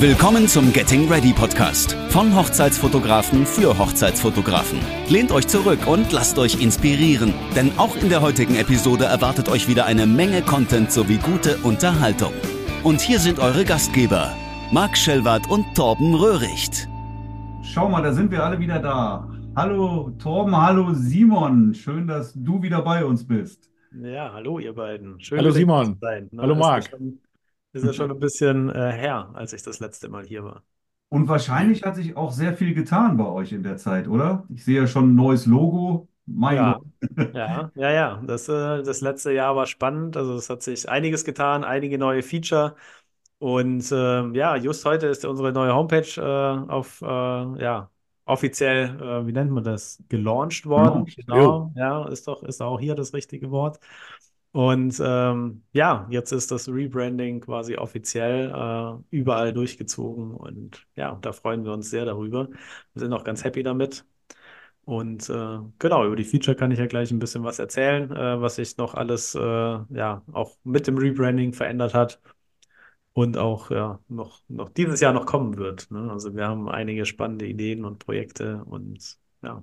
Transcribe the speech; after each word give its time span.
Willkommen 0.00 0.48
zum 0.48 0.72
Getting 0.72 1.12
Ready 1.12 1.34
Podcast 1.34 1.92
von 2.08 2.34
Hochzeitsfotografen 2.34 3.44
für 3.44 3.76
Hochzeitsfotografen. 3.76 4.78
Lehnt 5.10 5.30
euch 5.30 5.46
zurück 5.46 5.86
und 5.86 6.10
lasst 6.10 6.38
euch 6.38 6.62
inspirieren, 6.62 7.34
denn 7.54 7.70
auch 7.76 7.94
in 7.96 8.08
der 8.08 8.22
heutigen 8.22 8.56
Episode 8.56 9.04
erwartet 9.04 9.50
euch 9.50 9.68
wieder 9.68 9.84
eine 9.84 10.06
Menge 10.06 10.40
Content 10.40 10.90
sowie 10.90 11.18
gute 11.18 11.58
Unterhaltung. 11.64 12.32
Und 12.82 13.02
hier 13.02 13.18
sind 13.18 13.40
eure 13.40 13.66
Gastgeber, 13.66 14.34
Marc 14.72 14.96
Schellwart 14.96 15.50
und 15.50 15.66
Torben 15.74 16.14
Röhricht. 16.14 16.88
Schau 17.62 17.90
mal, 17.90 18.02
da 18.02 18.14
sind 18.14 18.30
wir 18.30 18.42
alle 18.42 18.58
wieder 18.58 18.78
da. 18.78 19.28
Hallo 19.54 20.12
Torben, 20.18 20.56
hallo 20.56 20.94
Simon. 20.94 21.74
Schön, 21.74 22.06
dass 22.06 22.32
du 22.34 22.62
wieder 22.62 22.80
bei 22.80 23.04
uns 23.04 23.26
bist. 23.26 23.70
Ja, 24.02 24.32
hallo 24.32 24.60
ihr 24.60 24.72
beiden. 24.72 25.20
Schön, 25.20 25.40
Hallo 25.40 25.50
Simon. 25.50 26.00
Hallo 26.38 26.54
Marc. 26.54 26.88
schon, 26.88 27.18
ist 27.72 27.84
ja 27.84 27.92
schon 27.92 28.10
ein 28.10 28.18
bisschen 28.20 28.70
äh, 28.70 28.92
her, 28.92 29.30
als 29.34 29.52
ich 29.52 29.62
das 29.62 29.80
letzte 29.80 30.08
Mal 30.08 30.24
hier 30.26 30.44
war. 30.44 30.64
Und 31.08 31.28
wahrscheinlich 31.28 31.82
hat 31.82 31.96
sich 31.96 32.16
auch 32.16 32.32
sehr 32.32 32.54
viel 32.56 32.72
getan 32.74 33.16
bei 33.16 33.26
euch 33.26 33.52
in 33.52 33.62
der 33.64 33.76
Zeit, 33.76 34.06
oder? 34.08 34.44
Ich 34.48 34.64
sehe 34.64 34.80
ja 34.82 34.86
schon 34.86 35.10
ein 35.12 35.14
neues 35.16 35.46
Logo. 35.46 36.08
Mein 36.26 36.64
Ja, 36.64 36.74
Gott. 36.74 36.86
ja, 37.32 37.70
ja, 37.74 37.90
ja. 37.90 38.22
Das, 38.26 38.48
äh, 38.48 38.82
das 38.82 39.00
letzte 39.00 39.32
Jahr 39.32 39.56
war 39.56 39.66
spannend. 39.66 40.16
Also 40.16 40.34
es 40.36 40.50
hat 40.50 40.62
sich 40.62 40.88
einiges 40.88 41.24
getan, 41.24 41.64
einige 41.64 41.98
neue 41.98 42.22
Feature. 42.22 42.76
Und 43.38 43.90
ähm, 43.92 44.34
ja, 44.34 44.56
just 44.56 44.84
heute 44.86 45.08
ist 45.08 45.24
unsere 45.24 45.52
neue 45.52 45.74
Homepage 45.74 46.06
äh, 46.18 46.70
auf, 46.72 47.02
äh, 47.02 47.06
ja, 47.06 47.90
offiziell, 48.26 49.00
äh, 49.00 49.26
wie 49.26 49.32
nennt 49.32 49.50
man 49.52 49.64
das, 49.64 50.02
gelauncht 50.08 50.66
worden. 50.66 51.06
Gelauncht, 51.16 51.16
Genau, 51.16 51.72
ja, 51.76 52.08
ist 52.08 52.28
doch, 52.28 52.42
ist 52.44 52.62
auch 52.62 52.80
hier 52.80 52.94
das 52.96 53.14
richtige 53.14 53.50
Wort. 53.50 53.80
Und 54.52 55.00
ähm, 55.04 55.62
ja, 55.72 56.08
jetzt 56.10 56.32
ist 56.32 56.50
das 56.50 56.68
Rebranding 56.68 57.40
quasi 57.40 57.76
offiziell 57.76 58.50
äh, 58.50 59.16
überall 59.16 59.52
durchgezogen. 59.52 60.34
Und 60.34 60.86
ja, 60.96 61.16
da 61.22 61.32
freuen 61.32 61.64
wir 61.64 61.72
uns 61.72 61.90
sehr 61.90 62.04
darüber. 62.04 62.48
Wir 62.48 63.00
sind 63.00 63.12
auch 63.12 63.22
ganz 63.24 63.44
happy 63.44 63.62
damit. 63.62 64.04
Und 64.84 65.28
äh, 65.30 65.58
genau, 65.78 66.06
über 66.06 66.16
die 66.16 66.24
Feature 66.24 66.56
kann 66.56 66.72
ich 66.72 66.78
ja 66.80 66.86
gleich 66.86 67.12
ein 67.12 67.20
bisschen 67.20 67.44
was 67.44 67.58
erzählen, 67.60 68.10
äh, 68.10 68.40
was 68.40 68.56
sich 68.56 68.76
noch 68.76 68.94
alles, 68.94 69.34
äh, 69.36 69.40
ja, 69.40 70.22
auch 70.32 70.56
mit 70.64 70.86
dem 70.86 70.98
Rebranding 70.98 71.52
verändert 71.52 71.94
hat 71.94 72.20
und 73.12 73.38
auch 73.38 73.70
ja, 73.70 74.00
noch, 74.08 74.42
noch 74.48 74.70
dieses 74.70 75.00
Jahr 75.00 75.12
noch 75.12 75.26
kommen 75.26 75.56
wird. 75.58 75.90
Ne? 75.90 76.10
Also 76.10 76.34
wir 76.34 76.46
haben 76.48 76.68
einige 76.68 77.06
spannende 77.06 77.46
Ideen 77.46 77.84
und 77.84 77.98
Projekte 77.98 78.64
und 78.64 79.18
ja, 79.42 79.62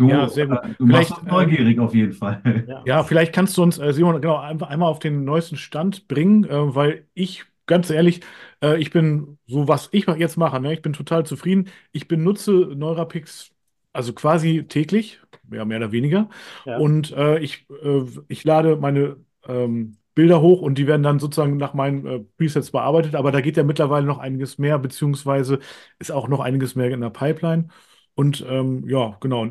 Du, 0.00 0.08
Ja, 0.08 0.28
sehr 0.28 0.46
gut. 0.46 0.62
äh, 0.62 0.74
du 0.78 0.86
machst 0.86 1.10
Vielleicht, 1.10 1.12
uns 1.12 1.30
neugierig 1.30 1.78
auf 1.78 1.94
jeden 1.94 2.12
Fall. 2.12 2.42
ja. 2.64 2.86
Ja, 2.86 3.04
vielleicht 3.04 3.34
kannst 3.34 3.56
du 3.56 3.62
uns, 3.62 3.78
äh, 3.78 3.92
Simon, 3.92 4.20
genau, 4.20 4.36
einfach 4.38 4.68
einmal 4.70 4.88
auf 4.90 4.98
den 4.98 5.24
neuesten 5.24 5.56
Stand 5.56 6.08
bringen, 6.08 6.44
äh, 6.44 6.74
weil 6.74 7.06
ich, 7.14 7.44
ganz 7.66 7.90
ehrlich, 7.90 8.20
äh, 8.62 8.80
ich 8.80 8.90
bin, 8.90 9.38
so 9.46 9.68
was 9.68 9.88
ich 9.92 10.06
jetzt 10.06 10.36
mache, 10.38 10.60
ne, 10.60 10.72
ich 10.72 10.82
bin 10.82 10.92
total 10.94 11.26
zufrieden. 11.26 11.68
Ich 11.92 12.08
benutze 12.08 12.52
Neurapix 12.52 13.52
also 13.92 14.12
quasi 14.14 14.64
täglich, 14.68 15.20
ja, 15.52 15.64
mehr 15.64 15.78
oder 15.78 15.92
weniger. 15.92 16.30
Ja. 16.64 16.86
Und 16.86 17.10
äh, 17.12 17.38
ich, 17.40 17.66
äh, 17.82 18.04
ich 18.28 18.44
lade 18.44 18.76
meine 18.76 19.16
ähm, 19.46 19.96
Bilder 20.14 20.40
hoch 20.40 20.62
und 20.62 20.76
die 20.78 20.86
werden 20.86 21.02
dann 21.02 21.18
sozusagen 21.18 21.56
nach 21.56 21.74
meinen 21.74 22.06
äh, 22.06 22.20
Presets 22.38 22.70
bearbeitet. 22.70 23.14
Aber 23.16 23.32
da 23.32 23.40
geht 23.40 23.56
ja 23.56 23.64
mittlerweile 23.64 24.06
noch 24.06 24.18
einiges 24.18 24.58
mehr, 24.58 24.78
beziehungsweise 24.78 25.58
ist 25.98 26.12
auch 26.12 26.28
noch 26.28 26.40
einiges 26.40 26.74
mehr 26.76 26.90
in 26.90 27.00
der 27.00 27.10
Pipeline. 27.10 27.68
Und 28.14 28.44
ähm, 28.48 28.88
ja, 28.88 29.16
genau, 29.20 29.48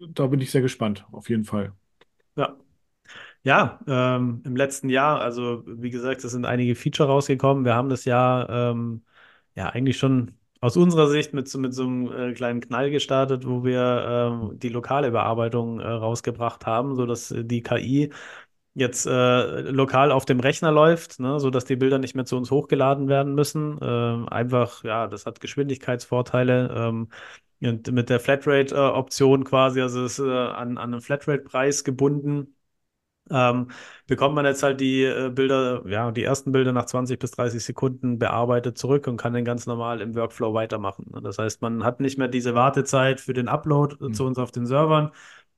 da 0.00 0.26
bin 0.26 0.40
ich 0.40 0.50
sehr 0.50 0.62
gespannt, 0.62 1.06
auf 1.12 1.28
jeden 1.28 1.44
Fall. 1.44 1.72
Ja. 2.36 2.56
Ja, 3.44 3.80
ähm, 3.88 4.42
im 4.44 4.56
letzten 4.56 4.90
Jahr, 4.90 5.20
also 5.20 5.64
wie 5.66 5.90
gesagt, 5.90 6.24
es 6.24 6.32
sind 6.32 6.46
einige 6.46 6.74
Feature 6.76 7.08
rausgekommen. 7.08 7.64
Wir 7.64 7.74
haben 7.74 7.88
das 7.90 8.04
Jahr 8.06 8.48
ähm, 8.50 9.04
ja 9.56 9.70
eigentlich 9.70 9.98
schon 9.98 10.34
aus 10.60 10.76
unserer 10.76 11.08
Sicht 11.08 11.32
mit, 11.34 11.48
so- 11.48 11.58
mit 11.58 11.74
so 11.74 11.84
einem 11.84 12.12
äh, 12.12 12.34
kleinen 12.34 12.60
Knall 12.60 12.90
gestartet, 12.90 13.46
wo 13.46 13.64
wir 13.64 13.80
ähm, 14.52 14.58
die 14.60 14.70
lokale 14.70 15.10
Bearbeitung 15.12 15.80
äh, 15.80 15.86
rausgebracht 15.88 16.66
haben, 16.66 16.96
sodass 16.96 17.30
äh, 17.32 17.44
die 17.44 17.62
KI 17.62 18.12
jetzt 18.76 19.06
äh, 19.06 19.60
lokal 19.62 20.12
auf 20.12 20.26
dem 20.26 20.40
Rechner 20.40 20.70
läuft, 20.70 21.18
ne, 21.20 21.40
sodass 21.40 21.64
die 21.64 21.76
Bilder 21.76 21.98
nicht 21.98 22.14
mehr 22.14 22.26
zu 22.26 22.36
uns 22.36 22.50
hochgeladen 22.50 23.08
werden 23.08 23.34
müssen. 23.34 23.78
Ähm, 23.82 24.28
einfach, 24.28 24.84
ja, 24.84 25.06
das 25.08 25.26
hat 25.26 25.40
Geschwindigkeitsvorteile. 25.40 26.74
Ähm, 26.76 27.08
und 27.62 27.90
mit 27.90 28.10
der 28.10 28.20
Flatrate-Option 28.20 29.44
quasi, 29.44 29.80
also 29.80 30.04
es 30.04 30.18
ist 30.18 30.26
äh, 30.26 30.30
an, 30.30 30.78
an 30.78 30.92
einen 30.92 31.00
Flatrate-Preis 31.00 31.84
gebunden 31.84 32.54
ähm, 33.30 33.70
bekommt 34.06 34.34
man 34.36 34.44
jetzt 34.44 34.62
halt 34.62 34.80
die 34.80 35.02
äh, 35.02 35.30
Bilder, 35.30 35.82
ja, 35.86 36.12
die 36.12 36.22
ersten 36.22 36.52
Bilder 36.52 36.72
nach 36.72 36.86
20 36.86 37.18
bis 37.18 37.32
30 37.32 37.64
Sekunden 37.64 38.18
bearbeitet 38.18 38.78
zurück 38.78 39.08
und 39.08 39.16
kann 39.16 39.32
dann 39.32 39.44
ganz 39.44 39.66
normal 39.66 40.00
im 40.00 40.14
Workflow 40.14 40.54
weitermachen. 40.54 41.06
ne? 41.12 41.20
Das 41.22 41.38
heißt, 41.38 41.60
man 41.62 41.82
hat 41.84 42.00
nicht 42.00 42.18
mehr 42.18 42.28
diese 42.28 42.54
Wartezeit 42.54 43.20
für 43.20 43.32
den 43.34 43.48
Upload 43.48 43.96
äh, 44.04 44.12
zu 44.12 44.24
uns 44.24 44.38
auf 44.38 44.52
den 44.52 44.66
Servern. 44.66 45.10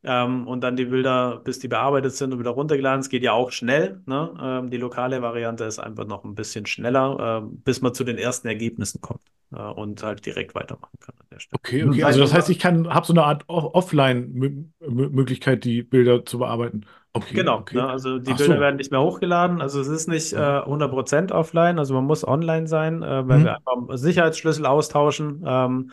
Ähm, 0.05 0.47
und 0.47 0.61
dann 0.63 0.77
die 0.77 0.85
Bilder, 0.87 1.41
bis 1.45 1.59
die 1.59 1.69
bearbeitet 1.69 2.15
sind 2.15 2.33
und 2.33 2.39
wieder 2.39 2.51
runtergeladen. 2.51 3.01
Es 3.01 3.09
geht 3.09 3.23
ja 3.25 3.33
auch 3.33 3.51
schnell. 3.51 4.01
Ne? 4.07 4.33
Ähm, 4.41 4.71
die 4.71 4.77
lokale 4.77 5.23
Variante 5.23 5.65
ist 5.65 5.79
einfach 5.81 6.07
noch 6.07 6.25
ein 6.25 6.35
bisschen 6.35 6.67
schneller, 6.67 7.41
ähm, 7.43 7.61
bis 7.63 7.81
man 7.81 7.95
zu 7.95 8.05
den 8.05 8.17
ersten 8.19 8.47
Ergebnissen 8.49 9.01
kommt 9.01 9.23
äh, 9.53 9.57
und 9.61 10.03
halt 10.03 10.25
direkt 10.25 10.55
weitermachen 10.55 10.99
kann 11.01 11.15
an 11.19 11.27
der 11.33 11.41
Stelle. 11.41 11.57
Okay, 11.57 11.81
Du 11.81 11.85
okay. 11.85 12.05
Also 12.05 12.21
das 12.21 12.35
heißt, 12.35 12.51
ich 12.51 12.59
kann, 12.59 12.93
habe 12.93 13.07
so 13.07 13.13
eine 13.13 13.25
Art 13.25 13.45
Offline-Möglichkeit, 13.49 15.65
die 15.65 15.83
Bilder 15.83 16.25
zu 16.25 16.39
bearbeiten. 16.39 16.85
Okay, 17.15 17.35
Genau, 17.35 17.59
okay. 17.61 17.75
ne, 17.75 17.89
also 17.89 18.19
die 18.19 18.33
Ach 18.33 18.35
Bilder 18.35 18.55
so. 18.55 18.59
werden 18.59 18.77
nicht 18.77 18.91
mehr 18.91 19.01
hochgeladen. 19.03 19.61
Also 19.61 19.81
es 19.81 19.89
ist 19.89 20.09
nicht 20.09 20.33
äh, 20.33 20.63
100% 20.65 21.31
offline, 21.31 21.79
also 21.79 21.95
man 21.95 22.05
muss 22.05 22.27
online 22.27 22.67
sein, 22.67 23.03
äh, 23.03 23.29
weil 23.29 23.39
Mhm. 23.39 23.45
wir 23.45 23.57
einfach 23.57 23.97
Sicherheitsschlüssel 23.97 24.67
austauschen, 24.67 25.45
ähm, 25.47 25.91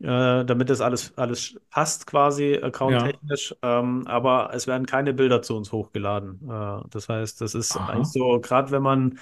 äh, 0.00 0.44
damit 0.44 0.70
das 0.70 0.80
alles, 0.80 1.16
alles 1.16 1.58
passt 1.70 2.06
quasi 2.06 2.58
accounttechnisch. 2.62 3.54
Ähm, 3.62 4.06
aber 4.06 4.50
es 4.54 4.66
werden 4.66 4.86
keine 4.86 5.12
Bilder 5.12 5.42
zu 5.42 5.56
uns 5.56 5.72
hochgeladen. 5.72 6.40
Äh, 6.48 6.88
das 6.90 7.08
heißt, 7.08 7.40
das 7.40 7.54
ist 7.54 7.76
Aha. 7.76 7.92
eigentlich 7.92 8.08
so, 8.08 8.40
gerade 8.40 8.70
wenn 8.70 8.82
man 8.82 9.18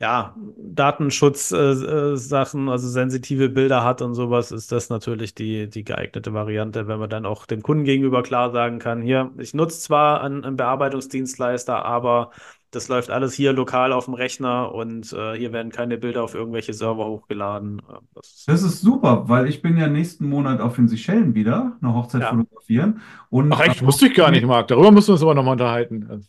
ja, 0.00 0.36
Datenschutzsachen, 0.56 2.66
äh, 2.66 2.70
äh, 2.70 2.72
also 2.72 2.88
sensitive 2.88 3.48
Bilder 3.48 3.82
hat 3.82 4.00
und 4.00 4.14
sowas, 4.14 4.52
ist 4.52 4.70
das 4.70 4.90
natürlich 4.90 5.34
die, 5.34 5.68
die 5.68 5.82
geeignete 5.82 6.32
Variante, 6.32 6.86
wenn 6.86 7.00
man 7.00 7.10
dann 7.10 7.26
auch 7.26 7.46
dem 7.46 7.62
Kunden 7.62 7.82
gegenüber 7.84 8.22
klar 8.22 8.52
sagen 8.52 8.78
kann, 8.78 9.02
hier, 9.02 9.32
ich 9.38 9.54
nutze 9.54 9.80
zwar 9.80 10.22
einen, 10.22 10.44
einen 10.44 10.56
Bearbeitungsdienstleister, 10.56 11.84
aber 11.84 12.30
das 12.70 12.88
läuft 12.88 13.10
alles 13.10 13.34
hier 13.34 13.52
lokal 13.52 13.92
auf 13.92 14.04
dem 14.06 14.14
Rechner 14.14 14.74
und 14.74 15.12
äh, 15.12 15.34
hier 15.36 15.52
werden 15.52 15.72
keine 15.72 15.98
Bilder 15.98 16.22
auf 16.24 16.34
irgendwelche 16.34 16.74
Server 16.74 17.06
hochgeladen. 17.06 17.78
Äh, 17.80 17.98
Das 18.14 18.26
ist, 18.28 18.48
Das 18.48 18.62
ist 18.62 18.80
super, 18.80 19.28
weil 19.28 19.46
ich 19.48 19.62
bin 19.62 19.76
ja 19.76 19.88
nächsten 19.88 20.28
Monat 20.28 20.60
auf 20.60 20.76
den 20.76 20.88
Seychellen 20.88 21.34
wieder, 21.34 21.76
eine 21.80 21.94
Hochzeit 21.94 22.22
Ja. 22.22 22.30
fotografieren. 22.30 23.00
Und 23.30 23.52
Ach 23.52 23.60
echt, 23.60 23.84
wusste 23.84 24.06
ich 24.08 24.14
gar 24.14 24.30
nicht, 24.30 24.44
Marc. 24.44 24.68
Darüber 24.68 24.90
müssen 24.90 25.08
wir 25.08 25.12
uns 25.14 25.22
aber 25.22 25.34
nochmal 25.34 25.52
unterhalten. 25.52 26.26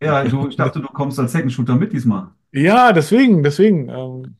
Ja, 0.00 0.24
du, 0.24 0.48
ich 0.48 0.56
dachte, 0.56 0.80
du 0.80 0.88
kommst 0.88 1.18
als 1.18 1.32
Second 1.32 1.52
Shooter 1.52 1.76
mit 1.76 1.92
diesmal. 1.92 2.28
Ja, 2.52 2.92
deswegen, 2.92 3.42
deswegen. 3.42 3.88
Ähm, 3.88 4.36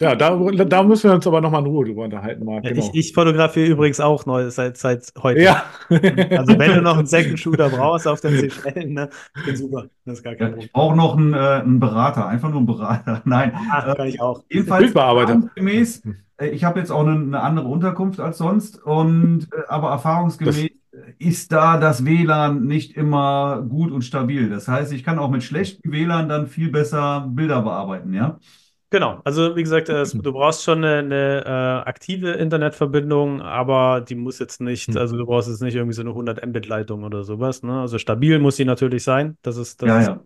ja, 0.00 0.14
da, 0.14 0.36
da 0.36 0.82
müssen 0.82 1.10
wir 1.10 1.14
uns 1.14 1.26
aber 1.26 1.40
nochmal 1.40 1.60
in 1.62 1.66
Ruhe 1.66 1.84
drüber 1.86 2.04
unterhalten, 2.04 2.44
Marc. 2.44 2.64
ja, 2.64 2.70
Genau. 2.70 2.90
ich, 2.92 3.08
ich 3.08 3.12
fotografiere 3.12 3.66
übrigens 3.72 4.00
auch 4.00 4.24
neu 4.26 4.48
seit, 4.50 4.76
seit 4.76 5.12
heute. 5.22 5.42
Ja. 5.42 5.64
Also 5.90 6.58
wenn 6.58 6.74
du 6.74 6.82
noch 6.82 6.96
einen 6.98 7.06
Second 7.06 7.38
Shooter 7.38 7.68
brauchst 7.68 8.06
auf 8.06 8.20
den 8.20 8.36
Seychellen, 8.38 8.94
ne, 8.94 9.08
ich 9.36 9.44
bin 9.44 9.56
super, 9.56 9.86
das 10.04 10.18
ist 10.18 10.22
gar 10.24 10.32
Ja, 10.34 10.38
kein 10.38 10.48
Problem. 10.50 10.66
ich 10.66 10.72
brauche 10.72 10.96
noch 10.96 11.16
einen, 11.16 11.34
äh, 11.34 11.36
einen 11.38 11.80
Berater, 11.80 12.26
einfach 12.26 12.48
nur 12.50 12.58
einen 12.58 12.66
Berater. 12.66 13.22
Nein, 13.26 13.52
Ah, 13.70 13.92
äh, 13.92 13.94
kann 13.96 14.08
ich 14.08 14.20
auch. 14.20 14.42
jedenfalls 14.48 14.86
erfahrungsgemäß, 14.94 16.02
äh, 16.38 16.46
ich 16.48 16.64
habe 16.64 16.78
jetzt 16.80 16.90
auch 16.90 17.06
eine, 17.06 17.12
eine 17.12 17.40
andere 17.42 17.66
Unterkunft 17.68 18.20
als 18.20 18.38
sonst, 18.38 18.82
und, 18.82 19.48
äh, 19.52 19.62
aber 19.68 19.90
erfahrungsgemäß 19.90 20.68
ist 21.18 21.50
da 21.52 21.76
das 21.78 22.04
WLAN 22.04 22.64
nicht 22.66 22.96
immer 22.96 23.62
gut 23.68 23.90
und 23.90 24.02
stabil. 24.02 24.48
Das 24.48 24.68
heißt, 24.68 24.92
ich 24.92 25.02
kann 25.02 25.18
auch 25.18 25.30
mit 25.30 25.42
schlechtem 25.42 25.90
WLAN 25.90 26.28
dann 26.28 26.46
viel 26.46 26.70
besser 26.70 27.26
Bilder 27.28 27.62
bearbeiten, 27.62 28.14
ja? 28.14 28.38
Genau, 28.94 29.20
also 29.24 29.56
wie 29.56 29.62
gesagt, 29.64 29.88
äh, 29.88 30.02
es- 30.02 30.12
du 30.22 30.32
brauchst 30.32 30.62
schon 30.62 30.84
eine, 30.84 30.98
eine 30.98 31.44
äh, 31.44 31.88
aktive 31.88 32.30
Internetverbindung, 32.32 33.42
aber 33.42 34.00
die 34.00 34.14
muss 34.14 34.38
jetzt 34.38 34.60
nicht, 34.60 34.88
Mhm. 34.90 34.98
also 34.98 35.16
du 35.16 35.26
brauchst 35.26 35.48
jetzt 35.48 35.62
nicht 35.62 35.74
irgendwie 35.74 35.94
so 35.94 36.02
eine 36.02 36.14
100 36.14 36.46
Mbit-Leitung 36.46 37.02
oder 37.02 37.24
sowas, 37.24 37.64
ne? 37.64 37.80
Also 37.80 37.98
stabil 37.98 38.38
muss 38.38 38.54
sie 38.56 38.64
natürlich 38.64 39.02
sein, 39.02 39.36
das 39.42 39.56
ist, 39.56 39.82
das 39.82 39.88
Ja, 39.88 40.00
ist, 40.00 40.12
ja. 40.12 40.20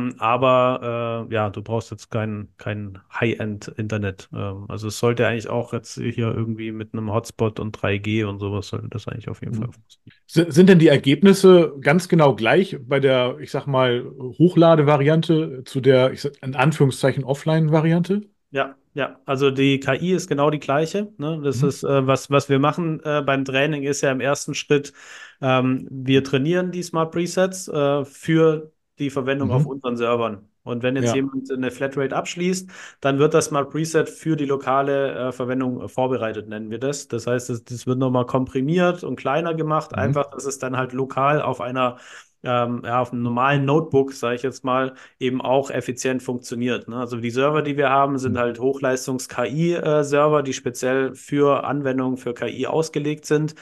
Hm. 0.00 0.10
ähm, 0.12 0.14
aber 0.18 1.26
äh, 1.30 1.34
ja, 1.34 1.50
du 1.50 1.62
brauchst 1.62 1.90
jetzt 1.92 2.10
kein, 2.10 2.48
kein 2.58 2.98
High-End-Internet. 3.12 4.28
Ähm, 4.32 4.66
also 4.68 4.88
es 4.88 4.98
sollte 4.98 5.26
eigentlich 5.26 5.48
auch 5.48 5.72
jetzt 5.72 5.94
hier 5.94 6.28
irgendwie 6.34 6.72
mit 6.72 6.92
einem 6.92 7.12
Hotspot 7.12 7.60
und 7.60 7.72
3G 7.72 8.24
und 8.24 8.40
sowas 8.40 8.68
sollte 8.68 8.88
das 8.88 9.06
eigentlich 9.08 9.28
auf 9.28 9.40
jeden 9.42 9.52
Mhm. 9.52 9.54
Fall 9.54 9.68
funktionieren. 9.72 10.52
Sind 10.52 10.68
denn 10.68 10.78
die 10.80 10.88
Ergebnisse 10.88 11.74
ganz 11.80 12.08
genau 12.08 12.34
gleich 12.34 12.76
bei 12.82 13.00
der, 13.00 13.38
ich 13.40 13.50
sag 13.52 13.66
mal, 13.66 14.04
Hochlade-Variante 14.38 15.62
zu 15.64 15.80
der, 15.80 16.12
ich 16.12 16.22
sag, 16.22 16.32
in 16.42 16.54
Anführungszeichen, 16.56 17.24
Offline-Variante? 17.24 18.22
Ja, 18.50 18.76
ja, 18.94 19.20
also 19.26 19.50
die 19.52 19.78
KI 19.78 20.12
ist 20.12 20.26
genau 20.28 20.50
die 20.50 20.58
gleiche. 20.58 21.12
Ne? 21.18 21.40
Das 21.42 21.62
Mhm. 21.62 21.62
ist, 21.62 21.84
äh, 21.84 22.06
was, 22.06 22.30
was 22.30 22.48
wir 22.48 22.58
machen 22.58 23.00
äh, 23.04 23.22
beim 23.22 23.44
Training, 23.44 23.84
ist 23.84 24.00
ja 24.00 24.10
im 24.10 24.20
ersten 24.20 24.54
Schritt, 24.54 24.92
ähm, 25.40 25.86
wir 25.90 26.24
trainieren 26.24 26.72
die 26.72 26.82
Smart 26.82 27.12
Presets 27.12 27.68
äh, 27.68 28.04
für 28.04 28.72
die 29.00 29.10
Verwendung 29.10 29.50
Mhm. 29.50 29.52
auf 29.52 29.66
unseren 29.66 29.96
Servern. 29.96 30.48
Und 30.62 30.82
wenn 30.82 30.94
jetzt 30.96 31.12
Ja. 31.12 31.14
jemand 31.14 31.50
eine 31.50 31.70
Flatrate 31.70 32.14
abschließt, 32.14 32.70
dann 33.00 33.18
wird 33.18 33.34
das 33.34 33.46
Smart 33.46 33.70
Preset 33.70 34.08
für 34.10 34.36
die 34.36 34.44
lokale 34.44 35.28
äh, 35.28 35.32
Verwendung 35.32 35.82
äh, 35.82 35.88
vorbereitet, 35.88 36.48
nennen 36.48 36.70
wir 36.70 36.78
das. 36.78 37.08
Das 37.08 37.26
heißt, 37.26 37.48
das, 37.50 37.64
das 37.64 37.86
wird 37.86 37.98
nochmal 37.98 38.26
komprimiert 38.26 39.02
und 39.04 39.16
kleiner 39.16 39.54
gemacht, 39.54 39.94
Mhm. 39.94 39.96
einfach, 39.96 40.30
dass 40.30 40.44
es 40.44 40.58
dann 40.58 40.76
halt 40.76 40.92
lokal 40.92 41.42
auf 41.42 41.60
einer 41.60 41.96
ähm, 42.42 42.82
ja, 42.84 43.00
auf 43.00 43.12
einem 43.12 43.22
normalen 43.22 43.64
Notebook, 43.66 44.12
sage 44.14 44.36
ich 44.36 44.42
jetzt 44.42 44.64
mal, 44.64 44.94
eben 45.18 45.40
auch 45.42 45.70
effizient 45.70 46.22
funktioniert. 46.22 46.88
Ne? 46.88 46.96
Also 46.96 47.16
die 47.18 47.30
Server, 47.30 47.60
die 47.62 47.76
wir 47.76 47.90
haben, 47.90 48.18
sind 48.18 48.36
Mhm. 48.36 48.38
halt 48.38 48.58
Hochleistungs-KI-Server, 48.58 50.42
die 50.42 50.52
speziell 50.54 51.14
für 51.14 51.64
Anwendungen 51.64 52.16
für 52.16 52.32
KI 52.34 52.66
ausgelegt 52.66 53.26
sind. 53.26 53.54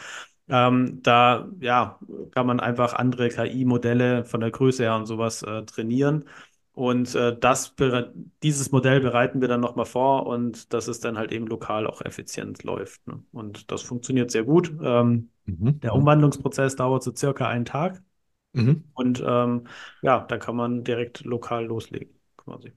Ähm, 0.49 1.03
da 1.03 1.49
ja, 1.61 1.99
kann 2.33 2.47
man 2.47 2.61
einfach 2.61 2.95
andere 2.95 3.29
KI-Modelle 3.29 4.25
von 4.25 4.41
der 4.41 4.51
Größe 4.51 4.85
her 4.85 4.97
und 4.97 5.07
sowas 5.07 5.43
äh, 5.43 5.63
trainieren. 5.65 6.25
Und 6.73 7.15
äh, 7.17 7.37
das, 7.39 7.75
dieses 8.43 8.71
Modell 8.71 9.01
bereiten 9.01 9.41
wir 9.41 9.49
dann 9.49 9.61
nochmal 9.61 9.85
vor 9.85 10.27
und 10.27 10.73
dass 10.73 10.87
es 10.89 11.01
dann 11.01 11.19
halt 11.19 11.33
eben 11.33 11.47
lokal 11.47 11.87
auch 11.87 12.03
effizient 12.03 12.63
läuft. 12.63 13.05
Ne? 13.07 13.23
Und 13.33 13.71
das 13.73 13.83
funktioniert 13.83 14.31
sehr 14.31 14.45
gut. 14.45 14.73
Ähm, 14.83 15.31
Mhm. 15.47 15.81
der 15.83 15.95
Umwandlungsprozess 15.95 16.77
dauert 16.77 17.03
so 17.03 17.15
circa 17.15 17.49
einen 17.49 17.65
Tag. 17.65 18.03
Mhm. 18.53 18.85
Und 18.95 19.23
ähm, 19.25 19.67
ja, 20.03 20.21
da 20.29 20.39
kann 20.39 20.57
man 20.57 20.85
direkt 20.85 21.25
lokal 21.25 21.67
loslegen, 21.67 22.15
quasi. 22.37 22.73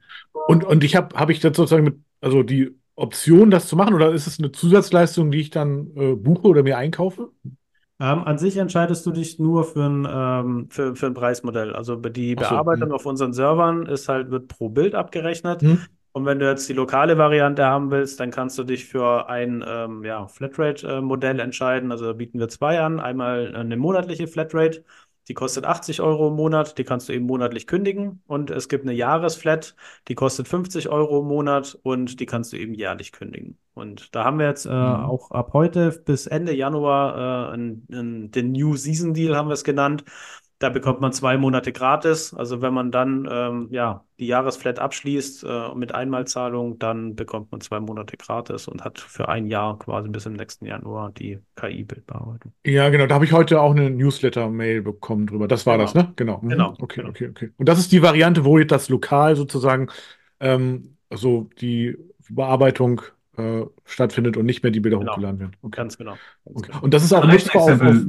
Und, 0.48 0.64
und 0.64 0.84
ich 0.84 0.96
habe 0.96 1.18
habe 1.18 1.32
ich 1.32 1.40
das 1.40 1.56
sozusagen 1.56 1.84
mit, 1.84 2.00
also 2.22 2.44
die 2.44 2.72
Option, 2.96 3.50
das 3.50 3.68
zu 3.68 3.76
machen, 3.76 3.94
oder 3.96 4.12
ist 4.12 4.28
es 4.28 4.38
eine 4.40 4.52
Zusatzleistung, 4.52 5.32
die 5.32 5.40
ich 5.40 5.50
dann 5.50 5.96
äh, 5.96 6.16
buche 6.16 6.48
oder 6.48 6.64
mir 6.64 6.78
einkaufe? 6.78 7.32
Ähm, 8.02 8.24
an 8.24 8.40
sich 8.40 8.58
entscheidest 8.58 9.06
du 9.06 9.12
dich 9.12 9.38
nur 9.38 9.64
für 9.64 9.84
ein, 9.84 10.08
ähm, 10.12 10.68
für, 10.72 10.96
für 10.96 11.06
ein 11.06 11.14
Preismodell. 11.14 11.74
Also 11.74 11.96
die 11.96 12.32
so, 12.32 12.36
Bearbeitung 12.38 12.90
hm. 12.90 12.96
auf 12.96 13.06
unseren 13.06 13.32
Servern 13.32 13.86
ist 13.86 14.10
halt, 14.10 14.32
wird 14.32 14.48
pro 14.48 14.70
Bild 14.70 14.96
abgerechnet. 14.96 15.62
Hm? 15.62 15.82
Und 16.14 16.26
wenn 16.26 16.40
du 16.40 16.50
jetzt 16.50 16.68
die 16.68 16.74
lokale 16.74 17.20
Variante 17.20 17.64
haben 17.64 17.92
willst, 17.92 18.20
dann 18.20 18.32
kannst 18.32 18.58
du 18.58 18.64
dich 18.64 18.86
für 18.86 19.30
ein 19.30 19.64
ähm, 19.66 20.04
ja, 20.04 20.28
Flatrate-Modell 20.28 21.40
entscheiden. 21.40 21.92
Also 21.92 22.08
da 22.08 22.14
bieten 22.14 22.40
wir 22.40 22.50
zwei 22.50 22.82
an. 22.82 23.00
Einmal 23.00 23.56
eine 23.56 23.78
monatliche 23.78 24.28
Flatrate, 24.28 24.84
die 25.32 25.36
kostet 25.36 25.66
80 25.66 26.02
Euro 26.02 26.28
im 26.28 26.36
Monat, 26.36 26.78
die 26.78 26.84
kannst 26.84 27.08
du 27.10 27.14
eben 27.14 27.26
monatlich 27.26 27.66
kündigen. 27.68 28.22
Und 28.28 28.52
es 28.52 28.68
gibt 28.68 28.84
eine 28.84 28.94
Jahresflat, 28.94 29.76
die 30.10 30.16
kostet 30.16 30.50
50 30.50 30.90
Euro 30.90 31.22
im 31.22 31.28
Monat 31.28 31.80
und 31.84 32.20
die 32.20 32.26
kannst 32.26 32.52
du 32.52 32.58
eben 32.58 32.74
jährlich 32.74 33.14
kündigen. 33.14 33.58
Und 33.74 34.14
da 34.14 34.26
haben 34.26 34.40
wir 34.40 34.48
jetzt 34.48 34.66
äh, 34.66 34.70
Mhm. 34.70 35.06
auch 35.06 35.32
ab 35.32 35.54
heute 35.54 35.92
bis 36.06 36.28
Ende 36.28 36.54
Januar 36.54 37.52
äh, 37.52 37.54
ein, 37.56 37.88
ein, 37.92 38.32
den 38.32 38.52
New 38.52 38.76
Season 38.76 39.14
Deal, 39.14 39.36
haben 39.38 39.48
wir 39.48 39.54
es 39.54 39.64
genannt. 39.64 40.04
Da 40.62 40.70
bekommt 40.70 41.02
man 41.02 41.12
zwei 41.12 41.38
Monate 41.38 41.72
gratis. 41.72 42.34
Also 42.36 42.62
wenn 42.62 42.74
man 42.74 42.92
dann 42.92 43.28
ähm, 43.32 43.68
ja, 43.72 44.06
die 44.20 44.28
Jahresflat 44.28 44.78
abschließt 44.80 45.44
äh, 45.44 45.74
mit 45.76 45.94
Einmalzahlung, 45.96 46.78
dann 46.78 47.16
bekommt 47.16 47.52
man 47.52 47.62
zwei 47.62 47.80
Monate 47.80 48.16
gratis 48.16 48.68
und 48.68 48.84
hat 48.84 49.00
für 49.00 49.28
ein 49.28 49.48
Jahr 49.48 49.80
quasi 49.80 50.10
bis 50.10 50.28
im 50.28 50.34
nächsten 50.34 50.66
Januar 50.68 51.12
die 51.12 51.40
KI-Bildbearbeitung. 51.56 52.54
Ja, 52.64 52.90
genau, 52.90 53.08
da 53.08 53.16
habe 53.16 53.26
ich 53.26 53.34
heute 53.34 53.60
auch 53.60 53.72
eine 53.72 53.90
Newsletter-Mail 53.90 54.84
bekommen 54.84 55.26
drüber. 55.26 55.48
Das 55.48 55.66
war 55.66 55.78
Genau. 55.78 55.86
das, 55.86 55.96
ne? 55.96 56.14
Genau. 56.16 56.40
Mhm. 56.42 56.50
Genau, 56.50 56.74
Okay, 56.80 56.98
genau. 56.98 57.10
okay, 57.10 57.28
okay. 57.30 57.50
Und 57.58 57.68
das 57.68 57.80
ist 57.80 57.92
die 57.92 58.04
Variante, 58.04 58.46
wo 58.46 58.60
jetzt 58.60 58.72
das 58.72 58.88
lokal 58.90 59.36
sozusagen 59.36 59.88
ähm, 60.40 60.98
also 61.10 61.50
die 61.60 61.98
Bearbeitung 62.30 63.02
äh, 63.38 63.64
stattfindet 63.86 64.38
und 64.38 64.46
nicht 64.46 64.62
mehr 64.64 64.72
die 64.72 64.80
Bilder 64.80 65.00
Genau. 65.00 65.12
hochgeladen 65.14 65.40
werden. 65.40 65.56
Okay. 65.62 65.76
Ganz 65.78 65.98
genau. 65.98 66.12
Ganz 66.46 66.58
Okay. 66.58 66.68
genau. 66.72 66.84
Und 66.84 66.94
das 66.94 67.04
ist 67.04 67.14
auch 67.14 67.26
nutzbar 67.26 67.64
auf, 67.64 67.82
auf 67.82 68.06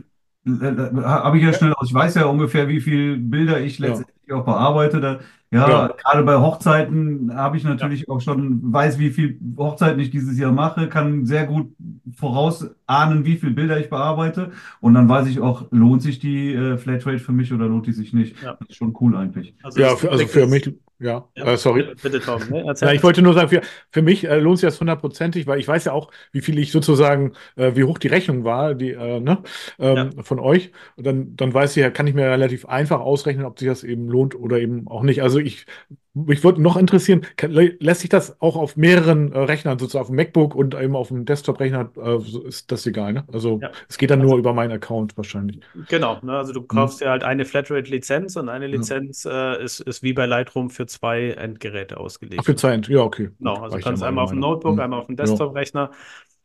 habe 0.47 1.39
ich 1.39 1.45
ja 1.45 1.53
schnell 1.53 1.73
aus. 1.75 1.89
Ich 1.89 1.95
weiß 1.95 2.15
ja 2.17 2.27
ungefähr, 2.27 2.69
wie 2.69 2.81
viele 2.81 3.17
Bilder 3.17 3.61
ich 3.61 3.79
Ja. 3.79 3.89
letztendlich 3.89 4.33
auch 4.33 4.45
bearbeite. 4.45 5.01
Da, 5.01 5.21
ja, 5.53 5.69
Ja. 5.69 5.89
gerade 5.89 6.23
bei 6.25 6.37
Hochzeiten 6.39 7.35
habe 7.35 7.57
ich 7.57 7.65
natürlich 7.65 8.09
auch 8.09 8.21
schon, 8.21 8.73
weiß, 8.73 8.99
wie 8.99 9.11
viel 9.11 9.39
Hochzeiten 9.57 10.01
ich 10.01 10.11
dieses 10.11 10.39
Jahr 10.39 10.53
mache, 10.53 10.89
kann 10.89 11.27
sehr 11.27 11.47
gut 11.47 11.73
vorausahnen, 12.17 13.25
wie 13.25 13.37
viele 13.37 13.53
Bilder 13.53 13.79
ich 13.79 13.91
bearbeite. 13.91 14.53
Und 14.81 14.95
dann 14.95 15.09
weiß 15.09 15.27
ich 15.29 15.41
auch, 15.41 15.67
lohnt 15.71 16.03
sich 16.03 16.19
die 16.19 16.55
äh, 16.55 16.79
Flatrate 16.79 17.19
für 17.19 17.33
mich 17.33 17.53
oder 17.53 17.67
lohnt 17.67 17.87
die 17.87 17.93
sich 17.93 18.13
nicht. 18.13 18.37
Ja. 18.43 18.57
Das 18.61 18.69
ist 18.71 18.77
schon 18.77 18.97
cool 19.01 19.17
eigentlich. 19.17 19.55
Also 19.63 19.81
ja, 19.81 19.97
für, 19.97 20.11
also 20.11 20.27
für 20.27 20.47
mich, 20.47 20.73
ja, 20.99 21.29
Ja, 21.37 21.45
äh, 21.47 21.57
sorry. 21.57 21.85
Bitte, 22.01 22.21
Tom, 22.21 22.41
ne? 22.49 22.65
Ja, 22.81 22.93
ich 22.93 23.03
wollte 23.03 23.23
nur 23.23 23.35
sagen, 23.35 23.49
für, 23.49 23.61
für 23.91 24.03
mich 24.03 24.25
äh, 24.25 24.39
lohnt 24.39 24.59
sich 24.59 24.69
das 24.69 24.79
hundertprozentig, 24.79 25.47
weil 25.49 25.59
ich 25.59 25.67
weiß 25.67 25.85
ja 25.87 25.93
auch, 25.93 26.13
wie 26.31 26.41
viel 26.41 26.59
ich 26.59 26.71
sozusagen, 26.71 27.33
äh, 27.57 27.73
wie 27.75 27.85
hoch 27.85 27.99
die 27.99 28.07
Rechnung 28.09 28.45
war, 28.45 28.75
die, 28.75 28.91
äh, 28.93 29.19
ne, 29.21 29.39
ähm, 29.81 30.13
von 30.23 30.39
euch. 30.39 30.71
Und 30.97 31.05
dann, 31.07 31.35
dann 31.37 31.53
weiß 31.53 31.77
ich 31.77 31.83
ja, 31.83 31.91
kann 31.91 32.07
ich 32.07 32.15
mir 32.15 32.31
relativ 32.31 32.67
einfach 32.67 33.01
ausrechnen, 33.01 33.47
ob 33.47 33.59
sich 33.59 33.67
das 33.69 33.83
eben 33.83 34.07
lohnt 34.09 34.35
oder 34.37 34.61
eben 34.61 34.87
auch 34.87 35.03
nicht. 35.03 35.23
Also 35.23 35.41
ich, 35.43 35.67
mich 36.15 36.45
würde 36.45 36.61
noch 36.63 36.77
interessieren, 36.77 37.27
kann, 37.37 37.53
lä- 37.53 37.77
lässt 37.81 38.01
sich 38.03 38.11
das 38.11 38.41
auch 38.41 38.57
auf 38.57 38.77
mehreren 38.77 39.33
äh, 39.33 39.39
Rechnern, 39.39 39.79
sozusagen 39.79 40.03
auf 40.03 40.09
dem 40.09 40.17
MacBook 40.17 40.55
und 40.55 40.75
eben 40.75 40.97
auf 40.97 41.09
dem 41.09 41.25
Desktop-Rechner, 41.25 41.91
äh, 41.97 42.49
ist 42.49 42.71
das 42.73 42.87
egal, 42.87 43.13
ne? 43.13 43.25
Also 43.33 43.61
Ja. 43.63 43.71
es 43.89 43.99
geht 43.99 44.11
dann 44.11 44.21
nur 44.21 44.37
über 44.39 44.53
meinen 44.53 44.73
Account 44.73 45.17
wahrscheinlich. 45.17 45.61
Genau, 45.89 46.21
ne? 46.23 46.37
Also 46.37 46.53
du 46.53 46.63
kaufst 46.63 47.01
dir 47.01 47.09
halt 47.11 47.25
eine 47.25 47.45
Flatrate-Lizenz 47.47 48.37
und 48.37 48.49
eine 48.49 48.67
Lizenz 48.67 49.25
äh, 49.25 49.63
ist, 49.63 49.81
ist 49.81 50.03
wie 50.03 50.13
bei 50.13 50.27
Lightroom 50.27 50.69
für 50.71 50.87
zwei 50.87 51.31
Endgeräte 51.31 51.97
ausgelegt. 51.99 52.41
Ach, 52.41 52.45
für 52.45 52.57
Zeit, 52.57 52.89
ja, 52.89 53.01
okay. 53.01 53.31
Genau, 53.39 53.57
also 53.63 53.77
du 53.79 53.83
kannst 53.83 54.03
ja 54.03 54.09
einmal 54.09 54.25
auf 54.25 54.31
dem 54.31 54.41
Notebook, 54.41 54.77
Meinung. 54.77 54.85
einmal 54.85 55.01
auf 55.01 55.07
dem 55.07 55.17
Ja. 55.19 55.25
Desktop-Rechner. 55.25 55.91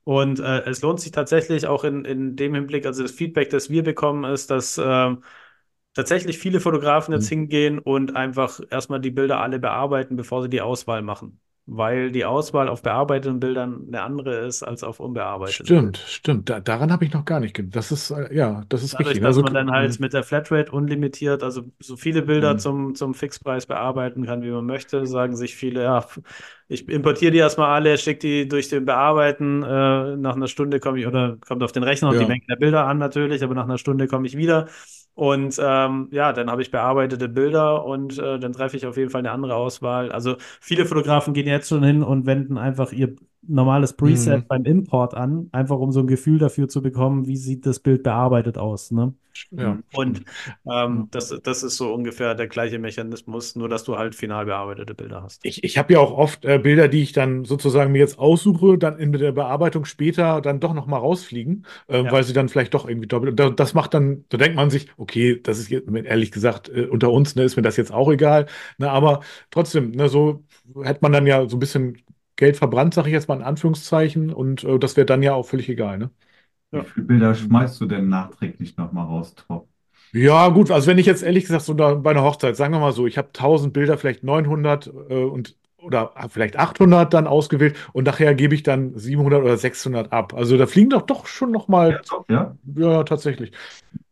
Und 0.05 0.39
äh, 0.39 0.61
es 0.69 0.81
lohnt 0.81 1.01
sich 1.01 1.11
tatsächlich 1.11 1.67
auch 1.67 1.83
in, 1.83 2.05
in 2.05 2.35
dem 2.37 2.55
Hinblick, 2.55 2.85
also 2.85 3.03
das 3.03 3.11
Feedback, 3.11 3.49
das 3.49 3.69
wir 3.69 3.83
bekommen, 3.83 4.23
ist, 4.31 4.49
dass 4.49 4.79
ähm, 4.81 5.23
tatsächlich 5.97 6.37
viele 6.39 6.59
Fotografen 6.61 7.13
jetzt 7.13 7.27
Mhm. 7.27 7.29
hingehen 7.29 7.79
und 7.79 8.15
einfach 8.15 8.59
erstmal 8.69 9.01
die 9.01 9.11
Bilder 9.11 9.39
alle 9.41 9.59
bearbeiten, 9.59 10.15
bevor 10.15 10.43
sie 10.43 10.49
die 10.49 10.61
Auswahl 10.61 11.01
machen. 11.01 11.41
Weil 11.65 12.11
die 12.11 12.25
Auswahl 12.25 12.69
auf 12.69 12.81
bearbeiteten 12.83 13.39
Bildern 13.41 13.85
eine 13.87 14.01
andere 14.03 14.37
ist 14.47 14.63
als 14.63 14.83
auf 14.83 14.99
unbearbeiteten. 15.01 15.83
Stimmt, 15.83 15.97
stimmt. 15.97 16.49
Da, 16.49 16.59
daran 16.59 16.91
habe 16.91 17.05
ich 17.05 17.13
noch 17.13 17.23
gar 17.25 17.39
nicht 17.39 17.55
gedacht. 17.55 17.75
Das 17.75 17.91
ist, 17.91 18.11
äh, 18.11 18.33
ja, 18.35 18.63
das 18.69 18.83
ist 18.83 18.99
Dadurch, 18.99 18.99
richtig. 18.99 19.23
dass 19.23 19.37
Also, 19.37 19.41
man 19.41 19.53
dann 19.53 19.69
halt 19.71 19.99
mit 19.99 20.13
der 20.13 20.23
Flatrate 20.23 20.71
unlimitiert, 20.71 21.43
also 21.43 21.63
so 21.79 21.97
viele 21.97 22.21
Bilder 22.21 22.55
Mhm. 22.55 22.57
zum, 22.57 22.95
zum 22.95 23.13
Fixpreis 23.13 23.65
bearbeiten 23.65 24.25
kann, 24.25 24.43
wie 24.43 24.49
man 24.49 24.65
möchte, 24.65 25.05
sagen 25.05 25.35
sich 25.35 25.55
viele, 25.57 25.83
ja, 25.83 26.05
ich 26.69 26.87
importiere 26.87 27.31
die 27.31 27.37
erstmal 27.39 27.69
alle, 27.75 27.97
schicke 27.97 28.19
die 28.19 28.47
durch 28.47 28.69
den 28.69 28.85
Bearbeiten, 28.85 29.61
äh, 29.61 30.15
nach 30.15 30.35
einer 30.37 30.47
Stunde 30.47 30.79
komme 30.79 30.99
ich, 31.01 31.05
oder 31.07 31.35
kommt 31.45 31.63
auf 31.63 31.73
den 31.73 31.83
Rechner 31.83 32.09
und 32.11 32.19
Ja. 32.19 32.21
die 32.21 32.25
Menge 32.25 32.43
der 32.49 32.55
Bilder 32.55 32.85
an 32.87 32.97
natürlich, 32.97 33.43
aber 33.43 33.55
nach 33.55 33.65
einer 33.65 33.77
Stunde 33.77 34.07
komme 34.07 34.25
ich 34.25 34.37
wieder. 34.37 34.67
Und 35.17 35.59
ähm, 35.59 36.09
ja, 36.11 36.31
dann 36.31 36.51
habe 36.51 36.61
ich 36.61 36.69
bearbeitete 36.69 37.27
Bilder 37.27 37.83
und 37.85 38.19
äh, 38.19 38.37
dann 38.37 38.53
treffe 38.53 38.77
ich 38.77 38.85
auf 38.85 38.97
jeden 38.97 39.09
Fall 39.09 39.19
eine 39.19 39.31
andere 39.31 39.55
Auswahl. 39.55 40.11
Also 40.11 40.35
viele 40.61 40.85
Fotografen 40.85 41.33
gehen 41.33 41.47
jetzt 41.47 41.69
schon 41.69 41.83
hin 41.83 42.03
und 42.03 42.27
wenden 42.27 42.59
einfach 42.59 42.91
ihr 42.91 43.15
normales 43.47 43.95
Preset 43.95 44.43
Mhm. 44.43 44.47
beim 44.47 44.65
Import 44.65 45.13
an, 45.13 45.49
einfach 45.51 45.77
um 45.79 45.91
so 45.91 45.99
ein 46.01 46.07
Gefühl 46.07 46.39
dafür 46.39 46.67
zu 46.69 46.81
bekommen, 46.81 47.27
wie 47.27 47.37
sieht 47.37 47.65
das 47.65 47.79
Bild 47.79 48.03
bearbeitet 48.03 48.57
aus. 48.57 48.91
Ne? 48.91 49.13
ja, 49.51 49.81
Und 49.91 50.21
stimmt. 50.21 50.27
ähm, 50.69 51.07
das, 51.11 51.29
das 51.43 51.63
ist 51.63 51.77
so 51.77 51.93
ungefähr 51.93 52.35
der 52.35 52.47
gleiche 52.47 52.79
Mechanismus, 52.79 53.55
nur 53.55 53.69
dass 53.69 53.83
du 53.83 53.97
halt 53.97 54.15
final 54.15 54.45
bearbeitete 54.45 54.93
Bilder 54.95 55.23
hast. 55.23 55.45
Ich, 55.45 55.63
ich 55.63 55.77
habe 55.77 55.93
ja 55.93 55.99
auch 55.99 56.11
oft 56.11 56.43
äh, 56.45 56.57
Bilder, 56.59 56.87
die 56.89 57.01
ich 57.03 57.13
dann 57.13 57.45
sozusagen 57.45 57.91
mir 57.93 57.99
jetzt 57.99 58.19
aussuche, 58.19 58.77
dann 58.77 58.97
in 58.99 59.11
der 59.13 59.31
Bearbeitung 59.31 59.85
später 59.85 60.41
dann 60.41 60.59
doch 60.59 60.73
nochmal 60.73 60.99
rausfliegen, 60.99 61.65
äh, 61.87 62.03
Ja. 62.03 62.11
weil 62.11 62.23
sie 62.23 62.33
dann 62.33 62.49
vielleicht 62.49 62.73
doch 62.73 62.87
irgendwie 62.87 63.07
doppelt. 63.07 63.39
Da, 63.39 63.49
das 63.51 63.73
macht 63.73 63.93
dann, 63.93 64.25
da 64.29 64.37
denkt 64.37 64.55
man 64.57 64.69
sich, 64.69 64.89
okay, 64.97 65.39
das 65.41 65.59
ist 65.59 65.69
jetzt, 65.69 65.87
ehrlich 65.89 66.31
gesagt, 66.31 66.69
äh, 66.69 66.85
unter 66.87 67.11
uns, 67.11 67.35
ne, 67.35 67.43
ist 67.43 67.55
mir 67.55 67.61
das 67.61 67.77
jetzt 67.77 67.93
auch 67.93 68.11
egal. 68.11 68.47
Ne, 68.77 68.89
aber 68.91 69.21
trotzdem, 69.51 69.91
ne, 69.91 70.09
so 70.09 70.43
hätte 70.83 70.99
man 71.01 71.11
dann 71.13 71.27
ja 71.27 71.47
so 71.47 71.55
ein 71.55 71.59
bisschen 71.59 71.97
Geld 72.37 72.57
verbrannt, 72.57 72.93
sage 72.93 73.09
ich 73.09 73.13
jetzt 73.13 73.27
mal 73.27 73.35
in 73.37 73.43
Anführungszeichen, 73.43 74.31
und 74.33 74.63
äh, 74.63 74.79
das 74.79 74.97
wäre 74.97 75.05
dann 75.05 75.23
ja 75.23 75.33
auch 75.35 75.45
völlig 75.45 75.69
egal, 75.69 75.97
ne? 75.99 76.11
Wie 76.71 76.83
viele 76.83 77.05
Bilder 77.05 77.35
schmeißt 77.35 77.81
du 77.81 77.85
denn 77.87 78.09
nachträglich 78.09 78.77
nochmal 78.77 79.05
raus, 79.07 79.35
Top? 79.35 79.69
Ja, 80.13 80.47
gut, 80.49 80.71
also 80.71 80.87
wenn 80.87 80.97
ich 80.97 81.05
jetzt 81.05 81.21
ehrlich 81.21 81.43
gesagt 81.45 81.65
so 81.65 81.73
da, 81.73 81.93
bei 81.95 82.11
einer 82.11 82.23
Hochzeit, 82.23 82.55
sagen 82.55 82.73
wir 82.73 82.79
mal 82.79 82.93
so, 82.93 83.05
ich 83.07 83.17
habe 83.17 83.33
1000 83.33 83.73
Bilder, 83.73 83.97
vielleicht 83.97 84.23
900 84.23 84.87
äh, 84.87 85.23
und 85.23 85.55
oder 85.79 86.11
vielleicht 86.29 86.57
800 86.57 87.13
dann 87.13 87.27
ausgewählt 87.27 87.77
und 87.93 88.05
nachher 88.05 88.33
gebe 88.35 88.55
ich 88.55 88.63
dann 88.63 88.97
700 88.97 89.41
oder 89.43 89.57
600 89.57 90.11
ab. 90.11 90.33
Also 90.33 90.57
da 90.57 90.65
fliegen 90.65 90.89
doch 90.89 91.03
doch 91.03 91.27
schon 91.27 91.51
noch 91.51 91.67
mal, 91.67 92.01
Top, 92.05 92.29
ja? 92.29 92.57
ja, 92.75 93.03
tatsächlich. 93.03 93.51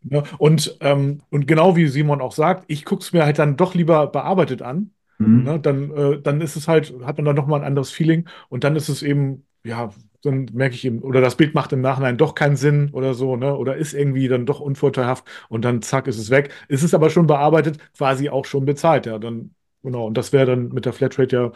Ja, 0.03 0.24
und, 0.38 0.77
ähm, 0.82 1.22
und 1.32 1.48
genau 1.48 1.75
wie 1.75 1.88
Simon 1.88 2.22
auch 2.22 2.32
sagt, 2.34 2.65
ich 2.67 2.86
gucke 2.86 3.01
es 3.03 3.13
mir 3.13 3.25
halt 3.25 3.39
dann 3.39 3.58
doch 3.58 3.74
lieber 3.74 4.08
bearbeitet 4.08 4.62
an. 4.62 4.91
Mhm. 5.19 5.43
Ne? 5.43 5.60
Dann, 5.60 5.91
äh, 5.91 6.22
dann 6.22 6.41
ist 6.41 6.55
es 6.55 6.67
halt, 6.67 6.93
hat 7.03 7.17
man 7.17 7.25
dann 7.25 7.36
noch 7.36 7.48
mal 7.48 7.57
ein 7.57 7.63
anderes 7.65 7.91
Feeling 7.91 8.27
und 8.50 8.63
dann 8.63 8.75
ist 8.75 8.89
es 8.89 9.01
eben, 9.03 9.45
ja, 9.63 9.91
dann 10.22 10.45
merke 10.53 10.75
ich 10.75 10.86
eben, 10.86 11.00
oder 11.01 11.22
das 11.22 11.38
Bild 11.38 11.53
macht 11.55 11.72
im 11.74 11.81
Nachhinein 11.81 12.17
doch 12.17 12.36
keinen 12.36 12.55
Sinn 12.57 12.89
oder 12.91 13.13
so, 13.13 13.36
ne? 13.36 13.55
Oder 13.55 13.75
ist 13.77 13.93
irgendwie 13.93 14.27
dann 14.27 14.45
doch 14.45 14.60
unvorteilhaft 14.60 15.25
und 15.50 15.63
dann 15.65 15.81
zack, 15.81 16.07
ist 16.07 16.17
es 16.17 16.29
weg. 16.31 16.51
Ist 16.67 16.84
es 16.84 16.93
aber 16.93 17.10
schon 17.10 17.27
bearbeitet, 17.27 17.77
quasi 17.98 18.29
auch 18.29 18.45
schon 18.45 18.65
bezahlt, 18.65 19.05
ja. 19.05 19.19
Dann, 19.19 19.55
genau, 19.84 20.07
und 20.07 20.15
das 20.17 20.34
wäre 20.34 20.45
dann 20.48 20.69
mit 20.69 20.86
der 20.86 20.93
Flatrate 20.93 21.36
ja 21.36 21.51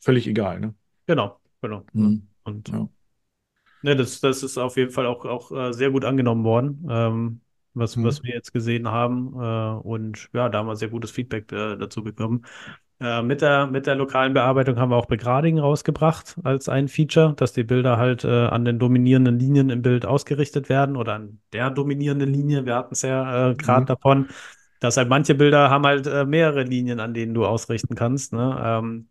völlig 0.00 0.26
egal, 0.26 0.60
ne? 0.60 0.74
Genau, 1.06 1.40
genau. 1.60 1.86
Mhm. 1.92 2.28
Und 2.44 2.72
Ja. 2.72 2.88
ne, 3.82 3.96
das, 3.96 4.20
das 4.20 4.42
ist 4.42 4.58
auf 4.58 4.76
jeden 4.76 4.90
Fall 4.90 5.06
auch, 5.06 5.24
auch 5.24 5.50
äh, 5.52 5.72
sehr 5.72 5.90
gut 5.90 6.04
angenommen 6.04 6.44
worden, 6.44 6.86
ähm, 6.90 7.40
was, 7.74 7.96
Mhm. 7.96 8.02
was 8.02 8.22
wir 8.22 8.34
jetzt 8.34 8.52
gesehen 8.52 8.88
haben. 8.88 9.34
Äh, 9.34 9.80
und 9.86 10.28
ja, 10.32 10.48
da 10.48 10.58
haben 10.58 10.66
wir 10.66 10.76
sehr 10.76 10.88
gutes 10.88 11.10
Feedback 11.10 11.50
äh, 11.52 11.76
dazu 11.76 12.02
bekommen. 12.02 12.44
Äh, 13.00 13.22
mit 13.22 13.40
der, 13.40 13.66
mit 13.66 13.86
der 13.86 13.94
lokalen 13.94 14.34
Bearbeitung 14.34 14.78
haben 14.78 14.90
wir 14.90 14.96
auch 14.96 15.06
Begradigen 15.06 15.58
rausgebracht 15.58 16.36
als 16.44 16.68
ein 16.68 16.86
Feature, 16.88 17.32
dass 17.34 17.52
die 17.54 17.62
Bilder 17.64 17.96
halt 17.96 18.24
äh, 18.24 18.28
an 18.46 18.64
den 18.66 18.78
dominierenden 18.78 19.38
Linien 19.38 19.70
im 19.70 19.80
Bild 19.80 20.04
ausgerichtet 20.04 20.68
werden 20.68 20.96
oder 20.96 21.14
an 21.14 21.40
der 21.54 21.70
dominierenden 21.70 22.30
Linie. 22.30 22.66
Wir 22.66 22.74
hatten 22.74 22.92
es 22.92 23.00
ja 23.02 23.50
äh, 23.52 23.54
gerade 23.54 23.86
Mhm. 23.86 23.86
davon, 23.86 24.28
dass 24.80 24.96
halt 24.98 25.08
manche 25.08 25.34
Bilder 25.34 25.70
haben 25.70 25.86
halt 25.86 26.06
äh, 26.06 26.26
mehrere 26.26 26.62
Linien, 26.64 27.00
an 27.00 27.14
denen 27.14 27.32
du 27.32 27.46
ausrichten 27.46 27.94
kannst. 27.94 28.34
Ne? 28.34 28.60
Ähm, 28.62 29.08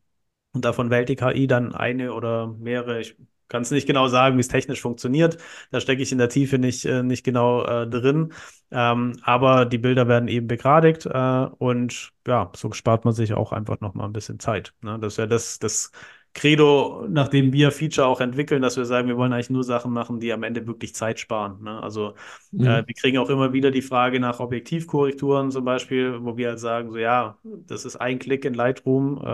und 0.53 0.65
davon 0.65 0.89
wählt 0.91 1.10
die 1.10 1.15
KI 1.17 1.48
dann 1.48 1.74
eine 1.75 2.13
oder 2.13 2.48
mehrere. 2.48 3.01
Ich 3.01 3.17
kann 3.49 3.63
es 3.63 3.71
nicht 3.71 3.87
genau 3.87 4.07
sagen, 4.07 4.37
wie 4.37 4.41
es 4.41 4.47
technisch 4.47 4.81
funktioniert. 4.81 5.37
Da 5.71 5.81
stecke 5.81 6.01
ich 6.01 6.11
in 6.11 6.17
der 6.17 6.29
Tiefe 6.29 6.59
nicht, 6.59 6.85
äh, 6.85 7.03
nicht 7.03 7.23
genau 7.23 7.65
äh, 7.65 7.87
drin. 7.87 8.33
Ähm, 8.71 9.17
aber 9.23 9.65
die 9.65 9.79
Bilder 9.79 10.07
werden 10.07 10.29
eben 10.29 10.47
begradigt 10.47 11.05
äh, 11.05 11.47
und 11.57 12.11
ja, 12.27 12.51
so 12.55 12.71
spart 12.71 13.05
man 13.05 13.13
sich 13.13 13.33
auch 13.33 13.51
einfach 13.51 13.81
nochmal 13.81 14.07
ein 14.07 14.13
bisschen 14.13 14.39
Zeit. 14.39 14.73
Ne? 14.81 14.99
Das 14.99 15.17
ja 15.17 15.25
das, 15.25 15.59
das 15.59 15.91
Credo, 16.33 17.05
nachdem 17.09 17.51
wir 17.53 17.71
Feature 17.71 18.07
auch 18.07 18.21
entwickeln, 18.21 18.62
dass 18.62 18.77
wir 18.77 18.86
sagen, 18.86 19.07
wir 19.07 19.17
wollen 19.17 19.33
eigentlich 19.33 19.50
nur 19.50 19.63
Sachen 19.63 19.91
machen, 19.93 20.19
die 20.19 20.31
am 20.33 20.43
Ende 20.43 20.67
wirklich 20.67 20.95
Zeit 20.95 21.19
sparen. 21.19 21.62
Ne? 21.63 21.81
Also 21.81 22.13
Mhm. 22.51 22.65
äh, 22.65 22.83
wir 22.86 22.93
kriegen 22.95 23.17
auch 23.17 23.29
immer 23.29 23.53
wieder 23.53 23.71
die 23.71 23.81
Frage 23.81 24.19
nach 24.19 24.39
Objektivkorrekturen 24.39 25.51
zum 25.51 25.65
Beispiel, 25.65 26.24
wo 26.24 26.38
wir 26.38 26.50
halt 26.50 26.59
sagen, 26.59 26.91
so 26.91 26.98
ja, 26.98 27.38
das 27.43 27.86
ist 27.86 27.95
ein 27.98 28.19
Klick 28.19 28.45
in 28.45 28.53
Lightroom. 28.53 29.17
Äh, 29.17 29.25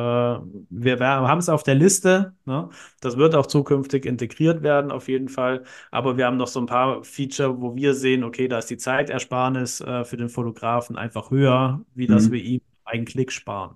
wir, 0.70 1.00
wir 1.00 1.08
haben 1.08 1.40
es 1.40 1.50
auf 1.50 1.64
der 1.64 1.76
Liste. 1.76 2.34
Ne? 2.46 2.70
Das 3.02 3.18
wird 3.18 3.36
auch 3.36 3.46
zukünftig 3.48 4.06
integriert 4.06 4.64
werden, 4.64 4.92
auf 4.92 5.08
jeden 5.08 5.30
Fall. 5.30 5.64
Aber 5.92 6.18
wir 6.18 6.26
haben 6.26 6.38
noch 6.38 6.48
so 6.48 6.60
ein 6.60 6.66
paar 6.66 7.04
Feature, 7.04 7.62
wo 7.62 7.76
wir 7.76 7.94
sehen, 7.94 8.24
okay, 8.24 8.48
da 8.48 8.60
ist 8.60 8.70
die 8.70 8.78
Zeitersparnis 8.78 9.82
äh, 9.82 10.04
für 10.06 10.18
den 10.18 10.30
Fotografen 10.30 10.96
einfach 10.98 11.32
höher, 11.32 11.84
wie 11.94 12.08
dass 12.08 12.30
Mhm. 12.30 12.32
wir 12.32 12.42
ihm 12.44 12.62
einen 12.86 13.06
Klick 13.06 13.32
sparen. 13.32 13.76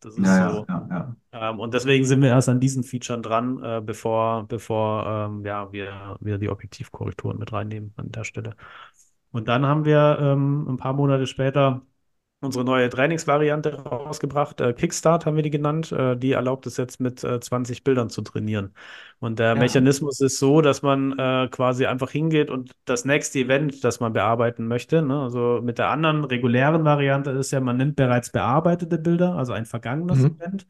Das 0.00 0.16
ist 0.18 0.24
Ja, 0.24 0.48
so. 0.48 0.66
ja, 0.68 0.86
ja. 0.90 1.16
Ähm, 1.32 1.60
und 1.60 1.74
deswegen 1.74 2.04
sind 2.04 2.22
wir 2.22 2.30
erst 2.30 2.48
an 2.48 2.60
diesen 2.60 2.84
Features 2.84 3.22
dran, 3.22 3.62
äh, 3.62 3.82
bevor, 3.84 4.46
bevor 4.48 5.06
ähm, 5.06 5.44
ja, 5.44 5.72
wir, 5.72 6.16
wir 6.20 6.38
die 6.38 6.48
Objektivkorrekturen 6.50 7.38
mit 7.38 7.52
reinnehmen 7.52 7.92
an 7.96 8.10
der 8.12 8.24
Stelle. 8.24 8.56
Und 9.32 9.48
dann 9.48 9.66
haben 9.66 9.84
wir 9.84 10.18
ähm, 10.20 10.68
ein 10.68 10.76
paar 10.78 10.94
Monate 10.94 11.26
später 11.26 11.82
unsere 12.40 12.64
neue 12.64 12.88
Trainingsvariante 12.90 13.74
rausgebracht. 13.82 14.60
Äh, 14.60 14.72
Kickstart 14.74 15.26
haben 15.26 15.36
wir 15.36 15.42
die 15.42 15.50
genannt. 15.50 15.90
Äh, 15.92 16.16
die 16.16 16.32
erlaubt 16.32 16.66
es 16.66 16.76
jetzt 16.76 17.00
mit 17.00 17.24
äh, 17.24 17.40
20 17.40 17.82
Bildern 17.84 18.10
zu 18.10 18.22
trainieren. 18.22 18.74
Und 19.18 19.38
der 19.38 19.54
Ja. 19.54 19.56
Mechanismus 19.56 20.20
ist 20.20 20.38
so, 20.38 20.60
dass 20.60 20.82
man 20.82 21.18
äh, 21.18 21.48
quasi 21.50 21.86
einfach 21.86 22.10
hingeht 22.10 22.50
und 22.50 22.72
das 22.84 23.04
nächste 23.04 23.38
Event, 23.40 23.82
das 23.84 24.00
man 24.00 24.12
bearbeiten 24.12 24.68
möchte, 24.68 25.02
ne? 25.02 25.22
Also 25.22 25.60
mit 25.62 25.78
der 25.78 25.88
anderen 25.88 26.24
regulären 26.24 26.84
Variante 26.84 27.30
ist 27.30 27.50
ja, 27.52 27.60
man 27.60 27.76
nimmt 27.78 27.96
bereits 27.96 28.30
bearbeitete 28.30 28.98
Bilder, 28.98 29.34
also 29.34 29.52
ein 29.52 29.64
vergangenes 29.66 30.24
Mhm. 30.24 30.36
Event. 30.38 30.66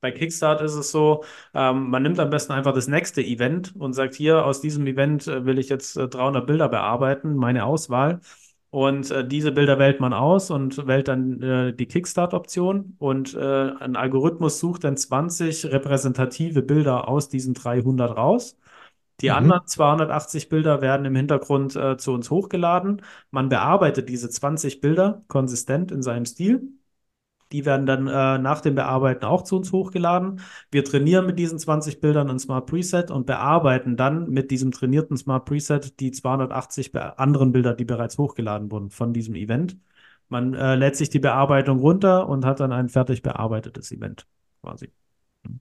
Bei 0.00 0.10
Kickstart 0.12 0.60
ist 0.60 0.74
es 0.74 0.90
so, 0.92 1.24
ähm, 1.54 1.90
man 1.90 2.02
nimmt 2.02 2.20
am 2.20 2.30
besten 2.30 2.52
einfach 2.52 2.74
das 2.74 2.86
nächste 2.86 3.22
Event 3.22 3.74
und 3.76 3.94
sagt, 3.94 4.14
hier 4.14 4.44
aus 4.44 4.60
diesem 4.60 4.86
Event 4.86 5.26
äh, 5.26 5.44
will 5.46 5.58
ich 5.58 5.68
jetzt 5.70 5.96
äh, 5.96 6.06
300 6.08 6.46
Bilder 6.46 6.68
bearbeiten, 6.68 7.34
meine 7.36 7.64
Auswahl. 7.64 8.20
Und 8.76 9.10
äh, 9.10 9.26
diese 9.26 9.52
Bilder 9.52 9.78
wählt 9.78 10.00
man 10.00 10.12
aus 10.12 10.50
und 10.50 10.86
wählt 10.86 11.08
dann 11.08 11.40
äh, 11.42 11.72
die 11.74 11.86
Kickstart-Option. 11.86 12.94
Und 12.98 13.34
äh, 13.34 13.40
ein 13.40 13.96
Algorithmus 13.96 14.60
sucht 14.60 14.84
dann 14.84 14.98
20 14.98 15.64
repräsentative 15.66 16.60
Bilder 16.62 17.08
aus 17.08 17.28
diesen 17.30 17.54
300 17.54 18.14
raus. 18.16 18.58
Die 19.22 19.30
Mhm. 19.30 19.32
anderen 19.32 19.66
280 19.66 20.48
Bilder 20.50 20.82
werden 20.82 21.06
im 21.06 21.16
Hintergrund 21.16 21.76
äh, 21.76 21.96
zu 21.98 22.12
uns 22.12 22.30
hochgeladen. 22.30 23.02
Man 23.30 23.48
bearbeitet 23.48 24.08
diese 24.10 24.30
20 24.30 24.80
Bilder 24.82 25.24
konsistent 25.28 25.92
in 25.92 26.02
seinem 26.02 26.26
Stil. 26.26 26.68
Die 27.52 27.64
werden 27.64 27.86
dann 27.86 28.08
äh, 28.08 28.38
nach 28.38 28.60
dem 28.60 28.74
Bearbeiten 28.74 29.24
auch 29.24 29.42
zu 29.42 29.56
uns 29.56 29.72
hochgeladen. 29.72 30.40
Wir 30.70 30.84
trainieren 30.84 31.26
mit 31.26 31.38
diesen 31.38 31.58
20 31.58 32.00
Bildern 32.00 32.28
ein 32.28 32.38
Smart 32.40 32.66
Preset 32.66 33.10
und 33.10 33.26
bearbeiten 33.26 33.96
dann 33.96 34.28
mit 34.30 34.50
diesem 34.50 34.72
trainierten 34.72 35.16
Smart 35.16 35.44
Preset 35.44 36.00
die 36.00 36.10
280 36.10 36.90
be 36.92 37.18
anderen 37.18 37.52
Bilder, 37.52 37.74
die 37.74 37.84
bereits 37.84 38.18
hochgeladen 38.18 38.70
wurden 38.70 38.90
von 38.90 39.12
diesem 39.12 39.34
Event. 39.36 39.76
Man 40.28 40.54
äh, 40.54 40.74
lädt 40.74 40.96
sich 40.96 41.08
die 41.08 41.20
Bearbeitung 41.20 41.78
runter 41.78 42.28
und 42.28 42.44
hat 42.44 42.58
dann 42.58 42.72
ein 42.72 42.88
fertig 42.88 43.22
bearbeitetes 43.22 43.92
Event 43.92 44.26
quasi. 44.60 44.90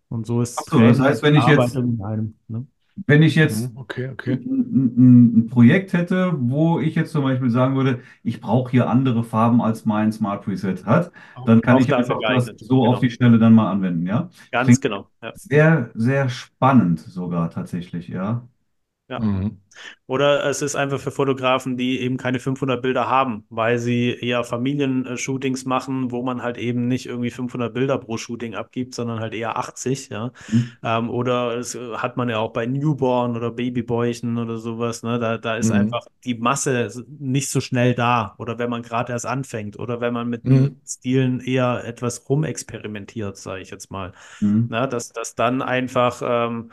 Und 0.09 0.25
so 0.25 0.41
ist 0.41 0.57
Ach 0.59 0.63
so, 0.71 0.79
das 0.79 0.99
heißt, 0.99 1.21
wenn 1.23 1.35
ich 1.35 1.45
jetzt- 1.45 1.77
einem. 1.77 2.35
Ne? 2.47 2.65
Wenn 3.07 3.23
ich 3.23 3.35
jetzt 3.35 3.71
Mhm. 3.73 3.77
Okay, 3.77 4.09
okay. 4.09 4.33
ein, 4.33 5.37
ein, 5.43 5.47
Projekt 5.49 5.93
hätte, 5.93 6.33
wo 6.37 6.79
ich 6.79 6.95
jetzt 6.95 7.11
zum 7.11 7.23
Beispiel 7.23 7.49
sagen 7.49 7.75
würde, 7.75 7.99
ich 8.23 8.39
brauche 8.41 8.71
hier 8.71 8.89
andere 8.89 9.23
Farben 9.23 9.61
als 9.61 9.85
mein 9.85 10.11
Smart 10.13 10.43
Preset 10.45 10.85
hat, 10.85 11.11
dann 11.45 11.61
kann 11.61 11.75
Auch 11.75 11.81
ich 11.81 11.93
einfach 11.93 12.19
das 12.21 12.45
so 12.59 12.81
genau. 12.81 12.93
auf 12.93 12.99
die 12.99 13.09
Schnelle 13.09 13.37
dann 13.37 13.53
mal 13.53 13.69
anwenden, 13.71 14.07
ja? 14.07 14.29
Ganz 14.51 14.67
Klingt- 14.67 14.81
genau. 14.81 15.09
Ja. 15.21 15.33
Sehr, 15.35 15.91
sehr 15.93 16.29
spannend 16.29 16.99
sogar 17.01 17.49
tatsächlich, 17.49 18.07
ja. 18.07 18.47
Ja. 19.07 19.19
Mhm. 19.19 19.61
Oder 20.07 20.45
es 20.45 20.63
ist 20.63 20.75
einfach 20.75 20.99
für 20.99 21.11
Fotografen, 21.11 21.77
die 21.77 21.99
eben 21.99 22.17
keine 22.17 22.39
500 22.39 22.81
Bilder 22.81 23.07
haben, 23.07 23.45
weil 23.49 23.77
sie 23.77 24.09
eher 24.19 24.43
Familienshootings 24.43 25.65
machen, 25.65 26.09
wo 26.11 26.23
man 26.23 26.41
halt 26.41 26.57
eben 26.57 26.87
nicht 26.87 27.05
irgendwie 27.05 27.29
500 27.29 27.73
Bilder 27.73 27.99
pro 27.99 28.17
Shooting 28.17 28.55
abgibt, 28.55 28.95
sondern 28.95 29.19
halt 29.19 29.33
eher 29.35 29.57
80, 29.57 30.09
ja. 30.09 30.31
Mhm. 30.47 30.77
Ähm, 30.83 31.09
oder 31.11 31.55
es 31.57 31.75
äh, 31.75 31.97
hat 31.97 32.17
man 32.17 32.29
ja 32.29 32.39
auch 32.39 32.51
bei 32.53 32.65
Newborn 32.65 33.35
oder 33.35 33.51
Babybäuchen 33.51 34.37
oder 34.39 34.57
sowas, 34.57 35.03
ne? 35.03 35.19
Da, 35.19 35.37
da 35.37 35.55
ist 35.55 35.69
Mhm. 35.69 35.79
einfach 35.81 36.05
die 36.23 36.35
Masse 36.35 36.89
nicht 37.19 37.49
so 37.49 37.61
schnell 37.61 37.93
da. 37.93 38.33
Oder 38.39 38.57
wenn 38.57 38.69
man 38.71 38.81
gerade 38.81 39.13
erst 39.13 39.25
anfängt 39.27 39.77
oder 39.77 40.01
wenn 40.01 40.13
man 40.13 40.27
mit 40.29 40.45
Mhm. 40.45 40.79
Stilen 40.85 41.41
eher 41.41 41.83
etwas 41.85 42.27
rumexperimentiert, 42.29 43.37
sage 43.37 43.61
ich 43.61 43.69
jetzt 43.69 43.91
mal. 43.91 44.13
Mhm. 44.39 44.67
Ne? 44.69 44.87
Dass 44.87 45.11
das 45.11 45.35
dann 45.35 45.61
einfach, 45.61 46.21
ähm, 46.23 46.71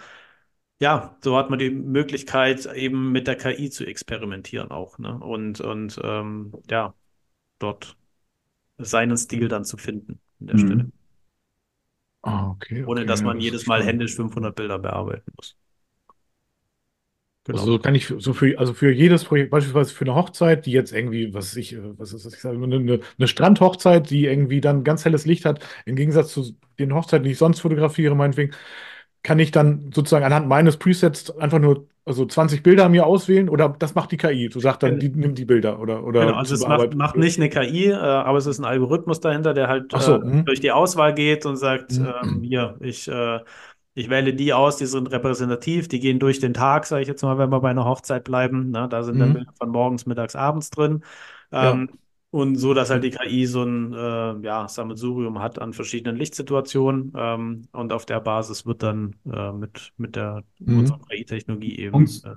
ja, 0.82 1.16
so 1.22 1.36
hat 1.36 1.50
man 1.50 1.58
die 1.58 1.70
Möglichkeit, 1.70 2.66
eben 2.66 3.12
mit 3.12 3.26
der 3.26 3.36
KI 3.36 3.70
zu 3.70 3.84
experimentieren 3.86 4.70
auch, 4.70 4.98
ne? 4.98 5.18
Und, 5.18 5.60
und 5.60 6.00
ähm, 6.02 6.52
ja, 6.70 6.94
dort 7.60 7.96
seinen 8.78 9.16
Stil 9.18 9.48
dann 9.48 9.64
zu 9.64 9.78
finden 9.78 10.20
an 10.40 10.48
der 10.48 10.56
Mhm. 10.56 10.58
Stelle. 10.58 10.92
Ah, 12.24 12.48
okay, 12.50 12.82
Ohne 12.84 13.04
okay, 13.04 13.06
dass 13.06 13.24
man 13.24 13.40
das 13.40 13.40
jedes 13.40 13.66
Mal 13.66 13.82
händisch 13.82 14.14
500 14.14 14.54
Bilder 14.54 14.78
bearbeiten 14.78 15.32
muss. 15.36 15.56
Genau. 17.44 17.68
Also 17.68 17.78
kann 17.78 17.94
ich 17.94 18.06
so 18.18 18.32
für, 18.32 18.58
also 18.58 18.72
für 18.72 18.90
jedes 18.92 19.24
Projekt, 19.24 19.50
beispielsweise 19.50 19.92
für 19.92 20.06
eine 20.06 20.14
Hochzeit, 20.14 20.64
die 20.64 20.72
jetzt 20.72 20.90
irgendwie, 20.92 21.34
was 21.34 21.54
ich, 21.54 21.74
äh, 21.74 21.98
was 21.98 22.14
ist 22.14 22.24
das, 22.24 22.32
ich 22.32 22.40
sage, 22.40 22.56
eine 22.62 23.00
eine 23.18 23.28
Strandhochzeit, 23.28 24.08
die 24.08 24.24
irgendwie 24.24 24.62
dann 24.62 24.84
ganz 24.84 25.04
helles 25.04 25.26
Licht 25.26 25.44
hat, 25.44 25.62
im 25.84 25.94
Gegensatz 25.96 26.32
zu 26.32 26.56
den 26.78 26.94
Hochzeiten, 26.94 27.24
die 27.24 27.32
ich 27.32 27.38
sonst 27.38 27.60
fotografiere, 27.60 28.14
meinetwegen, 28.14 28.54
kann 29.22 29.38
ich 29.38 29.50
dann 29.50 29.90
sozusagen 29.94 30.24
anhand 30.24 30.48
meines 30.48 30.76
Presets 30.76 31.30
einfach 31.38 31.58
nur 31.58 31.86
also 32.04 32.26
20 32.26 32.62
Bilder 32.62 32.88
mir 32.88 33.06
auswählen 33.06 33.48
oder 33.48 33.68
das 33.78 33.94
macht 33.94 34.10
die 34.12 34.16
KI? 34.16 34.48
Du 34.48 34.60
sagst 34.60 34.82
dann, 34.82 34.98
die 34.98 35.08
nimmt 35.10 35.38
die 35.38 35.44
Bilder 35.44 35.78
oder, 35.80 36.04
oder 36.04 36.20
Genau, 36.20 36.34
also 36.34 36.54
es 36.54 36.66
macht, 36.66 36.94
macht 36.94 37.16
nicht 37.16 37.38
eine 37.38 37.48
KI, 37.48 37.86
äh, 37.88 37.94
aber 37.94 38.38
es 38.38 38.46
ist 38.46 38.58
ein 38.58 38.64
Algorithmus 38.64 39.20
dahinter, 39.20 39.54
der 39.54 39.66
halt 39.68 39.92
Ach 39.92 40.02
so, 40.02 40.22
äh, 40.22 40.44
durch 40.44 40.60
die 40.60 40.70
Auswahl 40.70 41.14
geht 41.14 41.46
und 41.46 41.56
sagt, 41.56 41.98
Mhm. 41.98 42.04
ähm, 42.22 42.42
hier, 42.42 42.76
ich, 42.80 43.08
äh, 43.08 43.40
ich 43.94 44.08
wähle 44.08 44.32
die 44.34 44.52
aus, 44.52 44.76
die 44.76 44.86
sind 44.86 45.10
repräsentativ, 45.10 45.88
die 45.88 46.00
gehen 46.00 46.18
durch 46.20 46.38
den 46.38 46.54
Tag, 46.54 46.86
sage 46.86 47.02
ich 47.02 47.08
jetzt 47.08 47.22
mal, 47.22 47.38
wenn 47.38 47.50
wir 47.50 47.60
bei 47.60 47.70
einer 47.70 47.84
Hochzeit 47.84 48.24
bleiben. 48.24 48.70
Ne? 48.70 48.88
Da 48.88 49.02
sind 49.02 49.18
dann 49.18 49.32
Mhm. 49.32 49.32
Bilder 49.32 49.52
von 49.58 49.70
morgens, 49.70 50.06
mittags, 50.06 50.36
abends 50.36 50.70
drin. 50.70 51.02
Ja. 51.60 51.82
Und 52.32 52.56
so, 52.56 52.74
dass 52.74 52.90
halt 52.90 53.04
die 53.04 53.10
KI 53.10 53.46
so 53.46 53.62
ein 53.64 53.92
äh, 53.94 54.40
ja, 54.46 54.66
Sammelsurium 54.68 55.40
hat 55.40 55.60
an 55.60 55.74
verschiedenen 55.74 56.16
Lichtsituationen. 56.16 57.12
Ähm, 57.16 57.68
und 57.72 57.92
auf 57.92 58.06
der 58.06 58.20
Basis 58.20 58.66
wird 58.66 58.82
dann 58.82 59.16
äh, 59.30 59.52
mit, 59.52 59.92
mit 59.98 60.16
der 60.16 60.44
Mhm. 60.66 60.72
unserer 60.72 60.98
KI-Technologie 61.10 61.78
eben 61.78 62.22
Funks- 62.22 62.24
äh, 62.24 62.34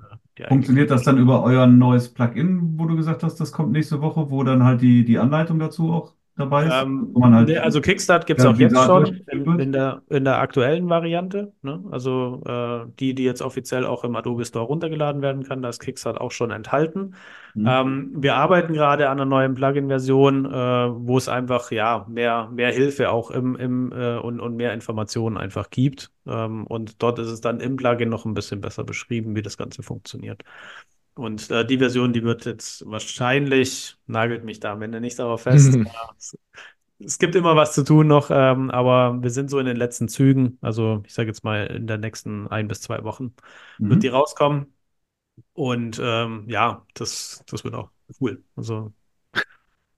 Funktioniert 0.48 0.90
das 0.92 1.04
dann 1.04 1.18
über 1.18 1.44
euer 1.44 1.66
neues 1.68 2.14
Plugin, 2.14 2.78
wo 2.78 2.86
du 2.86 2.96
gesagt 2.96 3.22
hast, 3.24 3.36
das 3.40 3.52
kommt 3.52 3.72
nächste 3.72 4.02
Woche, 4.02 4.30
wo 4.30 4.44
dann 4.44 4.64
halt 4.64 4.82
die, 4.82 5.04
die 5.06 5.18
Anleitung 5.18 5.60
dazu 5.60 5.92
auch 5.92 6.15
dabei 6.36 6.66
ist? 6.66 6.74
Ähm, 6.74 7.08
Wo 7.12 7.20
man 7.20 7.34
halt 7.34 7.58
also 7.58 7.80
Kickstart 7.80 8.26
gibt 8.26 8.40
es 8.40 8.46
auch 8.46 8.56
jetzt 8.56 8.76
schon 8.76 9.06
in, 9.30 9.58
in 9.58 9.72
der, 9.72 10.02
in 10.08 10.24
der 10.24 10.38
aktuellen 10.38 10.88
Variante. 10.88 11.52
Ne? 11.62 11.82
Also 11.90 12.42
äh, 12.46 12.86
die, 12.98 13.14
die 13.14 13.24
jetzt 13.24 13.42
offiziell 13.42 13.84
auch 13.84 14.04
im 14.04 14.14
Adobe 14.16 14.44
Store 14.44 14.66
runtergeladen 14.66 15.22
werden 15.22 15.44
kann, 15.44 15.62
da 15.62 15.68
ist 15.68 15.80
Kickstart 15.80 16.20
auch 16.20 16.32
schon 16.32 16.50
enthalten. 16.50 17.14
Mhm. 17.54 17.66
Ähm, 17.66 18.10
wir 18.16 18.36
arbeiten 18.36 18.74
gerade 18.74 19.08
an 19.08 19.18
einer 19.18 19.24
neuen 19.24 19.54
Plugin-Version, 19.54 20.44
äh, 20.46 20.48
wo 20.50 21.16
es 21.16 21.28
einfach 21.28 21.70
ja 21.70 22.06
mehr, 22.08 22.50
mehr 22.52 22.72
Hilfe 22.72 23.10
auch 23.10 23.30
im, 23.30 23.56
im 23.56 23.92
äh, 23.92 24.16
und, 24.18 24.40
und 24.40 24.56
mehr 24.56 24.74
Informationen 24.74 25.36
einfach 25.36 25.70
gibt. 25.70 26.10
Ähm, 26.26 26.66
und 26.66 27.02
dort 27.02 27.18
ist 27.18 27.28
es 27.28 27.40
dann 27.40 27.60
im 27.60 27.76
Plugin 27.76 28.08
noch 28.08 28.24
ein 28.24 28.34
bisschen 28.34 28.60
besser 28.60 28.84
beschrieben, 28.84 29.34
wie 29.36 29.42
das 29.42 29.56
Ganze 29.56 29.82
funktioniert. 29.82 30.42
Und 31.16 31.50
äh, 31.50 31.66
die 31.66 31.78
Version, 31.78 32.12
die 32.12 32.22
wird 32.24 32.44
jetzt 32.46 32.84
wahrscheinlich, 32.86 33.96
nagelt 34.06 34.44
mich 34.44 34.60
da 34.60 34.72
am 34.74 34.82
Ende 34.82 35.00
nicht 35.00 35.18
darauf 35.18 35.42
fest. 35.42 35.80
Mhm. 35.82 35.90
Es, 36.18 36.38
es 36.98 37.18
gibt 37.18 37.34
immer 37.36 37.56
was 37.56 37.74
zu 37.74 37.84
tun 37.84 38.06
noch, 38.08 38.30
ähm, 38.30 38.70
aber 38.70 39.22
wir 39.22 39.30
sind 39.30 39.50
so 39.50 39.58
in 39.58 39.66
den 39.66 39.76
letzten 39.76 40.08
Zügen. 40.08 40.58
Also 40.62 41.02
ich 41.06 41.14
sage 41.14 41.28
jetzt 41.28 41.44
mal, 41.44 41.66
in 41.68 41.86
den 41.86 42.00
nächsten 42.00 42.48
ein 42.48 42.68
bis 42.68 42.82
zwei 42.82 43.04
Wochen 43.04 43.34
wird 43.88 44.02
Mhm. 44.02 44.02
die 44.02 44.08
rauskommen. 44.08 44.74
Und 45.54 46.00
ähm, 46.02 46.46
ja, 46.48 46.86
das, 46.94 47.44
das 47.48 47.64
wird 47.64 47.74
auch 47.74 47.90
cool. 48.20 48.44
Also 48.56 48.92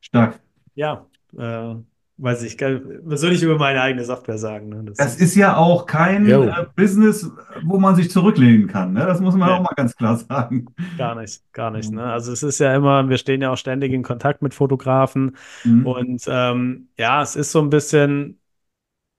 Stark. 0.01 0.41
ja, 0.75 1.07
äh, 1.37 1.75
weiß 2.19 2.43
ich, 2.43 2.61
was 2.61 3.21
soll 3.21 3.33
ich 3.33 3.43
über 3.43 3.57
meine 3.57 3.81
eigene 3.81 4.05
Software 4.05 4.39
sagen? 4.39 4.69
Ne? 4.69 4.83
Das, 4.87 4.97
das 4.97 5.15
ist, 5.15 5.21
ist, 5.21 5.35
ja 5.37 5.57
auch 5.57 5.87
kein 5.87 6.29
äh, 6.29 6.67
Business, 6.75 7.31
wo 7.63 7.79
man 7.79 7.95
sich 7.95 8.11
zurücklehnen 8.11 8.67
kann. 8.67 8.93
Ne? 8.93 9.07
Das 9.07 9.21
muss 9.21 9.37
man 9.37 9.49
nee. 9.49 9.55
auch 9.55 9.63
mal 9.63 9.75
ganz 9.77 9.97
klar 9.97 10.17
sagen. 10.17 10.67
Gar 10.99 11.15
nicht, 11.15 11.43
gar 11.53 11.71
nicht. 11.71 11.93
Ne? 11.93 12.03
Also 12.03 12.33
es 12.33 12.43
ist 12.43 12.59
ja 12.59 12.75
immer, 12.75 13.09
wir 13.09 13.19
stehen 13.19 13.41
ja 13.41 13.53
auch 13.53 13.57
ständig 13.57 13.93
in 13.93 14.03
Kontakt 14.03 14.43
mit 14.43 14.53
Fotografen 14.53 15.37
mhm. 15.65 15.87
und 15.87 16.25
ähm, 16.29 16.89
ja, 16.99 17.23
es 17.23 17.37
ist 17.37 17.53
so 17.53 17.61
ein 17.61 17.71
bisschen, 17.71 18.41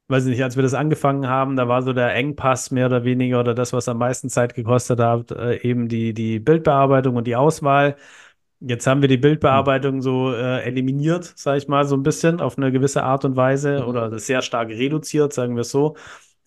weiß 0.09 0.25
ich 0.25 0.31
nicht, 0.31 0.43
als 0.43 0.57
wir 0.57 0.63
das 0.63 0.73
angefangen 0.73 1.27
haben, 1.27 1.55
da 1.55 1.69
war 1.69 1.81
so 1.83 1.93
der 1.93 2.13
Engpass 2.15 2.69
mehr 2.69 2.87
oder 2.87 3.05
weniger 3.05 3.39
oder 3.39 3.53
das, 3.53 3.71
was 3.71 3.87
am 3.87 3.99
meisten 3.99 4.29
Zeit 4.29 4.55
gekostet 4.55 4.99
hat, 4.99 5.31
äh, 5.31 5.61
eben 5.61 5.87
die, 5.87 6.13
die 6.13 6.39
Bildbearbeitung 6.39 7.15
und 7.15 7.27
die 7.27 7.37
Auswahl. 7.37 7.95
Jetzt 8.61 8.87
haben 8.87 9.01
wir 9.01 9.07
die 9.07 9.17
Bildbearbeitung 9.17 10.01
so 10.01 10.33
äh, 10.33 10.63
eliminiert, 10.63 11.23
sage 11.37 11.59
ich 11.59 11.67
mal, 11.69 11.85
so 11.85 11.95
ein 11.95 12.03
bisschen 12.03 12.41
auf 12.41 12.57
eine 12.57 12.71
gewisse 12.73 13.03
Art 13.03 13.23
und 13.23 13.37
Weise 13.37 13.85
oder 13.85 14.19
sehr 14.19 14.41
stark 14.41 14.69
reduziert, 14.69 15.31
sagen 15.31 15.55
wir 15.55 15.61
es 15.61 15.71
so. 15.71 15.95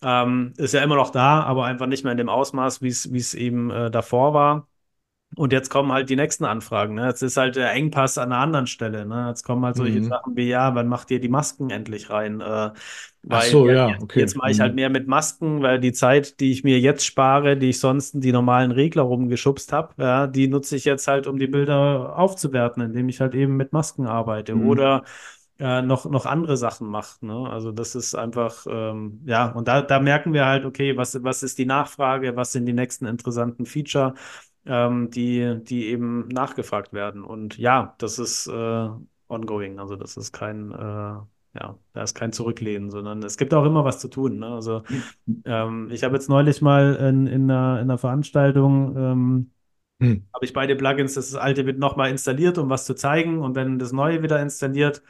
Ähm, 0.03 0.53
ist 0.57 0.73
ja 0.73 0.83
immer 0.83 0.95
noch 0.95 1.09
da, 1.09 1.41
aber 1.43 1.65
einfach 1.65 1.87
nicht 1.87 2.03
mehr 2.03 2.11
in 2.11 2.17
dem 2.17 2.29
Ausmaß, 2.29 2.81
wie 2.83 2.89
es 2.89 3.33
eben 3.33 3.71
äh, 3.71 3.89
davor 3.89 4.33
war. 4.33 4.67
Und 5.35 5.53
jetzt 5.53 5.69
kommen 5.69 5.91
halt 5.91 6.09
die 6.09 6.15
nächsten 6.15 6.45
Anfragen. 6.45 6.95
Ne? 6.95 7.07
Jetzt 7.07 7.21
ist 7.21 7.37
halt 7.37 7.55
der 7.55 7.71
Engpass 7.71 8.17
an 8.17 8.31
einer 8.31 8.41
anderen 8.41 8.67
Stelle. 8.67 9.05
Ne? 9.05 9.27
Jetzt 9.29 9.43
kommen 9.43 9.65
halt 9.65 9.75
solche 9.75 9.99
mhm. 9.99 10.05
Sachen 10.05 10.35
wie, 10.35 10.47
ja, 10.47 10.75
wann 10.75 10.87
macht 10.87 11.11
ihr 11.11 11.19
die 11.19 11.29
Masken 11.29 11.69
endlich 11.69 12.09
rein? 12.09 12.41
Äh, 12.41 12.71
weil 13.25 13.39
Ach 13.39 13.43
so, 13.43 13.69
ja, 13.69 13.95
okay. 14.01 14.19
Jetzt 14.19 14.35
mache 14.35 14.51
ich 14.51 14.59
halt 14.59 14.73
mhm. 14.73 14.75
mehr 14.75 14.89
mit 14.89 15.07
Masken, 15.07 15.61
weil 15.61 15.79
die 15.79 15.93
Zeit, 15.93 16.39
die 16.39 16.51
ich 16.51 16.63
mir 16.63 16.79
jetzt 16.79 17.05
spare, 17.05 17.57
die 17.57 17.69
ich 17.69 17.79
sonst 17.79 18.15
in 18.15 18.21
die 18.21 18.33
normalen 18.33 18.71
Regler 18.71 19.03
rumgeschubst 19.03 19.71
habe, 19.71 19.93
ja, 19.97 20.27
die 20.27 20.47
nutze 20.47 20.75
ich 20.75 20.85
jetzt 20.85 21.07
halt, 21.07 21.25
um 21.25 21.39
die 21.39 21.47
Bilder 21.47 22.17
aufzuwerten, 22.17 22.83
indem 22.83 23.07
ich 23.09 23.21
halt 23.21 23.33
eben 23.33 23.55
mit 23.55 23.71
Masken 23.71 24.07
arbeite 24.07 24.55
mhm. 24.55 24.67
oder 24.67 25.03
äh, 25.59 25.81
noch, 25.81 26.05
noch 26.05 26.25
andere 26.25 26.57
Sachen 26.57 26.87
mache. 26.87 27.25
Ne? 27.25 27.49
Also 27.49 27.71
das 27.71 27.95
ist 27.95 28.15
einfach, 28.15 28.65
ähm, 28.69 29.21
ja, 29.25 29.51
und 29.51 29.67
da, 29.67 29.81
da 29.81 29.99
merken 29.99 30.33
wir 30.33 30.45
halt, 30.45 30.65
okay, 30.65 30.97
was, 30.97 31.23
was 31.23 31.43
ist 31.43 31.57
die 31.57 31.65
Nachfrage, 31.65 32.35
was 32.35 32.51
sind 32.51 32.65
die 32.65 32.73
nächsten 32.73 33.05
interessanten 33.05 33.65
Feature, 33.65 34.15
ähm, 34.65 35.09
die, 35.09 35.59
die 35.63 35.87
eben 35.87 36.27
nachgefragt 36.27 36.93
werden. 36.93 37.23
Und 37.23 37.57
ja, 37.57 37.95
das 37.97 38.19
ist 38.19 38.47
äh, 38.47 38.89
ongoing, 39.27 39.79
also 39.79 39.95
das 39.95 40.17
ist 40.17 40.31
kein 40.31 40.71
äh, 40.71 41.15
ja, 41.55 41.77
da 41.93 42.03
ist 42.03 42.15
kein 42.15 42.33
Zurücklehnen, 42.33 42.89
sondern 42.89 43.21
es 43.23 43.37
gibt 43.37 43.53
auch 43.53 43.65
immer 43.65 43.85
was 43.85 43.99
zu 43.99 44.07
tun. 44.07 44.39
Ne? 44.39 44.47
Also 44.47 44.83
ähm, 45.45 45.89
ich 45.91 46.03
habe 46.03 46.15
jetzt 46.15 46.29
neulich 46.29 46.61
mal 46.61 46.95
in, 46.95 47.27
in, 47.27 47.49
einer, 47.49 47.75
in 47.75 47.83
einer 47.83 47.97
Veranstaltung 47.97 48.95
ähm, 48.97 49.51
hm. 49.99 50.25
habe 50.33 50.45
ich 50.45 50.53
beide 50.53 50.75
Plugins, 50.75 51.13
das 51.13 51.35
alte 51.35 51.65
wird 51.65 51.77
nochmal 51.77 52.09
installiert, 52.09 52.57
um 52.57 52.69
was 52.69 52.85
zu 52.85 52.95
zeigen 52.95 53.39
und 53.39 53.55
dann 53.55 53.77
das 53.77 53.91
neue 53.91 54.23
wieder 54.23 54.41
installiert. 54.41 55.03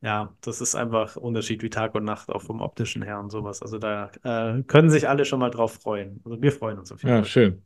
Ja, 0.00 0.34
das 0.40 0.60
ist 0.60 0.74
einfach 0.74 1.16
Unterschied 1.16 1.62
wie 1.62 1.70
Tag 1.70 1.94
und 1.94 2.04
Nacht, 2.04 2.28
auch 2.30 2.42
vom 2.42 2.60
optischen 2.60 3.02
her 3.02 3.20
und 3.20 3.30
sowas. 3.30 3.62
Also 3.62 3.78
da 3.78 4.10
äh, 4.24 4.62
können 4.64 4.90
sich 4.90 5.08
alle 5.08 5.24
schon 5.24 5.38
mal 5.38 5.50
drauf 5.50 5.74
freuen. 5.74 6.20
Also 6.24 6.42
wir 6.42 6.50
freuen 6.52 6.78
uns 6.78 6.90
auf 6.90 7.02
jeden 7.02 7.10
Fall. 7.10 7.18
Ja, 7.20 7.24
schön. 7.24 7.62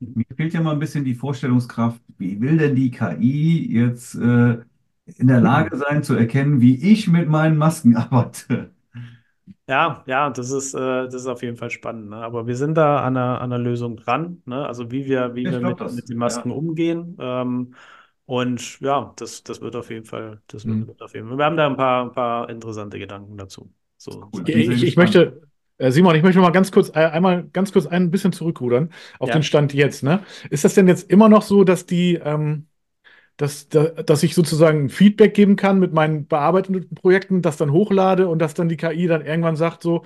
Mir 0.00 0.24
fehlt 0.34 0.54
ja 0.54 0.62
mal 0.62 0.72
ein 0.72 0.78
bisschen 0.78 1.04
die 1.04 1.14
Vorstellungskraft, 1.14 2.00
wie 2.18 2.40
will 2.40 2.56
denn 2.56 2.74
die 2.74 2.90
KI 2.90 3.70
jetzt 3.72 4.14
äh, 4.14 4.58
in 5.18 5.26
der 5.26 5.40
Lage 5.40 5.76
sein 5.76 6.02
zu 6.02 6.14
erkennen, 6.14 6.60
wie 6.60 6.92
ich 6.92 7.08
mit 7.08 7.28
meinen 7.28 7.56
Masken 7.56 7.96
arbeite. 7.96 8.70
Ja, 9.68 10.02
ja, 10.06 10.30
das 10.30 10.50
ist, 10.50 10.74
äh, 10.74 11.04
das 11.04 11.14
ist 11.14 11.26
auf 11.26 11.42
jeden 11.42 11.56
Fall 11.56 11.70
spannend. 11.70 12.10
Ne? 12.10 12.16
Aber 12.16 12.46
wir 12.46 12.56
sind 12.56 12.74
da 12.74 13.00
an 13.00 13.16
einer, 13.16 13.40
an 13.40 13.52
einer 13.52 13.62
Lösung 13.62 13.96
dran, 13.96 14.42
ne? 14.44 14.66
Also 14.66 14.90
wie 14.90 15.04
wir, 15.06 15.36
wie 15.36 15.44
wir 15.44 15.60
mit, 15.60 15.80
das, 15.80 15.94
mit 15.94 16.08
den 16.08 16.18
Masken 16.18 16.50
ja. 16.50 16.56
umgehen. 16.56 17.16
Ähm, 17.20 17.74
und 18.26 18.80
ja, 18.80 19.12
das, 19.16 19.44
das 19.44 19.60
wird 19.60 19.76
auf 19.76 19.90
jeden 19.90 20.06
Fall, 20.06 20.40
das 20.46 20.64
mhm. 20.64 20.88
wird 20.88 21.02
auf 21.02 21.14
jeden 21.14 21.28
Fall. 21.28 21.38
Wir 21.38 21.44
haben 21.44 21.56
da 21.56 21.66
ein 21.66 21.76
paar, 21.76 22.04
ein 22.04 22.12
paar 22.12 22.48
interessante 22.50 22.98
Gedanken 22.98 23.36
dazu. 23.36 23.72
So, 23.96 24.30
cool. 24.32 24.42
ich, 24.48 24.68
ich, 24.70 24.82
ich 24.82 24.96
möchte, 24.96 25.40
Simon, 25.88 26.14
ich 26.14 26.22
möchte 26.22 26.40
mal 26.40 26.50
ganz 26.50 26.70
kurz, 26.70 26.90
äh, 26.90 26.98
einmal 26.98 27.48
ganz 27.52 27.72
kurz 27.72 27.86
ein 27.86 28.10
bisschen 28.10 28.32
zurückrudern 28.32 28.90
auf 29.18 29.28
ja. 29.28 29.34
den 29.34 29.42
Stand 29.42 29.72
jetzt. 29.72 30.02
Ne? 30.02 30.22
Ist 30.50 30.64
das 30.64 30.74
denn 30.74 30.88
jetzt 30.88 31.10
immer 31.10 31.28
noch 31.28 31.42
so, 31.42 31.64
dass 31.64 31.86
die, 31.86 32.14
ähm, 32.14 32.66
dass, 33.36 33.68
dass 33.68 34.22
ich 34.22 34.34
sozusagen 34.34 34.90
Feedback 34.90 35.32
geben 35.32 35.56
kann 35.56 35.80
mit 35.80 35.94
meinen 35.94 36.26
bearbeiteten 36.26 36.94
Projekten, 36.94 37.40
das 37.40 37.56
dann 37.56 37.72
hochlade 37.72 38.28
und 38.28 38.38
dass 38.38 38.52
dann 38.52 38.68
die 38.68 38.76
KI 38.76 39.06
dann 39.06 39.24
irgendwann 39.24 39.56
sagt 39.56 39.82
so, 39.82 40.04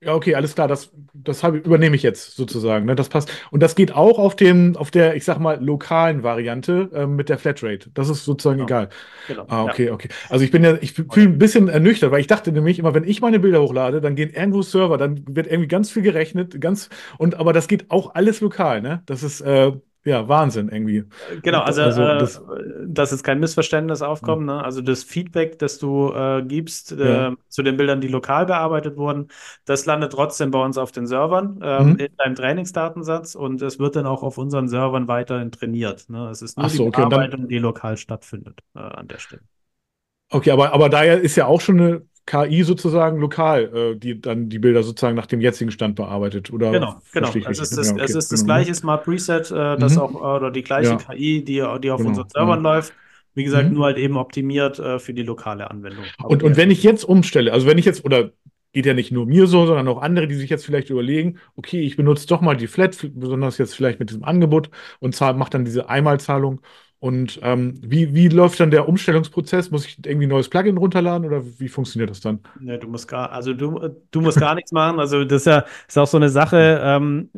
ja, 0.00 0.14
okay, 0.14 0.36
alles 0.36 0.54
klar, 0.54 0.68
das, 0.68 0.92
das 1.12 1.42
habe, 1.42 1.58
übernehme 1.58 1.96
ich 1.96 2.04
jetzt 2.04 2.36
sozusagen. 2.36 2.86
Ne? 2.86 2.94
Das 2.94 3.08
passt. 3.08 3.32
Und 3.50 3.62
das 3.62 3.74
geht 3.74 3.92
auch 3.92 4.18
auf 4.18 4.36
dem, 4.36 4.76
auf 4.76 4.92
der, 4.92 5.16
ich 5.16 5.24
sag 5.24 5.40
mal, 5.40 5.62
lokalen 5.62 6.22
Variante 6.22 6.88
äh, 6.94 7.06
mit 7.06 7.28
der 7.28 7.36
Flatrate. 7.36 7.90
Das 7.94 8.08
ist 8.08 8.24
sozusagen 8.24 8.58
genau. 8.58 8.66
egal. 8.66 8.88
Genau. 9.26 9.46
Ah, 9.48 9.64
okay, 9.64 9.86
ja. 9.86 9.92
okay. 9.92 10.08
Also 10.28 10.44
ich 10.44 10.52
bin 10.52 10.62
ja, 10.62 10.78
ich 10.80 10.92
fühle 10.92 11.28
ein 11.28 11.38
bisschen 11.38 11.68
ernüchtert, 11.68 12.12
weil 12.12 12.20
ich 12.20 12.28
dachte 12.28 12.52
nämlich 12.52 12.78
immer, 12.78 12.94
wenn 12.94 13.02
ich 13.02 13.20
meine 13.20 13.40
Bilder 13.40 13.60
hochlade, 13.60 14.00
dann 14.00 14.14
gehen 14.14 14.30
irgendwo 14.30 14.62
Server, 14.62 14.98
dann 14.98 15.24
wird 15.26 15.48
irgendwie 15.48 15.68
ganz 15.68 15.90
viel 15.90 16.02
gerechnet, 16.02 16.60
ganz, 16.60 16.90
und 17.18 17.34
aber 17.34 17.52
das 17.52 17.66
geht 17.66 17.90
auch 17.90 18.14
alles 18.14 18.40
lokal, 18.40 18.80
ne? 18.80 19.02
Das 19.06 19.24
ist, 19.24 19.40
äh, 19.40 19.72
ja, 20.04 20.28
Wahnsinn 20.28 20.68
irgendwie. 20.68 21.04
Genau, 21.42 21.60
also, 21.60 21.82
also 21.82 22.02
äh, 22.02 22.18
das, 22.18 22.42
dass 22.86 23.10
jetzt 23.10 23.24
kein 23.24 23.40
Missverständnis 23.40 24.00
aufkommt. 24.00 24.46
Ne? 24.46 24.62
Also 24.62 24.80
das 24.80 25.02
Feedback, 25.02 25.58
das 25.58 25.78
du 25.78 26.12
äh, 26.12 26.42
gibst 26.42 26.92
ja. 26.92 27.30
äh, 27.30 27.36
zu 27.48 27.62
den 27.62 27.76
Bildern, 27.76 28.00
die 28.00 28.08
lokal 28.08 28.46
bearbeitet 28.46 28.96
wurden, 28.96 29.28
das 29.64 29.86
landet 29.86 30.12
trotzdem 30.12 30.50
bei 30.50 30.64
uns 30.64 30.78
auf 30.78 30.92
den 30.92 31.06
Servern 31.06 31.60
ähm, 31.62 31.90
mhm. 31.90 31.96
in 31.96 32.16
deinem 32.16 32.34
Trainingsdatensatz 32.36 33.34
und 33.34 33.60
es 33.60 33.78
wird 33.78 33.96
dann 33.96 34.06
auch 34.06 34.22
auf 34.22 34.38
unseren 34.38 34.68
Servern 34.68 35.08
weiterhin 35.08 35.50
trainiert. 35.52 36.08
Ne? 36.08 36.28
Es 36.30 36.42
ist 36.42 36.56
nur 36.56 36.68
so, 36.68 36.84
die 36.84 36.88
okay, 36.88 37.00
Bearbeitung, 37.02 37.42
dann, 37.42 37.48
die 37.48 37.58
lokal 37.58 37.96
stattfindet 37.96 38.60
äh, 38.74 38.80
an 38.80 39.08
der 39.08 39.18
Stelle. 39.18 39.42
Okay, 40.30 40.50
aber, 40.50 40.72
aber 40.72 40.88
da 40.88 41.02
ist 41.02 41.36
ja 41.36 41.46
auch 41.46 41.60
schon 41.60 41.80
eine 41.80 42.02
KI 42.28 42.62
sozusagen 42.62 43.18
lokal, 43.20 43.74
äh, 43.74 43.96
die 43.96 44.20
dann 44.20 44.50
die 44.50 44.58
Bilder 44.58 44.82
sozusagen 44.82 45.16
nach 45.16 45.24
dem 45.24 45.40
jetzigen 45.40 45.70
Stand 45.70 45.96
bearbeitet, 45.96 46.52
oder? 46.52 46.72
Genau, 46.72 47.00
genau. 47.10 47.32
Es 47.48 47.58
ist, 47.58 47.78
das, 47.78 47.88
ja, 47.88 47.94
okay. 47.94 48.04
es 48.04 48.14
ist 48.14 48.30
das 48.30 48.40
genau. 48.40 48.54
gleiche 48.54 48.74
Smart 48.74 49.04
Preset, 49.04 49.50
äh, 49.50 49.78
das 49.78 49.94
mhm. 49.94 50.02
auch, 50.02 50.36
oder 50.36 50.50
die 50.50 50.62
gleiche 50.62 50.90
ja. 50.90 50.96
KI, 50.96 51.42
die, 51.42 51.54
die 51.54 51.62
auf 51.62 51.78
genau. 51.80 52.10
unseren 52.10 52.28
Servern 52.28 52.62
ja. 52.62 52.74
läuft. 52.74 52.92
Wie 53.34 53.44
gesagt, 53.44 53.68
mhm. 53.68 53.74
nur 53.74 53.86
halt 53.86 53.96
eben 53.96 54.18
optimiert 54.18 54.78
äh, 54.78 54.98
für 54.98 55.14
die 55.14 55.22
lokale 55.22 55.70
Anwendung. 55.70 56.04
Und, 56.22 56.42
und 56.42 56.58
wenn 56.58 56.70
ich 56.70 56.82
jetzt 56.82 57.04
umstelle, 57.04 57.50
also 57.50 57.66
wenn 57.66 57.78
ich 57.78 57.86
jetzt, 57.86 58.04
oder 58.04 58.32
geht 58.72 58.84
ja 58.84 58.92
nicht 58.92 59.10
nur 59.10 59.24
mir 59.24 59.46
so, 59.46 59.64
sondern 59.64 59.88
auch 59.88 60.02
andere, 60.02 60.28
die 60.28 60.34
sich 60.34 60.50
jetzt 60.50 60.66
vielleicht 60.66 60.90
überlegen, 60.90 61.38
okay, 61.56 61.80
ich 61.80 61.96
benutze 61.96 62.26
doch 62.26 62.42
mal 62.42 62.56
die 62.56 62.66
Flat, 62.66 62.98
besonders 63.14 63.56
jetzt 63.56 63.74
vielleicht 63.74 64.00
mit 64.00 64.10
diesem 64.10 64.24
Angebot 64.24 64.68
und 65.00 65.18
mache 65.18 65.50
dann 65.50 65.64
diese 65.64 65.88
Einmalzahlung 65.88 66.60
und 67.00 67.38
ähm, 67.42 67.74
wie, 67.80 68.12
wie 68.14 68.28
läuft 68.28 68.58
dann 68.58 68.72
der 68.72 68.88
Umstellungsprozess? 68.88 69.70
Muss 69.70 69.86
ich 69.86 70.04
irgendwie 70.04 70.26
ein 70.26 70.30
neues 70.30 70.48
Plugin 70.48 70.76
runterladen 70.76 71.26
oder 71.26 71.42
wie 71.58 71.68
funktioniert 71.68 72.10
das 72.10 72.20
dann? 72.20 72.40
Ne, 72.58 72.78
du 72.78 72.88
musst 72.88 73.06
gar, 73.06 73.30
also 73.30 73.54
du, 73.54 73.88
du 74.10 74.20
musst 74.20 74.40
gar 74.40 74.56
nichts 74.56 74.72
machen. 74.72 74.98
Also 74.98 75.24
das 75.24 75.42
ist 75.42 75.46
ja 75.46 75.64
ist 75.86 75.96
auch 75.96 76.08
so 76.08 76.16
eine 76.16 76.28
Sache, 76.28 76.80
ähm, 76.82 77.30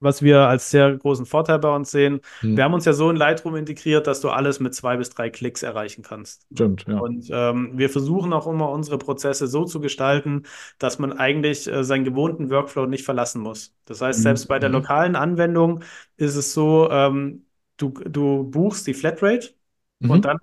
was 0.00 0.20
wir 0.20 0.40
als 0.40 0.68
sehr 0.68 0.96
großen 0.96 1.26
Vorteil 1.26 1.60
bei 1.60 1.72
uns 1.72 1.92
sehen. 1.92 2.22
Hm. 2.40 2.56
Wir 2.56 2.64
haben 2.64 2.74
uns 2.74 2.84
ja 2.84 2.92
so 2.92 3.08
in 3.08 3.14
Lightroom 3.14 3.54
integriert, 3.54 4.08
dass 4.08 4.20
du 4.20 4.30
alles 4.30 4.58
mit 4.58 4.74
zwei 4.74 4.96
bis 4.96 5.10
drei 5.10 5.30
Klicks 5.30 5.62
erreichen 5.62 6.02
kannst. 6.02 6.48
Stimmt, 6.52 6.84
ja. 6.88 6.98
Und 6.98 7.28
ähm, 7.30 7.70
wir 7.74 7.88
versuchen 7.88 8.32
auch 8.32 8.48
immer 8.48 8.68
unsere 8.70 8.98
Prozesse 8.98 9.46
so 9.46 9.64
zu 9.64 9.78
gestalten, 9.80 10.42
dass 10.80 10.98
man 10.98 11.12
eigentlich 11.12 11.70
äh, 11.70 11.84
seinen 11.84 12.02
gewohnten 12.02 12.50
Workflow 12.50 12.86
nicht 12.86 13.04
verlassen 13.04 13.42
muss. 13.42 13.76
Das 13.84 14.00
heißt, 14.00 14.18
hm. 14.18 14.22
selbst 14.24 14.48
bei 14.48 14.58
der 14.58 14.70
hm. 14.70 14.74
lokalen 14.74 15.14
Anwendung 15.14 15.84
ist 16.16 16.34
es 16.34 16.52
so, 16.52 16.90
ähm, 16.90 17.44
du, 17.82 17.90
du 17.90 18.44
buchst 18.44 18.86
die 18.86 18.94
Flatrate 18.94 19.50
mhm. 20.00 20.10
und 20.10 20.24
dann 20.24 20.38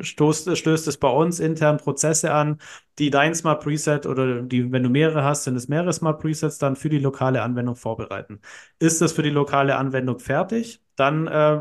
stoßt, 0.00 0.56
stößt 0.56 0.88
es 0.88 0.96
bei 0.98 1.08
uns 1.08 1.40
intern 1.40 1.78
Prozesse 1.78 2.32
an, 2.32 2.58
die 2.98 3.10
dein 3.10 3.34
Smart 3.34 3.62
Preset 3.62 4.06
oder 4.06 4.42
die, 4.42 4.72
wenn 4.72 4.82
du 4.82 4.90
mehrere 4.90 5.24
hast, 5.24 5.44
sind 5.44 5.56
es 5.56 5.68
mehrere 5.68 5.92
Smart 5.92 6.20
Presets, 6.20 6.58
dann 6.58 6.76
für 6.76 6.88
die 6.88 6.98
lokale 6.98 7.42
Anwendung 7.42 7.76
vorbereiten. 7.76 8.40
Ist 8.78 9.00
das 9.00 9.12
für 9.12 9.22
die 9.22 9.30
lokale 9.30 9.76
Anwendung 9.76 10.18
fertig, 10.18 10.82
dann 10.96 11.26
äh, 11.26 11.60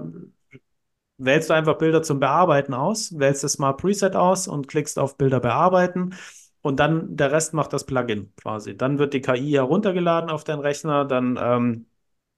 wählst 1.17 1.49
du 1.49 1.53
einfach 1.53 1.77
Bilder 1.77 2.01
zum 2.01 2.19
Bearbeiten 2.19 2.73
aus, 2.73 3.17
wählst 3.17 3.43
das 3.43 3.53
Smart 3.53 3.79
Preset 3.79 4.15
aus 4.15 4.47
und 4.47 4.67
klickst 4.67 4.97
auf 4.97 5.17
Bilder 5.17 5.39
bearbeiten. 5.39 6.15
Und 6.61 6.79
dann 6.79 7.15
der 7.15 7.31
Rest 7.31 7.53
macht 7.53 7.71
das 7.71 7.85
Plugin 7.85 8.33
quasi. 8.35 8.75
Dann 8.75 8.99
wird 8.99 9.13
die 9.13 9.21
KI 9.21 9.51
heruntergeladen 9.51 10.29
auf 10.29 10.43
deinen 10.43 10.59
Rechner, 10.59 11.05
dann 11.05 11.39
ähm, 11.41 11.85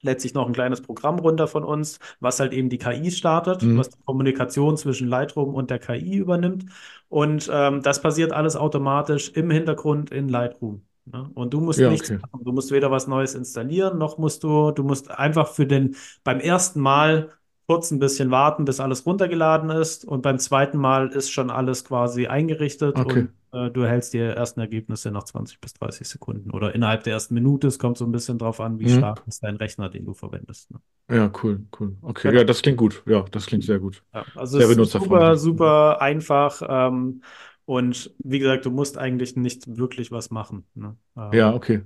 lädt 0.01 0.21
sich 0.21 0.33
noch 0.33 0.47
ein 0.47 0.53
kleines 0.53 0.81
Programm 0.81 1.19
runter 1.19 1.47
von 1.47 1.63
uns, 1.63 1.99
was 2.19 2.39
halt 2.39 2.53
eben 2.53 2.69
die 2.69 2.77
KI 2.77 3.11
startet, 3.11 3.61
mhm. 3.63 3.77
was 3.77 3.89
die 3.89 4.01
Kommunikation 4.03 4.77
zwischen 4.77 5.07
Lightroom 5.07 5.53
und 5.53 5.69
der 5.69 5.79
KI 5.79 6.17
übernimmt. 6.17 6.65
Und 7.09 7.49
ähm, 7.51 7.81
das 7.81 8.01
passiert 8.01 8.31
alles 8.31 8.55
automatisch 8.55 9.29
im 9.29 9.51
Hintergrund 9.51 10.11
in 10.11 10.29
Lightroom. 10.29 10.83
Ne? 11.05 11.29
Und 11.33 11.53
du 11.53 11.61
musst 11.61 11.79
ja, 11.79 11.89
nichts 11.89 12.09
okay. 12.09 12.19
machen. 12.21 12.43
Du 12.43 12.51
musst 12.51 12.71
weder 12.71 12.91
was 12.91 13.07
Neues 13.07 13.35
installieren, 13.35 13.97
noch 13.97 14.17
musst 14.17 14.43
du, 14.43 14.71
du 14.71 14.83
musst 14.83 15.11
einfach 15.11 15.47
für 15.47 15.65
den 15.65 15.95
beim 16.23 16.39
ersten 16.39 16.79
Mal 16.79 17.29
kurz 17.67 17.91
ein 17.91 17.99
bisschen 17.99 18.31
warten, 18.31 18.65
bis 18.65 18.79
alles 18.79 19.05
runtergeladen 19.05 19.69
ist. 19.69 20.05
Und 20.05 20.21
beim 20.21 20.39
zweiten 20.39 20.77
Mal 20.77 21.09
ist 21.09 21.31
schon 21.31 21.49
alles 21.49 21.85
quasi 21.85 22.27
eingerichtet 22.27 22.97
okay. 22.97 23.19
und 23.21 23.29
du 23.51 23.81
erhältst 23.81 24.13
die 24.13 24.19
ersten 24.19 24.59
Ergebnisse 24.61 25.11
nach 25.11 25.23
20 25.23 25.59
bis 25.59 25.73
30 25.73 26.07
Sekunden 26.07 26.51
oder 26.51 26.73
innerhalb 26.73 27.03
der 27.03 27.13
ersten 27.13 27.33
Minute. 27.33 27.67
Es 27.67 27.79
kommt 27.79 27.97
so 27.97 28.05
ein 28.05 28.11
bisschen 28.11 28.37
drauf 28.37 28.59
an, 28.61 28.79
wie 28.79 28.85
mhm. 28.85 28.97
stark 28.97 29.23
ist 29.27 29.43
dein 29.43 29.57
Rechner, 29.57 29.89
den 29.89 30.05
du 30.05 30.13
verwendest. 30.13 30.71
Ne? 30.71 30.79
Ja, 31.09 31.31
cool, 31.43 31.65
cool. 31.79 31.95
Okay, 32.01 32.29
genau. 32.29 32.39
ja, 32.39 32.45
das 32.45 32.61
klingt 32.61 32.77
gut. 32.77 33.03
Ja, 33.05 33.25
das 33.31 33.45
klingt 33.45 33.63
sehr 33.63 33.79
gut. 33.79 34.03
Ja, 34.13 34.25
also 34.35 34.59
sehr 34.59 34.69
ist 34.69 34.91
super, 34.91 35.35
super 35.35 36.01
einfach 36.01 36.61
ähm, 36.67 37.21
Und 37.65 38.13
wie 38.19 38.39
gesagt, 38.39 38.65
du 38.65 38.71
musst 38.71 38.97
eigentlich 38.97 39.35
nicht 39.35 39.77
wirklich 39.77 40.11
was 40.11 40.29
machen. 40.29 40.65
Ne? 40.73 40.95
Ähm, 41.17 41.33
Ja, 41.33 41.53
okay. 41.53 41.81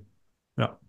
ja. 0.57 0.79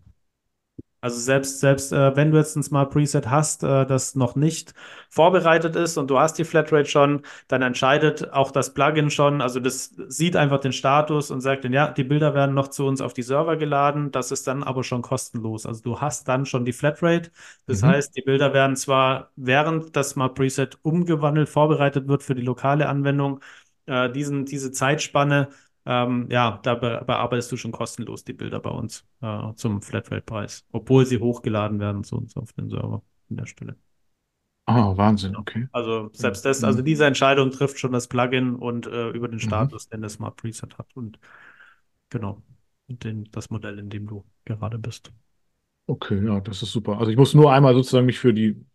Also 0.99 1.19
selbst, 1.19 1.59
selbst 1.59 1.91
äh, 1.93 2.15
wenn 2.15 2.31
du 2.31 2.37
jetzt 2.37 2.55
ein 2.55 2.63
Smart 2.63 2.91
Preset 2.91 3.29
hast, 3.29 3.63
äh, 3.63 3.85
das 3.85 4.15
noch 4.15 4.35
nicht 4.35 4.73
vorbereitet 5.09 5.75
ist 5.75 5.95
und 5.97 6.09
du 6.09 6.19
hast 6.19 6.35
die 6.39 6.43
Flatrate 6.43 6.89
schon, 6.89 7.21
dann 7.47 7.61
entscheidet 7.61 8.33
auch 8.33 8.49
das 8.51 8.73
Plugin 8.73 9.11
schon, 9.11 9.41
also 9.41 9.59
das 9.59 9.93
sieht 10.07 10.35
einfach 10.35 10.59
den 10.59 10.73
Status 10.73 11.29
und 11.29 11.41
sagt 11.41 11.65
dann, 11.65 11.73
ja, 11.73 11.89
die 11.91 12.03
Bilder 12.03 12.33
werden 12.33 12.55
noch 12.55 12.69
zu 12.69 12.85
uns 12.87 12.99
auf 13.01 13.13
die 13.13 13.21
Server 13.21 13.57
geladen, 13.57 14.11
das 14.11 14.31
ist 14.31 14.47
dann 14.47 14.63
aber 14.63 14.83
schon 14.83 15.03
kostenlos. 15.03 15.67
Also 15.67 15.83
du 15.83 16.01
hast 16.01 16.27
dann 16.27 16.45
schon 16.47 16.65
die 16.65 16.73
Flatrate. 16.73 17.31
Das 17.67 17.83
Mhm. 17.83 17.83
heißt, 17.83 18.15
die 18.15 18.21
Bilder 18.23 18.53
werden 18.53 18.75
zwar 18.75 19.31
während 19.35 19.95
das 19.95 20.11
Smart 20.11 20.33
Preset 20.35 20.79
umgewandelt, 20.81 21.47
vorbereitet 21.49 22.07
wird 22.07 22.23
für 22.23 22.33
die 22.35 22.41
lokale 22.41 22.89
Anwendung, 22.89 23.39
äh, 23.85 24.09
diesen, 24.11 24.45
diese 24.45 24.71
Zeitspanne 24.71 25.49
ähm, 25.87 26.27
ja, 26.31 26.59
da 26.63 26.75
be 26.75 27.03
bearbeitest 27.07 27.51
du 27.53 27.57
schon 27.57 27.73
kostenlos 27.73 28.25
die 28.25 28.33
Bilder 28.33 28.59
bei 28.61 28.71
uns 28.71 29.07
äh, 29.21 29.53
zum 29.55 29.81
Flatrate-Preis, 29.83 30.65
obwohl 30.73 31.05
sie 31.07 31.19
hochgeladen 31.19 31.79
werden 31.81 32.03
zu 32.05 32.17
uns 32.17 32.37
auf 32.37 32.53
den 32.53 32.69
Server 32.69 33.03
an 33.31 33.37
der 33.37 33.47
Stelle. 33.47 33.77
Ah, 34.65 34.93
Wahnsinn, 34.97 35.35
okay. 35.35 35.67
Also 35.71 36.09
selbst 36.13 36.45
das, 36.45 36.63
also 36.63 36.81
Mhm. 36.81 36.81
diese 36.81 37.05
Entscheidung 37.05 37.51
trifft 37.51 37.79
schon 37.79 37.91
das 37.91 38.07
Plugin 38.07 38.55
und 38.55 38.87
äh, 38.87 39.09
über 39.09 39.27
den 39.27 39.39
Mhm. 39.41 39.67
Status, 39.67 39.89
den 39.89 40.01
das 40.01 40.13
Smart 40.13 40.35
Preset 40.37 40.77
hat 40.77 40.95
und 40.95 41.19
genau, 42.09 42.41
und 42.87 43.03
den, 43.03 43.25
das 43.31 43.49
Modell, 43.51 43.79
in 43.79 43.89
dem 43.89 44.07
du 44.07 44.25
gerade 44.45 44.79
bist. 44.79 45.11
Okay, 45.87 46.21
ja, 46.25 46.41
das 46.41 46.61
ist 46.63 46.71
super. 46.73 46.97
Also 46.99 47.11
ich 47.11 47.17
muss 47.17 47.33
nur 47.33 47.53
einmal 47.53 47.73
sozusagen 47.73 48.05
mich 48.05 48.19
für 48.19 48.33
die 48.33 48.65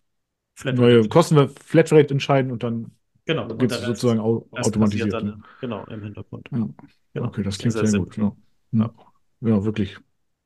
Flatrate. 0.55 0.99
neue 0.99 1.09
Kosten-Flatrate 1.09 2.13
entscheiden 2.15 2.53
und 2.53 2.63
dann 2.65 2.97
Genau, 3.25 3.49
und 3.49 3.59
geht 3.59 3.71
es 3.71 3.81
sozusagen 3.83 4.19
automatisiert. 4.21 5.13
dann, 5.13 5.25
ne? 5.27 5.43
genau, 5.61 5.85
im 5.87 6.03
Hintergrund. 6.03 6.49
Ja. 6.51 6.69
Genau. 7.15 7.27
Okay, 7.29 7.43
das 7.43 7.59
klingt 7.59 7.73
Sehr, 7.75 7.87
sehr, 7.87 8.01
gut. 8.01 8.15
simpel. 8.15 8.33
Ja. 8.73 8.91
Ja. 9.41 9.49
ja, 9.51 9.65
wirklich 9.65 9.99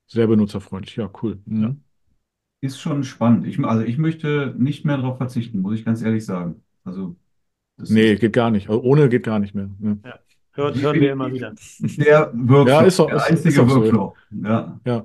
sehr 0.06 0.26
benutzerfreundlich. 0.26 0.96
Ja, 0.96 1.10
cool. 1.22 1.38
Mhm. 1.46 1.62
Ja. 1.62 1.74
Ist 2.60 2.80
schon 2.80 3.04
spannend. 3.04 3.46
Ich, 3.46 3.58
also 3.64 3.82
ich 3.84 3.98
möchte 3.98 4.54
nicht 4.58 4.84
mehr 4.84 4.96
darauf 4.96 5.18
verzichten, 5.18 5.60
muss 5.60 5.74
ich 5.78 5.84
ganz 5.84 6.02
ehrlich 6.02 6.24
sagen. 6.24 6.62
Also 6.84 7.16
das 7.78 7.90
Nee, 7.90 8.16
geht 8.16 8.32
gar 8.32 8.50
nicht. 8.50 8.68
Also 8.68 8.82
ohne 8.82 9.08
geht 9.08 9.22
gar 9.24 9.38
nicht 9.38 9.54
mehr. 9.54 9.70
Ne? 9.78 9.98
Hört, 10.52 10.80
hören 10.80 11.00
wir 11.00 11.12
immer 11.12 11.30
wieder. 11.32 11.54
der 11.80 12.32
Workflow, 12.34 12.66
Ja, 12.68 12.80
ist 12.82 12.98
doch- 12.98 13.06
der 13.08 13.16
ist- 13.16 13.30
einzige 13.30 13.48
ist 13.50 13.58
auch 13.58 13.68
so, 13.68 13.84
ja. 13.84 13.92
Workflow. 13.92 14.14
Ja. 14.42 14.80
Ja, 14.86 15.04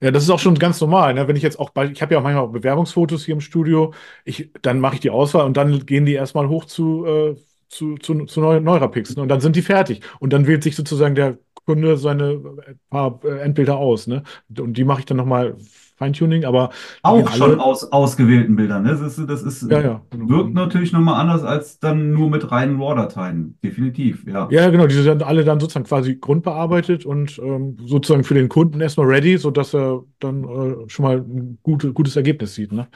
das 0.00 0.22
ist 0.22 0.30
auch 0.30 0.38
schon 0.38 0.58
ganz 0.58 0.80
normal. 0.80 1.14
Ne? 1.14 1.26
Wenn 1.26 1.36
ich 1.36 1.42
jetzt 1.42 1.58
auch 1.58 1.70
bei, 1.70 1.86
ich 1.86 2.02
habe 2.02 2.14
ja 2.14 2.20
auch 2.20 2.22
manchmal 2.22 2.44
auch 2.44 2.52
Bewerbungsfotos 2.52 3.24
hier 3.24 3.34
im 3.34 3.40
Studio, 3.40 3.92
ich, 4.24 4.50
dann 4.62 4.80
mache 4.80 4.94
ich 4.94 5.00
die 5.00 5.10
Auswahl 5.10 5.44
und 5.44 5.56
dann 5.56 5.86
gehen 5.86 6.06
die 6.06 6.14
erstmal 6.14 6.48
hoch 6.48 6.64
zu, 6.66 7.04
äh, 7.04 7.36
zu, 7.68 7.96
zu, 7.96 8.24
zu 8.26 8.40
Neu 8.40 8.60
Neurapix 8.60 9.16
ne? 9.16 9.22
und 9.22 9.28
dann 9.28 9.40
sind 9.40 9.56
die 9.56 9.62
fertig. 9.62 10.00
Und 10.20 10.32
dann 10.32 10.46
wählt 10.46 10.62
sich 10.62 10.76
sozusagen 10.76 11.14
der 11.14 11.38
Kunde 11.68 11.96
seine 11.98 12.32
äh, 12.32 12.74
paar 12.90 13.20
äh, 13.24 13.40
Endbilder 13.40 13.76
aus. 13.76 14.06
Ne? 14.06 14.22
Und 14.58 14.76
die 14.78 14.84
mache 14.84 15.00
ich 15.00 15.06
dann 15.06 15.18
nochmal 15.18 15.56
Feintuning, 15.96 16.44
aber 16.44 16.70
Auch 17.02 17.28
schon 17.32 17.58
aus 17.60 17.90
ausgewählten 17.92 18.54
Bildern. 18.56 18.84
Ne? 18.84 18.90
Das 18.90 19.00
ist, 19.18 19.28
das 19.28 19.42
ist, 19.42 19.68
Ja, 19.70 19.80
ja. 19.80 20.02
wirkt 20.12 20.54
natürlich 20.54 20.92
nochmal 20.92 21.20
anders 21.20 21.42
als 21.42 21.80
dann 21.80 22.12
nur 22.12 22.30
mit 22.30 22.50
reinen 22.52 22.80
RAW-Dateien. 22.80 23.58
Definitiv, 23.62 24.24
ja. 24.26 24.48
Ja, 24.50 24.70
genau, 24.70 24.86
die 24.86 24.94
sind 24.94 25.22
alle 25.24 25.44
dann 25.44 25.58
sozusagen 25.60 25.86
quasi 25.86 26.14
grundbearbeitet 26.16 27.04
und 27.04 27.38
ähm, 27.42 27.76
sozusagen 27.84 28.22
für 28.24 28.34
den 28.34 28.48
Kunden 28.48 28.80
erstmal 28.80 29.08
ready, 29.08 29.38
sodass 29.38 29.74
er 29.74 30.04
dann 30.20 30.44
äh, 30.44 30.88
schon 30.88 31.04
mal 31.04 31.18
ein 31.18 31.58
gute, 31.62 31.92
gutes 31.92 32.14
Ergebnis 32.16 32.54
sieht. 32.54 32.72
Ne? 32.72 32.88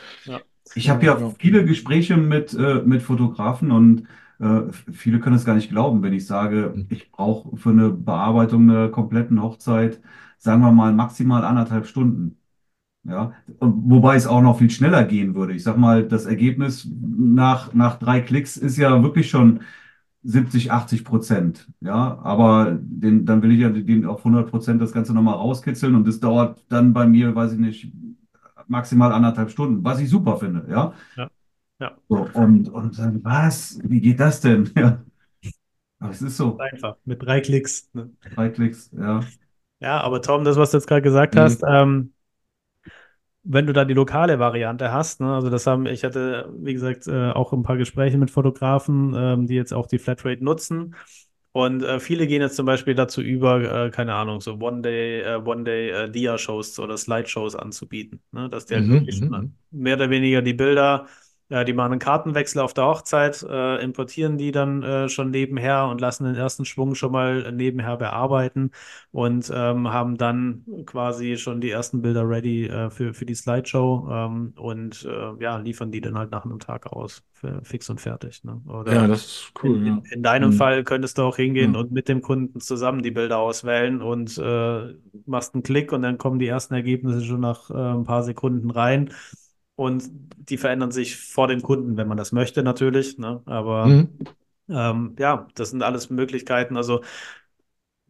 Ich 0.74 0.88
habe 0.88 1.04
ja 1.04 1.18
Ja. 1.18 1.30
viele 1.38 1.64
Gespräche 1.64 2.16
mit, 2.16 2.54
äh, 2.54 2.82
mit 2.84 3.02
Fotografen 3.02 3.72
und 3.72 4.04
äh, 4.42 4.72
viele 4.92 5.20
können 5.20 5.36
es 5.36 5.44
gar 5.46 5.54
nicht 5.54 5.70
glauben, 5.70 6.02
wenn 6.02 6.12
ich 6.12 6.26
sage, 6.26 6.74
Mhm. 6.76 6.86
ich 6.90 7.10
brauche 7.12 7.56
für 7.56 7.70
eine 7.70 7.90
Bearbeitung 7.90 8.68
einer 8.70 8.88
kompletten 8.90 9.42
Hochzeit, 9.42 10.00
sagen 10.38 10.62
wir 10.62 10.72
mal, 10.72 10.92
maximal 10.94 11.44
anderthalb 11.44 11.86
Stunden. 11.86 12.38
Ja, 13.04 13.32
wobei 13.60 14.14
es 14.16 14.28
auch 14.28 14.42
noch 14.42 14.58
viel 14.58 14.70
schneller 14.70 15.04
gehen 15.04 15.34
würde. 15.34 15.54
Ich 15.54 15.64
sag 15.64 15.76
mal, 15.76 16.06
das 16.06 16.24
Ergebnis 16.26 16.88
nach, 17.00 17.74
nach 17.74 17.98
drei 17.98 18.20
Klicks 18.20 18.56
ist 18.56 18.76
ja 18.76 19.02
wirklich 19.02 19.28
schon 19.28 19.60
70, 20.22 20.70
80 20.70 21.04
Prozent. 21.04 21.68
Ja, 21.80 22.18
aber 22.22 22.78
den, 22.80 23.26
dann 23.26 23.42
will 23.42 23.50
ich 23.52 23.58
ja 23.60 23.70
den 23.70 24.06
auf 24.06 24.22
100 24.24 24.50
Prozent 24.50 24.80
das 24.80 24.92
Ganze 24.92 25.14
nochmal 25.14 25.34
rauskitzeln 25.34 25.96
und 25.96 26.06
das 26.06 26.20
dauert 26.20 26.64
dann 26.68 26.92
bei 26.92 27.06
mir, 27.06 27.34
weiß 27.34 27.54
ich 27.54 27.58
nicht, 27.58 27.92
maximal 28.68 29.12
anderthalb 29.12 29.50
Stunden, 29.50 29.82
was 29.84 30.00
ich 30.00 30.08
super 30.08 30.36
finde. 30.38 30.66
Ja. 30.70 30.92
Ja. 31.16 31.31
Ja. 31.82 31.96
So, 32.08 32.16
und, 32.34 32.68
und 32.68 32.98
dann, 32.98 33.24
was? 33.24 33.78
Wie 33.84 34.00
geht 34.00 34.20
das 34.20 34.40
denn? 34.40 34.70
Ja. 34.76 35.04
Aber 36.00 36.10
es 36.12 36.22
ist 36.22 36.36
so, 36.38 36.66
Einfach 36.72 36.96
mit 37.04 37.22
drei 37.22 37.40
Klicks. 37.42 37.90
Ne? 37.92 38.10
drei 38.34 38.50
Klicks, 38.50 38.90
ja. 38.92 39.32
Ja, 39.80 40.00
aber 40.00 40.22
Tom, 40.22 40.44
das, 40.44 40.56
was 40.56 40.70
du 40.70 40.76
jetzt 40.78 40.86
gerade 40.86 41.02
gesagt 41.02 41.36
Mhm. 41.36 41.36
hast, 41.36 41.62
ähm, 41.68 42.14
wenn 43.44 43.66
du 43.66 43.72
da 43.72 43.84
die 43.84 43.94
lokale 43.94 44.38
Variante 44.38 44.92
hast, 44.92 45.20
ne, 45.20 45.34
also 45.34 45.50
das 45.50 45.66
haben, 45.66 45.86
ich 45.86 46.04
hatte, 46.04 46.48
wie 46.58 46.72
gesagt, 46.74 47.06
äh, 47.08 47.30
auch 47.32 47.52
ein 47.52 47.62
paar 47.64 47.76
Gespräche 47.76 48.16
mit 48.18 48.30
Fotografen, 48.30 49.14
ähm, 49.16 49.46
die 49.48 49.54
jetzt 49.54 49.72
auch 49.74 49.86
die 49.88 49.98
Flatrate 49.98 50.44
nutzen. 50.44 50.94
Und 51.52 51.82
äh, 51.82 52.00
viele 52.00 52.26
gehen 52.28 52.40
jetzt 52.42 52.56
zum 52.56 52.66
Beispiel 52.66 52.94
dazu 52.94 53.20
über, 53.20 53.86
äh, 53.86 53.90
keine 53.90 54.14
Ahnung, 54.14 54.40
so 54.40 54.54
One-Day, 54.60 55.22
äh, 55.22 55.36
One-Day 55.36 55.90
äh, 55.90 56.10
Dia-Shows 56.10 56.78
oder 56.78 56.96
Slideshows 56.96 57.56
anzubieten. 57.56 58.22
Ne? 58.32 58.48
Dass 58.48 58.66
die 58.66 58.74
halt 58.76 58.90
Mhm, 58.90 58.92
wirklich 58.92 59.16
schon 59.18 59.30
mhm. 59.30 59.56
mehr 59.70 59.96
oder 59.96 60.08
weniger 60.10 60.40
die 60.42 60.54
Bilder, 60.54 61.06
äh, 61.48 61.64
die 61.64 61.72
machen 61.72 61.92
einen 61.92 61.98
Kartenwechsel 62.00 62.60
auf 62.60 62.74
der 62.74 62.86
Hochzeit, 62.86 63.42
äh, 63.48 63.82
importieren 63.82 64.38
die 64.38 64.52
dann 64.52 64.82
äh, 64.82 65.08
schon 65.08 65.30
nebenher 65.30 65.86
und 65.88 66.00
lassen 66.00 66.24
den 66.24 66.34
ersten 66.36 66.64
Schwung 66.64 66.94
schon 66.94 67.12
mal 67.12 67.52
nebenher 67.52 67.96
bearbeiten 67.96 68.70
und 69.10 69.50
ähm, 69.54 69.88
haben 69.92 70.16
dann 70.16 70.66
quasi 70.86 71.36
schon 71.36 71.60
die 71.60 71.70
ersten 71.70 72.02
Bilder 72.02 72.28
ready 72.28 72.66
äh, 72.66 72.90
für, 72.90 73.14
für 73.14 73.26
die 73.26 73.34
Slideshow 73.34 74.08
ähm, 74.10 74.54
und 74.56 75.04
äh, 75.04 75.42
ja, 75.42 75.56
liefern 75.58 75.90
die 75.92 76.00
dann 76.00 76.18
halt 76.18 76.30
nach 76.30 76.44
einem 76.44 76.58
Tag 76.60 76.86
aus, 76.92 77.22
fix 77.62 77.90
und 77.90 78.00
fertig. 78.00 78.44
Ne? 78.44 78.60
Oder 78.68 78.92
Ja, 78.92 79.06
das 79.06 79.24
ist 79.24 79.52
cool. 79.62 79.84
in, 79.84 79.86
ja. 79.86 80.00
in, 80.00 80.04
in 80.10 80.22
deinem 80.22 80.52
Mhm. 80.52 80.52
Fall 80.52 80.84
könntest 80.84 81.18
du 81.18 81.22
auch 81.22 81.36
hingehen 81.36 81.74
Mhm. 81.74 81.76
und 81.76 81.92
mit 81.92 82.08
dem 82.08 82.22
Kunden 82.22 82.60
zusammen 82.60 83.02
die 83.02 83.10
Bilder 83.10 83.38
auswählen 83.38 84.02
und 84.02 84.38
äh, 84.38 84.94
machst 85.26 85.54
einen 85.54 85.62
Klick 85.62 85.92
und 85.92 86.02
dann 86.02 86.18
kommen 86.18 86.38
die 86.38 86.46
ersten 86.46 86.74
Ergebnisse 86.74 87.24
schon 87.24 87.40
nach 87.40 87.70
äh, 87.70 87.74
ein 87.74 88.04
paar 88.04 88.22
Sekunden 88.22 88.70
rein. 88.70 89.12
Und 89.76 90.04
die 90.36 90.58
verändern 90.58 90.90
sich 90.92 91.16
vor 91.16 91.48
dem 91.48 91.62
Kunden, 91.62 91.96
wenn 91.96 92.08
man 92.08 92.16
das 92.18 92.32
möchte, 92.32 92.62
natürlich. 92.62 93.18
Ne? 93.18 93.42
Aber 93.46 93.88
Mhm. 93.88 94.18
ähm, 94.68 95.16
ja, 95.18 95.48
das 95.54 95.70
sind 95.70 95.82
alles 95.82 96.10
Möglichkeiten. 96.10 96.76
Also 96.76 97.02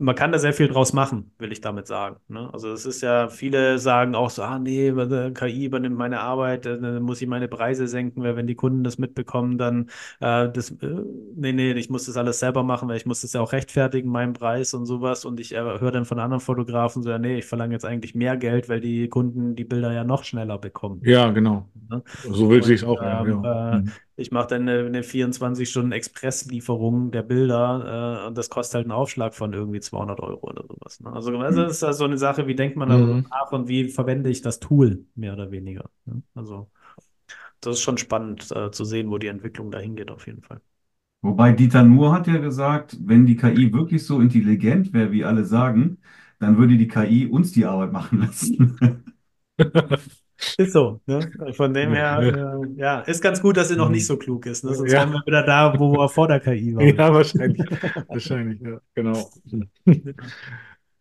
man 0.02 0.14
kann 0.14 0.32
da 0.32 0.38
sehr 0.38 0.52
viel 0.52 0.68
draus 0.68 0.92
machen, 0.92 1.32
will 1.38 1.52
ich 1.52 1.60
damit 1.60 1.86
sagen. 1.86 2.16
Ne? 2.28 2.50
Also 2.52 2.72
es 2.72 2.84
ist 2.86 3.00
ja, 3.02 3.28
viele 3.28 3.78
sagen 3.78 4.14
auch 4.14 4.30
so, 4.30 4.42
ah 4.42 4.58
nee, 4.58 4.92
KI 5.34 5.64
übernimmt 5.66 5.96
meine 5.96 6.20
Arbeit, 6.20 6.66
äh, 6.66 6.80
dann 6.80 7.02
muss 7.02 7.22
ich 7.22 7.28
meine 7.28 7.48
Preise 7.48 7.88
senken, 7.88 8.22
weil 8.22 8.36
wenn 8.36 8.46
die 8.46 8.54
Kunden 8.56 8.84
das 8.84 8.98
mitbekommen, 8.98 9.58
dann 9.58 9.88
äh, 10.20 10.50
das, 10.50 10.70
äh, 10.70 10.86
nee, 11.36 11.52
nee, 11.52 11.72
ich 11.72 11.90
muss 11.90 12.06
das 12.06 12.16
alles 12.16 12.38
selber 12.40 12.62
machen, 12.62 12.88
weil 12.88 12.96
ich 12.96 13.06
muss 13.06 13.20
das 13.22 13.32
ja 13.32 13.40
auch 13.40 13.52
rechtfertigen, 13.52 14.10
meinen 14.10 14.32
Preis 14.32 14.74
und 14.74 14.86
sowas. 14.86 15.24
Und 15.24 15.40
ich 15.40 15.52
äh, 15.54 15.58
höre 15.58 15.92
dann 15.92 16.04
von 16.04 16.18
anderen 16.18 16.40
Fotografen 16.40 17.02
so, 17.02 17.10
ja, 17.10 17.18
nee, 17.18 17.38
ich 17.38 17.46
verlange 17.46 17.74
jetzt 17.74 17.84
eigentlich 17.84 18.14
mehr 18.14 18.36
Geld, 18.36 18.68
weil 18.68 18.80
die 18.80 19.08
Kunden 19.08 19.54
die 19.56 19.64
Bilder 19.64 19.92
ja 19.92 20.04
noch 20.04 20.24
schneller 20.24 20.58
bekommen. 20.58 21.04
Ja, 21.04 21.30
genau. 21.30 21.68
Ne? 21.88 22.02
So 22.22 22.48
will 22.50 22.62
Und, 22.62 22.62
sich 22.62 22.84
auch. 22.84 23.02
ja, 23.02 23.22
ähm, 23.22 23.26
ja. 23.26 23.48
äh, 23.78 23.82
Mhm. 23.82 23.92
Ich 24.16 24.30
mache 24.30 24.48
dann 24.48 24.68
eine, 24.68 24.86
eine 24.86 25.02
24-Stunden-Expresslieferung 25.02 27.10
der 27.12 27.22
Bilder 27.22 28.24
äh, 28.24 28.26
und 28.28 28.36
das 28.38 28.50
kostet 28.50 28.74
halt 28.76 28.84
einen 28.86 28.92
Aufschlag 28.92 29.34
von 29.34 29.52
irgendwie 29.52 29.80
200 29.80 30.20
Euro 30.20 30.48
oder 30.50 30.64
sowas. 30.68 31.00
Ne? 31.00 31.10
Also, 31.12 31.36
also 31.38 31.62
das 31.64 31.72
ist 31.76 31.82
ja 31.82 31.92
so 31.94 32.04
eine 32.04 32.18
Sache, 32.18 32.46
wie 32.46 32.54
denkt 32.54 32.76
man 32.76 32.88
darüber 32.90 33.14
Mhm. 33.14 33.26
nach 33.30 33.52
und 33.52 33.68
wie 33.68 33.88
verwende 33.88 34.30
ich 34.30 34.42
das 34.42 34.60
Tool, 34.60 35.06
mehr 35.14 35.32
oder 35.32 35.50
weniger. 35.50 35.90
Ne? 36.04 36.22
Also 36.34 36.70
das 37.60 37.76
ist 37.78 37.82
schon 37.82 37.96
spannend 37.98 38.50
äh, 38.52 38.70
zu 38.72 38.84
sehen, 38.84 39.10
wo 39.10 39.18
die 39.18 39.28
Entwicklung 39.28 39.70
dahin 39.70 39.96
geht, 39.96 40.10
auf 40.10 40.26
jeden 40.26 40.42
Fall. 40.42 40.60
Wobei 41.22 41.52
Dieter 41.52 41.84
Nuhr 41.84 42.12
hat 42.12 42.26
ja 42.26 42.38
gesagt, 42.38 42.96
wenn 43.00 43.26
die 43.26 43.36
KI 43.36 43.72
wirklich 43.72 44.04
so 44.04 44.20
intelligent 44.20 44.92
wäre, 44.92 45.12
wie 45.12 45.24
alle 45.24 45.44
sagen, 45.44 45.98
dann 46.40 46.58
würde 46.58 46.76
die 46.76 46.88
KI 46.88 47.26
uns 47.26 47.52
die 47.52 47.64
Arbeit 47.64 47.92
machen 47.92 48.18
lassen. 48.20 48.78
Ist 50.58 50.72
so, 50.72 51.00
ne? 51.06 51.30
Von 51.54 51.74
dem 51.74 51.92
her, 51.92 52.20
äh, 52.22 52.80
ja, 52.80 53.00
ist 53.00 53.22
ganz 53.22 53.40
gut, 53.40 53.56
dass 53.56 53.68
sie 53.68 53.76
noch 53.76 53.88
nicht 53.88 54.06
so 54.06 54.16
klug 54.16 54.46
ist, 54.46 54.64
ne? 54.64 54.74
Sonst 54.74 54.92
Ja. 54.92 55.00
wären 55.00 55.12
wir 55.12 55.22
wieder 55.26 55.42
da, 55.44 55.78
wo 55.78 55.92
wir 55.92 56.08
vor 56.08 56.28
der 56.28 56.40
KI 56.40 56.74
waren. 56.76 56.96
Ja, 56.96 57.12
wahrscheinlich. 57.12 57.64
Wahrscheinlich, 58.08 58.60
ja, 58.60 58.80
genau. 58.94 59.30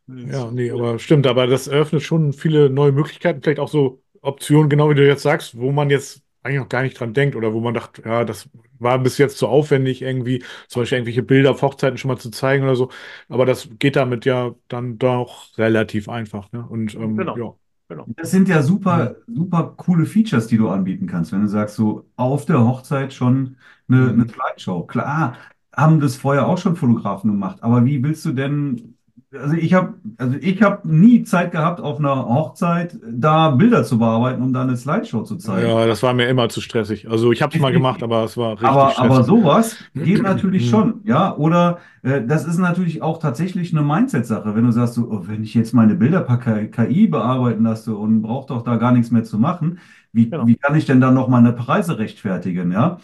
Ja, 0.08 0.52
nee, 0.52 0.72
aber 0.72 1.00
stimmt, 1.00 1.26
aber 1.28 1.48
das 1.48 1.68
eröffnet 1.68 2.02
schon 2.04 2.34
viele 2.34 2.70
neue 2.70 2.92
Möglichkeiten, 2.92 3.42
vielleicht 3.42 3.60
auch 3.60 3.70
so 3.70 4.04
Optionen, 4.22 4.70
genau 4.70 4.90
wie 4.90 4.96
du 4.96 5.06
jetzt 5.08 5.22
sagst, 5.24 5.58
wo 5.58 5.72
man 5.72 5.90
jetzt 5.90 6.22
eigentlich 6.44 6.60
noch 6.60 6.70
gar 6.70 6.82
nicht 6.82 7.00
dran 7.00 7.14
denkt 7.14 7.36
oder 7.36 7.54
wo 7.54 7.60
man 7.62 7.74
dachte, 7.74 8.02
ja, 8.04 8.26
das 8.26 8.50
war 8.80 8.98
bis 9.00 9.18
jetzt 9.20 9.38
zu 9.38 9.48
aufwendig, 9.48 10.02
irgendwie 10.02 10.44
zum 10.68 10.82
Beispiel 10.82 10.98
irgendwelche 10.98 11.24
Bilder 11.24 11.52
auf 11.52 11.62
Hochzeiten 11.62 11.98
schon 11.98 12.10
mal 12.10 12.18
zu 12.18 12.32
zeigen 12.32 12.64
oder 12.64 12.76
so. 12.76 12.90
Aber 13.30 13.46
das 13.46 13.70
geht 13.80 13.96
damit 13.96 14.26
ja 14.26 14.54
dann 14.68 14.98
doch 14.98 15.56
relativ 15.58 16.10
einfach, 16.10 16.52
ne? 16.52 16.66
Und 16.68 16.96
ähm, 16.96 17.16
Genau. 17.18 17.38
ja. 17.38 17.54
Genau. 17.92 18.06
Das 18.16 18.32
sind 18.32 18.48
ja 18.48 18.62
super, 18.64 19.16
super 19.28 19.74
coole 19.78 20.06
Features, 20.06 20.48
die 20.48 20.58
du 20.58 20.70
anbieten 20.70 21.08
kannst, 21.08 21.32
wenn 21.34 21.42
du 21.42 21.48
sagst, 21.48 21.76
so 21.76 22.10
auf 22.16 22.46
der 22.46 22.64
Hochzeit 22.66 23.14
schon 23.14 23.58
eine, 23.90 24.14
Mhm. 24.14 24.22
eine 24.22 24.28
Slideshow. 24.30 24.86
Klar, 24.86 25.36
haben 25.76 26.00
das 26.00 26.16
vorher 26.16 26.48
auch 26.48 26.58
schon 26.58 26.76
Fotografen 26.78 27.32
gemacht. 27.32 27.62
Aber 27.64 27.84
wie 27.86 28.02
willst 28.04 28.24
du 28.26 28.32
denn, 28.32 28.98
also 29.34 29.56
ich 29.56 29.74
habe, 29.74 29.94
also 30.18 30.36
ich 30.40 30.62
habe 30.62 30.88
nie 30.88 31.24
Zeit 31.24 31.52
gehabt, 31.52 31.80
auf 31.82 32.00
einer 32.00 32.26
Hochzeit 32.28 32.98
da 33.10 33.52
Bilder 33.52 33.84
zu 33.84 33.98
bearbeiten, 34.00 34.42
um 34.42 34.54
da 34.54 34.64
eine 34.64 34.76
Slideshow 34.78 35.24
zu 35.24 35.38
zeigen. 35.38 35.68
Ja, 35.68 35.86
das 35.86 36.04
war 36.04 36.14
mir 36.14 36.28
immer 36.28 36.50
zu 36.50 36.62
stressig. 36.62 37.10
Also 37.10 37.32
ich 37.32 37.42
habe 37.42 37.54
es 37.54 37.60
mal 37.60 37.72
gemacht, 37.72 38.04
aber 38.04 38.24
es 38.26 38.38
war 38.38 38.62
richtig 38.62 38.68
Aber, 38.70 38.98
aber 39.00 39.24
stressig. 39.24 39.26
sowas 39.26 39.78
geht 39.94 40.22
natürlich 40.22 40.66
Mhm. 40.66 40.70
schon, 40.70 41.02
ja. 41.06 41.36
Oder 41.36 41.80
äh, 42.04 42.22
das 42.26 42.46
ist 42.46 42.58
natürlich 42.58 43.02
auch 43.02 43.20
tatsächlich 43.20 43.72
eine 43.74 43.82
Mindset-Sache. 43.84 44.56
Wenn 44.56 44.66
du 44.66 44.72
sagst, 44.72 44.96
so, 44.96 45.04
oh, 45.10 45.22
wenn 45.28 45.44
ich 45.44 45.54
jetzt 45.54 45.74
meine 45.74 45.96
Bilder 45.96 46.22
per 46.22 46.38
KI 46.68 47.08
bearbeiten 47.08 47.64
lasse 47.64 47.96
und 47.96 48.22
brauche 48.22 48.48
doch 48.48 48.64
da 48.64 48.78
gar 48.78 48.92
nichts 48.92 49.12
mehr 49.12 49.24
zu 49.24 49.38
machen, 49.40 49.80
wie, 50.14 50.30
Genau. 50.30 50.46
wie 50.48 50.56
kann 50.58 50.76
ich 50.76 50.86
denn 50.86 51.02
dann 51.02 51.14
noch 51.14 51.28
meine 51.28 51.54
Preise 51.54 51.98
rechtfertigen, 52.00 52.72
ja? 52.72 52.98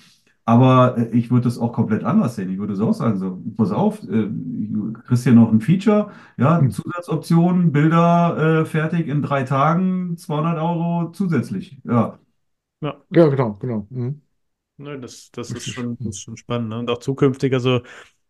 Aber 0.48 0.98
äh, 0.98 1.10
ich 1.18 1.32
würde 1.32 1.46
das 1.46 1.60
auch 1.60 1.74
komplett 1.74 2.04
anders 2.06 2.36
sehen. 2.36 2.52
Ich 2.52 2.60
würde 2.60 2.74
es 2.74 2.80
auch 2.82 2.94
sagen, 2.94 3.18
so, 3.20 3.42
pass 3.58 3.72
auf, 3.72 4.04
äh, 4.04 4.28
du 4.30 4.94
kriegst 5.06 5.24
hier 5.26 5.34
noch 5.34 5.52
ein 5.52 5.62
Feature, 5.62 6.12
ja, 6.38 6.60
Hm. 6.60 6.70
Zusatzoptionen, 6.70 7.72
Bilder 7.74 8.62
äh, 8.62 8.66
fertig 8.66 9.08
in 9.10 9.22
drei 9.24 9.44
Tagen, 9.44 10.18
200 10.18 10.58
Euro 10.60 11.12
zusätzlich, 11.14 11.80
ja. 11.86 12.20
Ja. 12.82 13.02
Ja, 13.10 13.28
genau, 13.28 13.54
genau. 13.56 13.88
Mhm. 13.90 14.22
Ne, 14.78 15.00
das, 15.00 15.32
das 15.32 15.54
ist 15.54 15.68
schon, 15.68 15.98
das 16.00 16.08
ist 16.18 16.22
schon 16.22 16.38
spannend. 16.38 16.70
Ne? 16.70 16.80
Und 16.80 16.90
auch 16.92 17.00
zukünftig, 17.00 17.54
also 17.54 17.82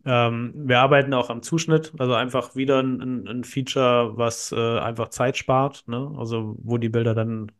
ähm, 0.05 0.53
wir 0.55 0.79
arbeiten 0.81 1.13
auch 1.13 1.29
am 1.29 1.43
Zuschnitt, 1.43 1.93
also 1.99 2.13
einfach 2.15 2.55
wieder 2.55 2.81
ein, 2.83 3.01
ein, 3.01 3.27
ein 3.27 3.43
Feature, 3.45 4.17
was 4.17 4.51
äh, 4.53 4.79
einfach 4.79 5.09
Zeit 5.09 5.37
spart, 5.37 5.85
ne? 5.87 6.13
Also 6.17 6.57
wo 6.63 6.77
die 6.79 6.89
Bilder 6.89 7.15
dann, 7.15 7.51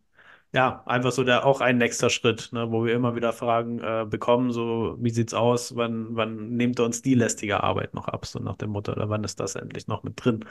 ja, 0.54 0.84
einfach 0.86 1.12
so 1.12 1.24
der 1.24 1.46
auch 1.46 1.62
ein 1.62 1.78
nächster 1.78 2.10
Schritt, 2.10 2.50
ne? 2.54 2.72
Wo 2.72 2.86
wir 2.86 2.94
immer 2.96 3.16
wieder 3.16 3.34
Fragen 3.34 3.80
äh, 3.80 4.06
bekommen, 4.10 4.52
so 4.52 4.96
wie 5.00 5.10
sieht's 5.10 5.34
aus, 5.34 5.76
wann, 5.76 6.16
wann 6.16 6.56
nehmt 6.56 6.80
ihr 6.80 6.86
uns 6.86 7.02
die 7.02 7.16
lästige 7.16 7.64
Arbeit 7.64 7.94
noch 7.94 8.08
ab, 8.08 8.26
so 8.26 8.40
nach 8.40 8.56
dem 8.58 8.72
Motto, 8.72 8.94
oder 8.94 9.10
wann 9.10 9.24
ist 9.24 9.40
das 9.40 9.56
endlich 9.56 9.88
noch 9.88 10.04
mit 10.04 10.24
drin? 10.24 10.46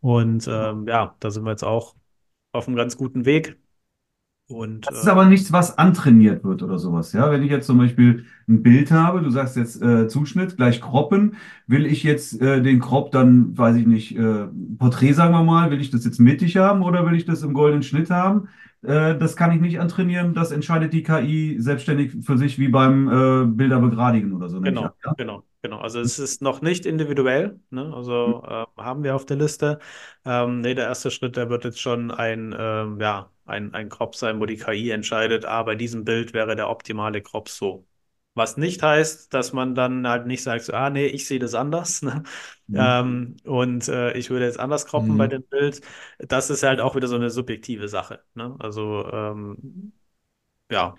Und 0.00 0.48
ähm, 0.48 0.88
ja, 0.88 1.16
da 1.20 1.30
sind 1.30 1.44
wir 1.44 1.52
jetzt 1.52 1.64
auch 1.64 1.96
auf 2.52 2.68
einem 2.68 2.76
ganz 2.76 2.96
guten 2.98 3.24
Weg. 3.26 3.58
Und 4.48 4.86
Das 4.86 4.98
ist 4.98 5.06
äh, 5.06 5.10
aber 5.10 5.24
nichts, 5.26 5.52
was 5.52 5.78
antrainiert 5.78 6.44
wird 6.44 6.62
oder 6.62 6.78
sowas. 6.78 7.12
Ja, 7.12 7.30
wenn 7.30 7.42
ich 7.42 7.50
jetzt 7.50 7.66
zum 7.66 7.78
Beispiel 7.78 8.26
ein 8.48 8.62
Bild 8.62 8.90
habe, 8.90 9.22
du 9.22 9.30
sagst 9.30 9.56
jetzt 9.56 9.80
äh, 9.80 10.08
Zuschnitt, 10.08 10.56
gleich 10.56 10.80
croppen, 10.80 11.36
will 11.66 11.86
ich 11.86 12.02
jetzt 12.02 12.40
äh, 12.40 12.60
den 12.60 12.80
Crop 12.80 13.12
dann, 13.12 13.56
weiß 13.56 13.76
ich 13.76 13.86
nicht, 13.86 14.16
äh, 14.16 14.46
Porträt 14.78 15.12
sagen 15.14 15.32
wir 15.32 15.42
mal, 15.42 15.70
will 15.70 15.80
ich 15.80 15.90
das 15.90 16.04
jetzt 16.04 16.18
mittig 16.20 16.56
haben 16.56 16.82
oder 16.82 17.06
will 17.06 17.14
ich 17.14 17.24
das 17.24 17.42
im 17.42 17.54
goldenen 17.54 17.82
Schnitt 17.82 18.10
haben? 18.10 18.48
Äh, 18.82 19.16
das 19.16 19.36
kann 19.36 19.52
ich 19.52 19.60
nicht 19.60 19.80
antrainieren, 19.80 20.34
das 20.34 20.50
entscheidet 20.50 20.92
die 20.92 21.02
KI 21.02 21.56
selbstständig 21.58 22.16
für 22.24 22.36
sich, 22.36 22.58
wie 22.58 22.68
beim 22.68 23.08
äh, 23.08 23.46
Bilder 23.46 23.80
begradigen 23.80 24.32
oder 24.32 24.48
so. 24.48 24.60
Genau, 24.60 24.90
ja? 25.04 25.14
genau, 25.16 25.44
genau. 25.62 25.78
Also 25.78 26.00
es 26.00 26.18
ist 26.18 26.42
noch 26.42 26.60
nicht 26.62 26.86
individuell, 26.86 27.60
ne? 27.70 27.92
Also 27.94 28.42
äh, 28.46 28.66
haben 28.82 29.02
wir 29.04 29.14
auf 29.16 29.26
der 29.26 29.36
Liste. 29.36 29.78
Ähm, 30.24 30.60
nee, 30.60 30.74
der 30.74 30.86
erste 30.86 31.10
Schritt, 31.10 31.36
der 31.36 31.48
wird 31.50 31.64
jetzt 31.64 31.80
schon 31.80 32.10
ein, 32.10 32.54
ähm, 32.58 33.00
ja, 33.00 33.30
ein, 33.46 33.74
ein 33.74 33.88
Crop 33.88 34.14
sein, 34.14 34.40
wo 34.40 34.46
die 34.46 34.56
KI 34.56 34.90
entscheidet, 34.90 35.44
ah, 35.44 35.62
bei 35.62 35.74
diesem 35.74 36.04
Bild 36.04 36.32
wäre 36.34 36.56
der 36.56 36.68
optimale 36.70 37.22
Crop 37.22 37.48
so. 37.48 37.86
Was 38.34 38.56
nicht 38.56 38.82
heißt, 38.82 39.32
dass 39.34 39.52
man 39.52 39.74
dann 39.74 40.06
halt 40.08 40.26
nicht 40.26 40.42
sagt, 40.42 40.64
so, 40.64 40.72
ah, 40.72 40.88
nee, 40.90 41.06
ich 41.06 41.26
sehe 41.26 41.38
das 41.38 41.54
anders, 41.54 42.02
ne? 42.02 42.22
Mhm. 42.68 43.02
Ähm, 43.02 43.36
und 43.44 43.86
äh, 43.88 44.12
ich 44.16 44.30
würde 44.30 44.46
jetzt 44.46 44.58
anders 44.58 44.86
croppen 44.86 45.16
bei 45.18 45.26
Mhm. 45.26 45.28
dem 45.28 45.42
Bild. 45.44 45.82
Das 46.18 46.48
ist 46.50 46.62
halt 46.62 46.80
auch 46.80 46.96
wieder 46.96 47.06
so 47.08 47.16
eine 47.16 47.30
subjektive 47.30 47.88
Sache, 47.88 48.24
ne? 48.34 48.56
Also 48.60 49.06
ähm, 49.12 49.92
ja, 50.70 50.98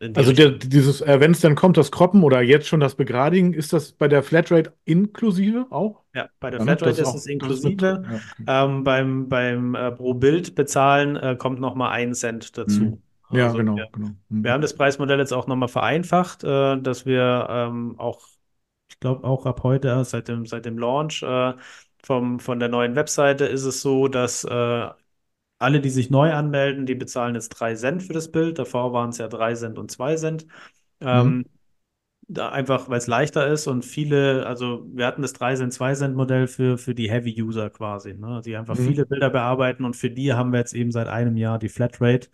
die 0.00 0.08
Also 0.14 0.32
der, 0.32 0.52
dieses, 0.52 1.00
äh, 1.02 1.20
wenn 1.20 1.32
es 1.32 1.40
dann 1.40 1.54
kommt, 1.56 1.76
das 1.76 1.92
Croppen 1.92 2.22
oder 2.24 2.40
jetzt 2.42 2.66
schon 2.68 2.80
das 2.80 2.94
Begradigen, 2.96 3.52
ist 3.52 3.72
das 3.72 3.92
bei 3.92 4.08
der 4.08 4.22
Flatrate 4.22 4.74
inklusive 4.84 5.66
auch? 5.70 6.04
Ja, 6.14 6.30
bei 6.40 6.50
der 6.50 6.60
Ja, 6.60 6.64
ne? 6.64 6.76
Flatrate 6.76 6.98
Das 6.98 6.98
ist 6.98 7.08
auch, 7.08 7.14
es 7.14 7.26
das 7.38 7.50
ist 7.50 7.62
mit, 7.64 7.76
inklusive. 7.78 8.02
ja. 8.08 8.22
Ähm, 8.46 8.84
beim 8.84 9.28
beim 9.28 9.74
äh, 9.74 9.92
pro 9.92 10.14
Bild 10.14 10.54
bezahlen 10.54 11.16
äh, 11.16 11.36
kommt 11.36 11.60
nochmal 11.60 11.92
ein 11.92 12.14
Cent 12.14 12.56
dazu. 12.56 12.88
Mhm. 12.88 13.02
Ja, 13.30 13.52
Also 13.52 13.58
genau, 13.58 13.74
wir, 13.74 13.88
genau. 13.92 14.16
wir 14.42 14.52
Mhm. 14.52 14.52
haben 14.52 14.62
das 14.62 14.74
Preismodell 14.74 15.18
jetzt 15.18 15.32
auch 15.34 15.46
nochmal 15.46 15.68
vereinfacht, 15.68 16.42
äh, 16.44 16.80
dass 16.80 17.04
wir 17.04 17.46
ähm, 17.50 17.98
auch, 17.98 18.26
ich 18.90 18.98
glaube 19.00 19.24
auch 19.24 19.44
ab 19.46 19.62
heute, 19.62 19.90
äh, 19.90 20.04
seit 20.04 20.28
dem, 20.28 20.46
seit 20.46 20.64
dem 20.64 20.78
Launch 20.78 21.22
äh, 21.22 21.54
vom, 22.02 22.40
von 22.40 22.58
der 22.60 22.68
neuen 22.70 22.94
Webseite 22.96 23.44
ist 23.46 23.64
es 23.64 23.82
so, 23.82 24.08
dass 24.08 24.44
äh, 24.44 24.88
alle, 25.58 25.80
die 25.80 25.90
sich 25.90 26.10
neu 26.10 26.32
anmelden, 26.32 26.86
die 26.86 26.94
bezahlen 26.94 27.34
jetzt 27.34 27.50
3 27.50 27.74
Cent 27.74 28.02
für 28.02 28.12
das 28.12 28.30
Bild. 28.30 28.58
Davor 28.58 28.92
waren 28.92 29.10
es 29.10 29.18
ja 29.18 29.28
3 29.28 29.54
Cent 29.54 29.78
und 29.78 29.90
2 29.90 30.16
Cent. 30.16 30.46
Mhm. 31.10 31.32
Ähm, 31.32 31.46
da 32.28 32.50
einfach, 32.50 32.88
weil 32.88 32.98
es 32.98 33.06
leichter 33.06 33.46
ist 33.46 33.66
und 33.68 33.84
viele, 33.84 34.46
also 34.46 34.84
wir 34.92 35.06
hatten 35.06 35.22
das 35.22 35.32
3 35.32 35.54
Cent, 35.54 35.72
2 35.72 35.94
Cent 35.94 36.16
Modell 36.16 36.48
für, 36.48 36.76
für 36.78 36.94
die 36.94 37.10
Heavy-User 37.10 37.70
quasi, 37.70 38.14
ne? 38.14 38.42
Die 38.44 38.56
einfach 38.56 38.76
Mhm. 38.76 38.76
viele 38.76 39.06
Bilder 39.06 39.30
bearbeiten 39.30 39.84
und 39.84 39.94
für 39.96 40.10
die 40.10 40.32
haben 40.34 40.52
wir 40.52 40.58
jetzt 40.60 40.74
eben 40.74 40.90
seit 40.90 41.06
einem 41.08 41.36
Jahr 41.36 41.58
die 41.60 41.68
Flatrate, 41.68 42.28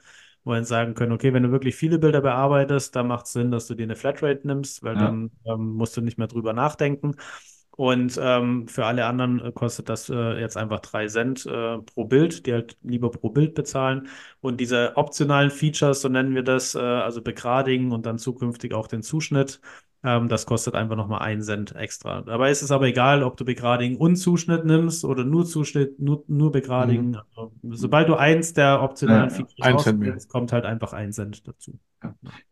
wo 0.44 0.52
wir 0.52 0.56
dann 0.56 0.64
sagen 0.64 0.94
können, 0.94 1.12
okay, 1.12 1.34
wenn 1.34 1.42
du 1.42 1.50
wirklich 1.52 1.76
viele 1.76 1.98
Bilder 1.98 2.22
bearbeitest, 2.22 2.96
dann 2.96 3.08
macht 3.08 3.26
es 3.26 3.32
Sinn, 3.32 3.50
dass 3.50 3.66
du 3.66 3.74
dir 3.74 3.84
eine 3.84 3.96
Flatrate 3.96 4.46
nimmst, 4.46 4.82
weil 4.82 4.96
Ja. 4.96 4.98
dann 4.98 5.30
ähm, 5.44 5.74
musst 5.74 5.96
du 5.96 6.00
nicht 6.00 6.16
mehr 6.18 6.26
drüber 6.28 6.52
nachdenken. 6.54 7.16
Und 7.82 8.16
ähm, 8.22 8.68
für 8.68 8.86
alle 8.86 9.06
anderen 9.06 9.40
äh, 9.40 9.50
kostet 9.50 9.88
das 9.88 10.08
äh, 10.08 10.38
jetzt 10.38 10.56
einfach 10.56 10.78
3 10.78 11.08
Cent 11.08 11.44
äh, 11.46 11.78
pro 11.78 12.04
Bild, 12.04 12.46
die 12.46 12.52
halt 12.52 12.76
lieber 12.84 13.10
pro 13.10 13.30
Bild 13.30 13.54
bezahlen. 13.54 14.06
Und 14.40 14.60
diese 14.60 14.92
optionalen 14.94 15.50
Features, 15.50 16.00
so 16.00 16.08
nennen 16.08 16.32
wir 16.36 16.44
das, 16.44 16.76
äh, 16.76 16.78
also 16.78 17.22
begradigen 17.22 17.90
und 17.90 18.06
dann 18.06 18.18
zukünftig 18.18 18.72
auch 18.72 18.86
den 18.86 19.02
Zuschnitt, 19.02 19.60
ähm, 20.04 20.28
das 20.28 20.46
kostet 20.46 20.76
einfach 20.76 20.94
nochmal 20.94 21.22
1 21.22 21.44
Cent 21.44 21.74
extra. 21.74 22.20
Dabei 22.20 22.52
ist 22.52 22.62
es 22.62 22.70
aber 22.70 22.86
egal, 22.86 23.24
ob 23.24 23.36
du 23.36 23.44
begradigen 23.44 23.96
und 23.96 24.14
Zuschnitt 24.14 24.64
nimmst 24.64 25.04
oder 25.04 25.24
nur 25.24 25.44
Zuschnitt, 25.44 25.98
nur, 25.98 26.22
nur 26.28 26.52
begradigen. 26.52 27.10
Mhm. 27.10 27.18
Also, 27.34 27.52
sobald 27.64 28.08
du 28.08 28.14
eins 28.14 28.52
der 28.52 28.80
optionalen 28.80 29.30
Ja, 29.30 29.38
ja. 29.38 29.44
Features 29.44 29.86
auswählst, 29.88 30.28
kommt 30.28 30.52
halt 30.52 30.66
einfach 30.66 30.92
1 30.92 31.16
Cent 31.16 31.48
dazu. 31.48 31.80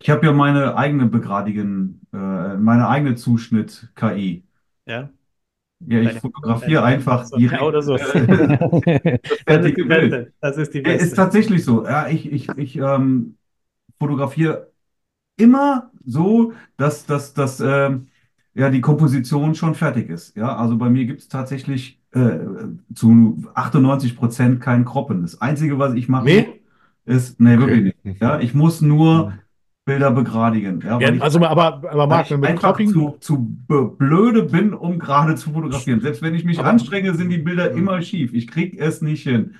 Ich 0.01 0.11
habe 0.11 0.27
ja 0.27 0.33
meine 0.33 0.77
eigene 0.77 1.07
Begradigen, 1.07 2.01
äh, 2.13 2.57
meine 2.57 2.89
eigene 2.89 3.15
Zuschnitt-KI. 3.15 4.43
Ja, 4.87 5.09
Ja, 5.87 6.01
ich 6.01 6.17
fotografiere 6.17 6.83
einfach 6.85 7.25
so, 7.25 7.37
direkt 7.37 7.63
oder 7.63 7.83
so. 7.83 7.97
das 9.29 9.41
Das 9.47 9.65
ist 9.65 9.77
fertige 9.77 9.85
die 9.85 9.89
Bild. 9.91 10.13
beste. 10.13 10.33
Das 10.41 10.57
ist 10.57 10.75
die 10.75 10.83
Ja, 10.85 10.93
Ist 10.95 11.15
beste. 11.15 11.17
tatsächlich 11.17 11.65
so. 11.65 11.85
Ja, 11.85 12.09
ich, 12.09 12.31
ich, 12.33 12.57
ich 12.59 12.77
ähm, 12.77 13.39
fotografiere 13.99 14.73
immer 15.37 15.93
so, 16.05 16.53
dass, 16.77 17.07
dass, 17.07 17.35
dass 17.35 17.61
ähm, 17.61 18.09
ja, 18.55 18.71
die 18.71 18.81
Komposition 18.83 19.55
schon 19.55 19.75
fertig 19.75 20.11
ist. 20.11 20.37
Ja, 20.37 20.57
also 20.57 20.79
bei 20.79 20.91
mir 20.91 21.07
gibt 21.07 21.21
es 21.23 21.29
tatsächlich 21.29 22.01
äh, 22.13 22.39
zu 22.95 23.45
98 23.55 24.17
Prozent 24.17 24.61
kein 24.61 24.85
Kroppen. 24.85 25.23
Das 25.23 25.41
Einzige, 25.41 25.79
was 25.79 25.95
ich 25.95 26.09
mache, 26.09 26.27
Nee? 26.27 26.63
ist, 27.05 27.41
nee, 27.41 27.59
Okay. 27.59 27.59
wirklich 27.59 27.95
nicht. 28.05 28.21
Ja, 28.21 28.41
ich 28.41 28.55
muss 28.55 28.81
nur 28.83 29.33
Bilder 29.87 30.11
begradigen. 30.11 30.81
Ja, 30.85 31.01
Ja, 31.01 31.13
ich, 31.13 31.23
also, 31.23 31.45
aber, 31.45 31.83
aber 31.91 32.07
Marc, 32.07 32.31
ich 32.31 32.37
mit 32.37 32.49
einfach 32.51 32.69
Cropping, 32.71 32.91
zu, 32.91 33.17
zu 33.21 33.39
blöde 33.99 34.43
bin, 34.45 34.75
um 34.75 34.99
gerade 34.99 35.35
zu 35.37 35.51
fotografieren. 35.53 36.01
Selbst 36.01 36.23
wenn 36.23 36.35
ich 36.35 36.45
mich 36.45 36.59
Aber- 36.59 36.69
anstrenge, 36.69 37.15
sind 37.15 37.31
die 37.31 37.39
Bilder 37.39 37.73
Mhm. 37.73 37.79
immer 37.79 38.03
schief. 38.03 38.33
Ich 38.35 38.47
krieg 38.47 38.79
es 38.79 39.01
nicht 39.03 39.23
hin. 39.23 39.55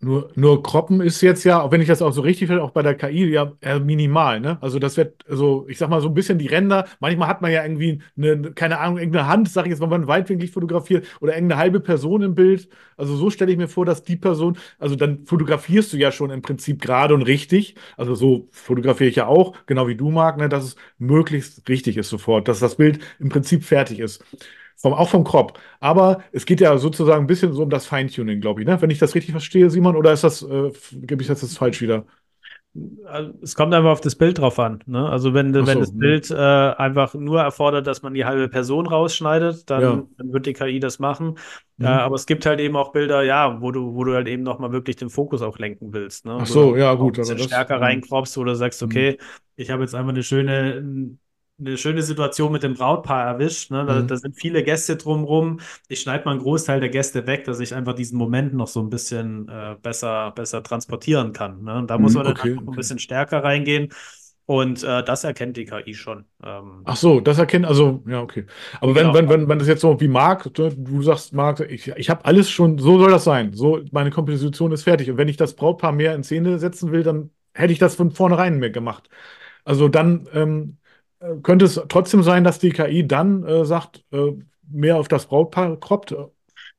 Nur, 0.00 0.30
nur 0.36 0.62
Croppen 0.62 1.00
ist 1.00 1.20
jetzt 1.20 1.44
ja, 1.44 1.60
auch 1.60 1.72
wenn 1.72 1.80
ich 1.80 1.88
das 1.88 2.02
auch 2.02 2.12
so 2.12 2.20
richtig 2.22 2.48
will, 2.48 2.60
auch 2.60 2.70
bei 2.70 2.82
der 2.82 2.94
KI 2.94 3.26
ja 3.26 3.52
eher 3.60 3.80
minimal, 3.80 4.40
ne? 4.40 4.58
Also 4.60 4.78
das 4.78 4.96
wird, 4.96 5.24
also 5.28 5.66
ich 5.68 5.78
sag 5.78 5.90
mal 5.90 6.00
so 6.00 6.08
ein 6.08 6.14
bisschen 6.14 6.38
die 6.38 6.46
Ränder, 6.46 6.86
manchmal 7.00 7.28
hat 7.28 7.42
man 7.42 7.50
ja 7.50 7.64
irgendwie 7.64 8.00
eine, 8.16 8.52
keine 8.52 8.78
Ahnung, 8.78 8.98
irgendeine 8.98 9.26
Hand, 9.26 9.48
sag 9.48 9.64
ich 9.66 9.70
jetzt 9.70 9.80
wenn 9.80 9.88
man 9.88 10.06
weitwinklig 10.06 10.50
fotografiert 10.52 11.06
oder 11.20 11.34
irgendeine 11.34 11.60
halbe 11.60 11.80
Person 11.80 12.22
im 12.22 12.34
Bild. 12.34 12.68
Also 12.96 13.16
so 13.16 13.30
stelle 13.30 13.52
ich 13.52 13.58
mir 13.58 13.68
vor, 13.68 13.84
dass 13.86 14.02
die 14.02 14.16
Person, 14.16 14.56
also 14.78 14.96
dann 14.96 15.24
fotografierst 15.26 15.92
du 15.92 15.96
ja 15.96 16.12
schon 16.12 16.30
im 16.30 16.42
Prinzip 16.42 16.80
gerade 16.80 17.14
und 17.14 17.22
richtig. 17.22 17.74
Also 17.96 18.14
so 18.14 18.48
fotografiere 18.52 19.10
ich 19.10 19.16
ja 19.16 19.26
auch, 19.26 19.54
genau 19.66 19.88
wie 19.88 19.96
du, 19.96 20.10
Marc, 20.10 20.38
ne, 20.38 20.48
dass 20.48 20.64
es 20.64 20.76
möglichst 20.98 21.68
richtig 21.68 21.96
ist 21.96 22.08
sofort, 22.08 22.48
dass 22.48 22.60
das 22.60 22.76
Bild 22.76 23.00
im 23.18 23.28
Prinzip 23.28 23.64
fertig 23.64 24.00
ist. 24.00 24.24
Vom, 24.80 24.92
auch 24.94 25.08
vom 25.08 25.24
Crop. 25.24 25.58
Aber 25.80 26.22
es 26.32 26.46
geht 26.46 26.60
ja 26.60 26.76
sozusagen 26.78 27.24
ein 27.24 27.26
bisschen 27.26 27.52
so 27.52 27.62
um 27.64 27.70
das 27.70 27.86
Feintuning, 27.86 28.40
glaube 28.40 28.60
ich, 28.62 28.66
ne? 28.66 28.80
Wenn 28.80 28.90
ich 28.90 28.98
das 28.98 29.14
richtig 29.14 29.32
verstehe, 29.32 29.70
Simon, 29.70 29.96
oder 29.96 30.12
ist 30.12 30.24
das, 30.24 30.42
äh, 30.42 30.70
gebe 30.92 31.22
ich 31.22 31.28
das 31.28 31.42
jetzt 31.42 31.58
falsch 31.58 31.80
wieder? 31.80 32.04
Also, 33.06 33.32
Es 33.42 33.54
kommt 33.54 33.74
einfach 33.74 33.90
auf 33.90 34.00
das 34.00 34.14
Bild 34.14 34.38
drauf 34.38 34.58
an. 34.58 34.80
Ne? 34.86 35.08
Also 35.08 35.34
wenn, 35.34 35.54
Ach 35.58 35.66
wenn 35.66 35.66
so, 35.66 35.80
das 35.80 35.90
hm. 35.90 35.98
Bild 35.98 36.30
äh, 36.30 36.34
einfach 36.36 37.14
nur 37.14 37.40
erfordert, 37.40 37.86
dass 37.86 38.02
man 38.02 38.14
die 38.14 38.24
halbe 38.24 38.48
Person 38.48 38.86
rausschneidet, 38.86 39.68
dann, 39.68 39.82
Ja. 39.82 40.06
dann 40.16 40.32
wird 40.32 40.46
die 40.46 40.52
KI 40.52 40.78
das 40.78 40.98
machen. 40.98 41.38
Mhm. 41.78 41.84
Äh, 41.86 41.88
aber 41.88 42.14
es 42.14 42.26
gibt 42.26 42.46
halt 42.46 42.60
eben 42.60 42.76
auch 42.76 42.92
Bilder, 42.92 43.22
ja, 43.22 43.60
wo 43.60 43.72
du, 43.72 43.94
wo 43.94 44.04
du 44.04 44.14
halt 44.14 44.28
eben 44.28 44.42
nochmal 44.42 44.70
wirklich 44.70 44.96
den 44.96 45.10
Fokus 45.10 45.42
auch 45.42 45.58
lenken 45.58 45.92
willst. 45.92 46.24
Ne? 46.26 46.36
Ach 46.40 46.46
so, 46.46 46.76
ja, 46.76 46.94
gut, 46.94 47.14
ein 47.18 47.22
bisschen 47.22 47.34
aber 47.34 47.38
das- 47.38 47.46
stärker 47.46 47.76
mhm. 47.78 47.82
reinkropfst, 47.82 48.36
wo 48.36 48.44
du 48.44 48.54
sagst, 48.54 48.82
okay, 48.82 49.18
ich 49.56 49.70
habe 49.70 49.82
jetzt 49.82 49.94
einfach 49.94 50.10
eine 50.10 50.22
schöne, 50.22 51.18
eine 51.58 51.76
schöne 51.76 52.02
Situation 52.02 52.52
mit 52.52 52.62
dem 52.62 52.74
Brautpaar 52.74 53.24
erwischt. 53.26 53.70
Ne? 53.70 53.84
Da, 53.86 54.02
Mhm. 54.02 54.02
da 54.02 54.16
sind 54.16 54.36
viele 54.38 54.62
Gäste 54.62 54.96
drumrum. 54.96 55.60
Ich 55.88 56.00
schneide 56.00 56.24
mal 56.24 56.32
einen 56.32 56.40
Großteil 56.40 56.80
der 56.80 56.88
Gäste 56.90 57.26
weg, 57.26 57.44
dass 57.44 57.60
ich 57.60 57.74
einfach 57.74 57.94
diesen 57.94 58.16
Moment 58.18 58.54
noch 58.54 58.68
so 58.68 58.80
ein 58.80 58.90
bisschen 58.90 59.48
äh, 59.48 59.76
besser, 59.82 60.30
besser 60.32 60.62
transportieren 60.62 61.32
kann. 61.32 61.64
Ne? 61.64 61.76
Und 61.78 61.90
da 61.90 61.98
muss 61.98 62.14
Mhm, 62.14 62.16
man 62.16 62.24
dann 62.26 62.34
okay, 62.34 62.54
ein 62.56 62.66
okay. 62.66 62.76
bisschen 62.76 62.98
stärker 62.98 63.42
reingehen. 63.44 63.92
Und 64.46 64.82
äh, 64.84 65.04
das 65.04 65.24
erkennt 65.24 65.56
die 65.56 65.64
KI 65.66 65.94
schon. 65.94 66.24
Ähm, 66.42 66.90
Ach 66.90 66.96
so, 66.96 67.20
das 67.20 67.38
erkennt, 67.38 67.66
also, 67.66 68.02
ja, 68.06 68.22
okay. 68.22 68.46
Aber 68.80 68.94
wenn, 68.94 69.12
Genau. 69.12 69.12
wenn, 69.12 69.28
wenn, 69.28 69.46
wenn 69.48 69.58
das 69.58 69.68
jetzt 69.68 69.82
so 69.82 70.00
wie 70.00 70.08
Marc, 70.08 70.52
du, 70.54 70.70
du 70.70 71.02
sagst, 71.02 71.34
Marc, 71.34 71.60
ich, 71.60 71.88
ich 71.88 72.08
habe 72.08 72.24
alles 72.24 72.48
schon, 72.48 72.78
so 72.78 72.98
soll 72.98 73.10
das 73.10 73.24
sein. 73.24 73.52
So, 73.52 73.80
meine 73.92 74.10
Komposition 74.10 74.72
ist 74.72 74.84
fertig. 74.84 75.10
Und 75.10 75.18
wenn 75.18 75.28
ich 75.28 75.36
das 75.36 75.54
Brautpaar 75.54 75.92
mehr 75.92 76.14
in 76.14 76.24
Szene 76.24 76.58
setzen 76.58 76.90
will, 76.90 77.02
dann 77.02 77.30
hätte 77.52 77.72
ich 77.74 77.78
das 77.78 77.94
von 77.94 78.10
vornherein 78.10 78.58
mehr 78.58 78.70
gemacht. 78.70 79.10
Also 79.64 79.88
dann 79.88 80.28
ähm, 80.34 80.77
äh, 80.77 80.77
könnte 81.42 81.64
es 81.64 81.80
trotzdem 81.88 82.22
sein, 82.22 82.44
dass 82.44 82.58
die 82.58 82.70
KI 82.70 83.06
dann 83.06 83.44
äh, 83.44 83.64
sagt, 83.64 84.04
äh, 84.12 84.32
mehr 84.70 84.96
auf 84.98 85.08
das 85.08 85.26
Brautpaar 85.26 85.78
kroppt. 85.80 86.14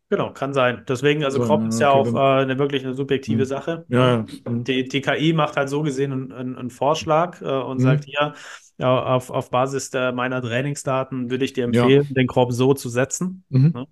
genau, 0.10 0.34
kann 0.34 0.54
sein. 0.54 0.84
Deswegen, 0.88 1.24
also 1.24 1.38
So, 1.38 1.68
ist 1.68 1.80
ja 1.80 1.90
auch 1.92 2.14
äh, 2.14 2.42
eine 2.42 2.58
wirklich 2.60 2.84
eine 2.86 2.94
subjektive 2.94 3.44
Hm. 3.44 3.46
Sache. 3.46 3.86
Ja, 3.90 4.00
ja. 4.10 4.26
Die, 4.68 4.88
die 4.88 5.02
KI 5.02 5.34
macht 5.34 5.58
halt 5.58 5.70
so 5.70 5.84
gesehen 5.84 6.12
einen, 6.14 6.32
einen, 6.32 6.58
einen 6.58 6.70
Vorschlag 6.72 7.42
äh, 7.42 7.46
und 7.46 7.80
Mhm. 7.80 7.82
sagt 7.82 8.06
hier, 8.06 8.34
ja, 8.78 9.04
auf, 9.16 9.30
auf 9.30 9.52
Basis 9.52 9.90
der, 9.92 10.12
meiner 10.14 10.42
Trainingsdaten 10.42 11.30
würde 11.32 11.46
ich 11.46 11.54
dir 11.54 11.66
Ja. 11.72 11.86
empfehlen, 11.86 12.06
den 12.10 12.28
Crop 12.28 12.52
so 12.54 12.74
zu 12.74 12.90
setzen. 12.90 13.46
Mhm. 13.50 13.86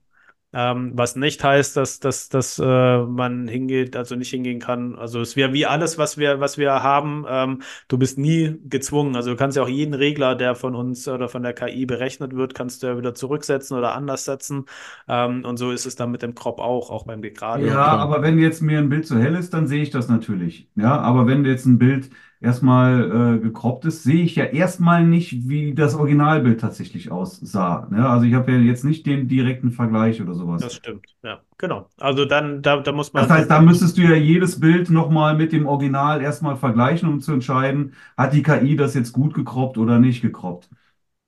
Ähm, 0.53 0.93
was 0.95 1.17
nicht 1.17 1.43
heißt, 1.43 1.75
dass, 1.75 1.99
dass, 1.99 2.29
dass 2.29 2.57
äh, 2.57 2.97
man 3.03 3.47
hingeht, 3.49 3.97
also 3.97 4.15
nicht 4.15 4.29
hingehen 4.29 4.59
kann. 4.59 4.95
Also 4.95 5.19
es 5.19 5.35
wäre 5.35 5.51
wie 5.51 5.65
alles, 5.65 5.97
was 5.97 6.17
wir, 6.17 6.39
was 6.39 6.57
wir 6.57 6.71
haben. 6.71 7.25
Ähm, 7.27 7.61
du 7.89 7.97
bist 7.97 8.17
nie 8.17 8.57
gezwungen. 8.63 9.15
Also 9.17 9.31
du 9.31 9.35
kannst 9.35 9.57
ja 9.57 9.63
auch 9.63 9.67
jeden 9.67 9.93
Regler, 9.93 10.35
der 10.35 10.55
von 10.55 10.73
uns 10.73 11.07
oder 11.07 11.27
von 11.27 11.43
der 11.43 11.53
KI 11.53 11.85
berechnet 11.85 12.33
wird, 12.33 12.55
kannst 12.55 12.81
du 12.81 12.87
ja 12.87 12.97
wieder 12.97 13.13
zurücksetzen 13.13 13.77
oder 13.77 13.93
anders 13.93 14.23
setzen. 14.23 14.65
Ähm, 15.09 15.43
und 15.43 15.57
so 15.57 15.71
ist 15.71 15.85
es 15.85 15.95
dann 15.95 16.11
mit 16.11 16.21
dem 16.21 16.33
Crop 16.33 16.59
auch, 16.59 16.91
auch 16.91 17.05
beim 17.05 17.21
Degrado. 17.21 17.65
Ja, 17.65 17.85
aber 17.85 18.21
wenn 18.21 18.39
jetzt 18.39 18.61
mir 18.61 18.79
ein 18.79 18.89
Bild 18.89 19.05
zu 19.05 19.19
hell 19.19 19.35
ist, 19.35 19.53
dann 19.53 19.67
sehe 19.67 19.81
ich 19.83 19.89
das 19.89 20.07
natürlich. 20.07 20.69
Ja, 20.75 20.97
aber 20.99 21.27
wenn 21.27 21.43
jetzt 21.43 21.65
ein 21.65 21.77
Bild 21.77 22.09
erstmal 22.39 23.35
äh, 23.37 23.39
gekroppt 23.39 23.85
ist, 23.85 24.03
sehe 24.03 24.23
ich 24.23 24.35
ja 24.35 24.45
erstmal 24.45 25.05
nicht, 25.05 25.47
wie 25.49 25.73
das 25.73 25.95
Originalbild 25.95 26.59
tatsächlich 26.61 27.11
aussah. 27.11 27.87
Ja, 27.91 28.09
also 28.09 28.25
ich 28.25 28.33
habe 28.33 28.51
ja 28.51 28.57
jetzt 28.59 28.83
nicht 28.85 29.05
den 29.05 29.27
direkten 29.27 29.71
Vergleich 29.71 30.21
oder 30.21 30.33
sowas. 30.33 30.61
Das 30.61 30.73
stimmt, 30.73 31.05
ja, 31.23 31.41
genau. 31.59 31.87
Also 31.97 32.25
dann, 32.25 32.61
da, 32.63 32.77
da 32.77 32.91
muss 32.91 33.13
man. 33.13 33.23
Das 33.23 33.31
heißt, 33.31 33.49
da 33.51 33.61
müsstest 33.61 33.97
du 33.97 34.01
ja 34.03 34.15
jedes 34.15 34.59
Bild 34.59 34.89
nochmal 34.89 35.35
mit 35.35 35.51
dem 35.51 35.65
Original 35.67 36.21
erstmal 36.21 36.55
vergleichen, 36.55 37.09
um 37.09 37.19
zu 37.21 37.33
entscheiden, 37.33 37.93
hat 38.15 38.33
die 38.33 38.43
KI 38.43 38.75
das 38.75 38.93
jetzt 38.93 39.11
gut 39.13 39.33
gekroppt 39.33 39.77
oder 39.77 39.99
nicht 39.99 40.21
gekroppt. 40.21 40.69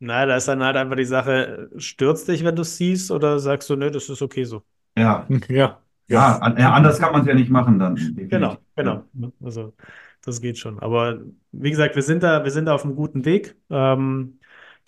Na, 0.02 0.26
da 0.26 0.38
ist 0.38 0.48
dann 0.48 0.64
halt 0.64 0.78
einfach 0.78 0.96
die 0.96 1.04
Sache, 1.06 1.70
stürzt 1.78 2.28
dich, 2.30 2.44
wenn 2.46 2.56
du 2.56 2.62
es 2.62 2.78
siehst, 2.78 3.12
oder 3.12 3.40
sagst 3.40 3.70
du, 3.70 3.76
nö, 3.76 3.92
das 3.92 4.08
ist 4.10 4.22
okay 4.22 4.46
so? 4.46 4.64
Ja, 4.98 5.28
Ja. 5.50 5.82
ja, 6.10 6.56
ja 6.58 6.74
anders 6.74 7.00
kann 7.00 7.12
man 7.14 7.22
es 7.22 7.28
ja 7.28 7.34
nicht 7.36 7.50
machen 7.52 7.80
dann. 7.80 7.96
definitiv. 7.96 8.30
Genau, 8.30 8.58
genau. 8.76 9.06
Also 9.44 9.74
das 10.22 10.42
geht 10.42 10.58
schon. 10.58 10.80
Aber 10.80 11.22
wie 11.52 11.70
gesagt, 11.72 11.96
wir 11.96 12.04
sind 12.04 12.24
da, 12.24 12.44
wir 12.44 12.52
sind 12.52 12.66
da 12.66 12.76
auf 12.76 12.84
einem 12.86 12.96
guten 12.96 13.26
Weg. 13.26 13.56
Ähm, 13.70 14.40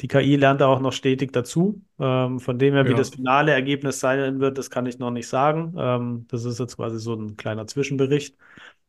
die 0.02 0.08
KI 0.08 0.36
lernt 0.36 0.62
da 0.62 0.67
auch 0.67 0.80
noch 0.80 0.94
stetig 0.94 1.32
dazu. 1.34 1.82
Ähm, 2.00 2.39
von 2.39 2.58
dem 2.60 2.74
her, 2.74 2.88
wie 2.88 2.94
Ja. 2.94 2.96
das 2.96 3.10
finale 3.12 3.52
Ergebnis 3.52 4.00
sein 4.00 4.39
wird, 4.39 4.58
das 4.58 4.70
kann 4.70 4.86
ich 4.86 5.00
noch 5.00 5.12
nicht 5.12 5.28
sagen. 5.28 5.76
Ähm, 5.78 6.26
das 6.30 6.46
ist 6.46 6.60
jetzt 6.60 6.76
quasi 6.78 7.00
so 7.00 7.13
ein 7.15 7.38
kleiner 7.38 7.67
Zwischenbericht. 7.67 8.38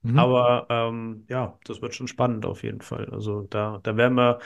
Mhm. 0.03 0.19
Aber 0.19 0.67
ähm, 0.69 1.25
ja, 1.31 1.59
das 1.65 1.81
wird 1.81 1.95
schon 1.95 2.09
spannend 2.09 2.45
auf 2.45 2.63
jeden 2.63 2.81
Fall. 2.83 3.09
Also 3.11 3.43
da, 3.43 3.81
da 3.83 3.97
werden 3.97 4.15
wir. 4.17 4.39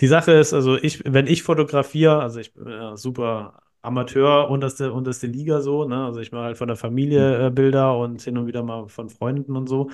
Die 0.00 0.08
Sache 0.08 0.32
ist, 0.32 0.52
also 0.52 0.76
ich, 0.76 1.02
wenn 1.06 1.26
ich 1.26 1.42
fotografiere, 1.42 2.20
also 2.22 2.38
ich 2.40 2.52
bin 2.54 2.68
ja 2.68 2.96
super 2.96 3.62
Amateur, 3.82 4.50
unterste, 4.50 4.92
unterste 4.92 5.26
Liga 5.26 5.60
so, 5.62 5.84
ne? 5.88 6.04
Also 6.06 6.20
ich 6.20 6.32
mache 6.32 6.44
halt 6.44 6.58
von 6.58 6.68
der 6.68 6.76
Familie 6.76 7.46
äh, 7.46 7.50
Bilder 7.50 7.96
und 7.98 8.20
hin 8.22 8.36
und 8.36 8.46
wieder 8.46 8.62
mal 8.62 8.88
von 8.88 9.08
Freunden 9.10 9.56
und 9.56 9.68
so. 9.68 9.90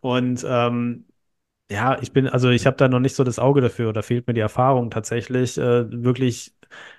Und 0.00 0.44
ähm, 0.48 1.06
ja, 1.70 1.98
ich 2.00 2.12
bin, 2.12 2.28
also 2.28 2.50
ich 2.50 2.66
habe 2.66 2.76
da 2.76 2.88
noch 2.88 3.00
nicht 3.00 3.14
so 3.16 3.24
das 3.24 3.38
Auge 3.38 3.60
dafür, 3.60 3.92
da 3.92 4.02
fehlt 4.02 4.26
mir 4.26 4.34
die 4.34 4.40
Erfahrung 4.40 4.90
tatsächlich. 4.90 5.58
Äh, 5.58 5.90
wirklich, 6.04 6.54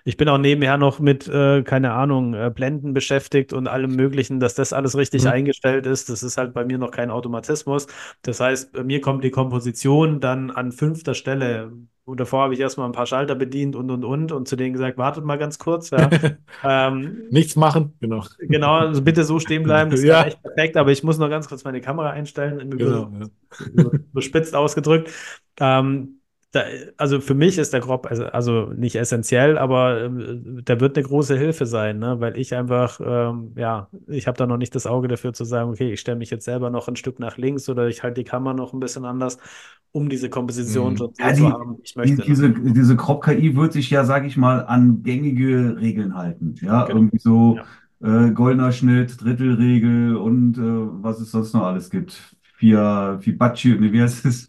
ich 0.06 0.18
bin 0.18 0.30
auch 0.30 0.38
nebenher 0.40 0.78
noch 0.78 1.00
mit, 1.00 1.28
äh, 1.28 1.64
keine 1.64 1.94
Ahnung, 1.94 2.34
äh, 2.36 2.52
Blenden 2.54 2.94
beschäftigt 2.94 3.54
und 3.54 3.68
allem 3.68 3.96
Möglichen, 3.96 4.40
dass 4.40 4.56
das 4.56 4.74
alles 4.74 4.98
richtig 4.98 5.26
Mhm. 5.26 5.30
eingestellt 5.30 5.86
ist. 5.88 6.10
Das 6.10 6.24
ist 6.24 6.38
halt 6.38 6.54
bei 6.54 6.66
mir 6.66 6.78
noch 6.78 6.92
kein 6.92 7.12
Automatismus. 7.12 7.88
Das 8.24 8.40
heißt, 8.40 8.74
bei 8.74 8.84
mir 8.84 9.02
kommt 9.02 9.24
die 9.24 9.32
Komposition 9.32 10.20
dann 10.22 10.52
an 10.52 10.72
fünfter 10.72 11.16
Stelle. 11.16 11.74
Und 12.10 12.20
davor 12.20 12.44
habe 12.44 12.54
ich 12.56 12.60
erstmal 12.60 12.88
ein 12.88 12.92
paar 12.92 13.06
Schalter 13.06 13.36
bedient 13.36 13.76
und 13.76 13.92
und 13.92 14.04
und 14.04 14.32
und 14.32 14.48
zu 14.48 14.56
denen 14.56 14.74
gesagt, 14.74 14.98
wartet 14.98 15.24
mal 15.24 15.38
ganz 15.38 15.60
kurz. 15.60 15.92
Ja. 15.92 16.10
ähm, 16.64 17.24
Nichts 17.30 17.56
machen, 17.56 17.94
genau. 18.00 18.26
genau, 18.40 18.74
also 18.74 19.02
bitte 19.04 19.24
so 19.24 19.40
stehen 19.40 19.64
bleiben, 19.64 19.92
das 19.92 20.04
Ja. 20.04 20.24
echt 20.24 20.42
perfekt, 20.42 20.76
aber 20.76 20.92
ich 20.92 21.04
muss 21.04 21.18
noch 21.20 21.30
ganz 21.30 21.48
kurz 21.48 21.64
meine 21.64 21.82
Kamera 21.82 22.10
einstellen, 22.10 22.60
im 22.60 22.72
Genau, 22.72 23.04
Übrigen 23.04 23.32
ja. 23.76 23.90
bespitzt 24.12 24.56
ausgedrückt. 24.56 25.12
Ähm, 25.60 26.19
da, 26.52 26.64
also 26.98 27.22
für 27.22 27.36
mich 27.36 27.58
ist 27.60 27.74
der 27.74 27.82
Crop 27.82 28.08
also, 28.08 28.26
also 28.26 28.68
nicht 28.76 28.96
essentiell, 28.96 29.58
aber 29.58 30.04
ähm, 30.06 30.64
der 30.66 30.80
wird 30.80 30.98
eine 30.98 31.06
große 31.08 31.38
Hilfe 31.38 31.66
sein, 31.68 32.00
ne? 32.00 32.20
weil 32.20 32.38
ich 32.38 32.56
einfach, 32.56 33.00
ähm, 33.04 33.54
ja, 33.56 33.90
ich 34.08 34.28
habe 34.28 34.38
da 34.38 34.48
noch 34.48 34.58
nicht 34.58 34.74
das 34.76 34.88
Auge 34.88 35.08
dafür 35.08 35.34
zu 35.34 35.44
sagen, 35.46 35.70
okay, 35.70 35.94
ich 35.94 36.00
stelle 36.00 36.18
mich 36.18 36.32
jetzt 36.32 36.46
selber 36.46 36.70
noch 36.72 36.88
ein 36.88 36.96
Stück 36.96 37.20
nach 37.20 37.38
links 37.38 37.70
oder 37.70 37.88
ich 37.88 38.02
halte 38.04 38.22
die 38.22 38.30
Kamera 38.30 38.54
noch 38.54 38.74
ein 38.74 38.80
bisschen 38.80 39.06
anders, 39.06 39.38
um 39.92 40.10
diese 40.10 40.30
Komposition 40.30 40.94
Mhm. 40.94 40.98
schon 40.98 41.14
Ja, 41.20 41.34
zu 41.34 41.46
die- 41.46 41.52
haben, 41.52 41.78
ich 41.84 41.94
Die, 41.94 42.00
möchte. 42.00 42.22
ne? 42.22 42.26
diese, 42.26 42.50
diese 42.52 42.96
Crop-KI 42.96 43.56
wird 43.56 43.74
sich 43.74 43.90
ja, 43.90 44.06
sag 44.06 44.26
ich 44.26 44.38
mal, 44.38 44.66
an 44.66 45.04
gängige 45.04 45.78
Regeln 45.80 46.16
halten. 46.16 46.56
Ja, 46.62 46.86
Genau. 46.86 47.00
irgendwie 47.02 47.20
so 47.20 47.60
äh, 48.02 48.32
goldener 48.32 48.72
Schnitt, 48.72 49.22
Drittelregel 49.22 50.16
und 50.16 50.58
äh, 50.58 50.62
was 51.04 51.20
es 51.20 51.32
sonst 51.32 51.54
noch 51.54 51.64
alles 51.64 51.90
gibt. 51.90 52.38
Vier, 52.60 53.20
Fibonacci, 53.22 53.76
nee, 53.80 53.92
wie 53.94 54.02
heißt 54.02 54.26
es? 54.26 54.48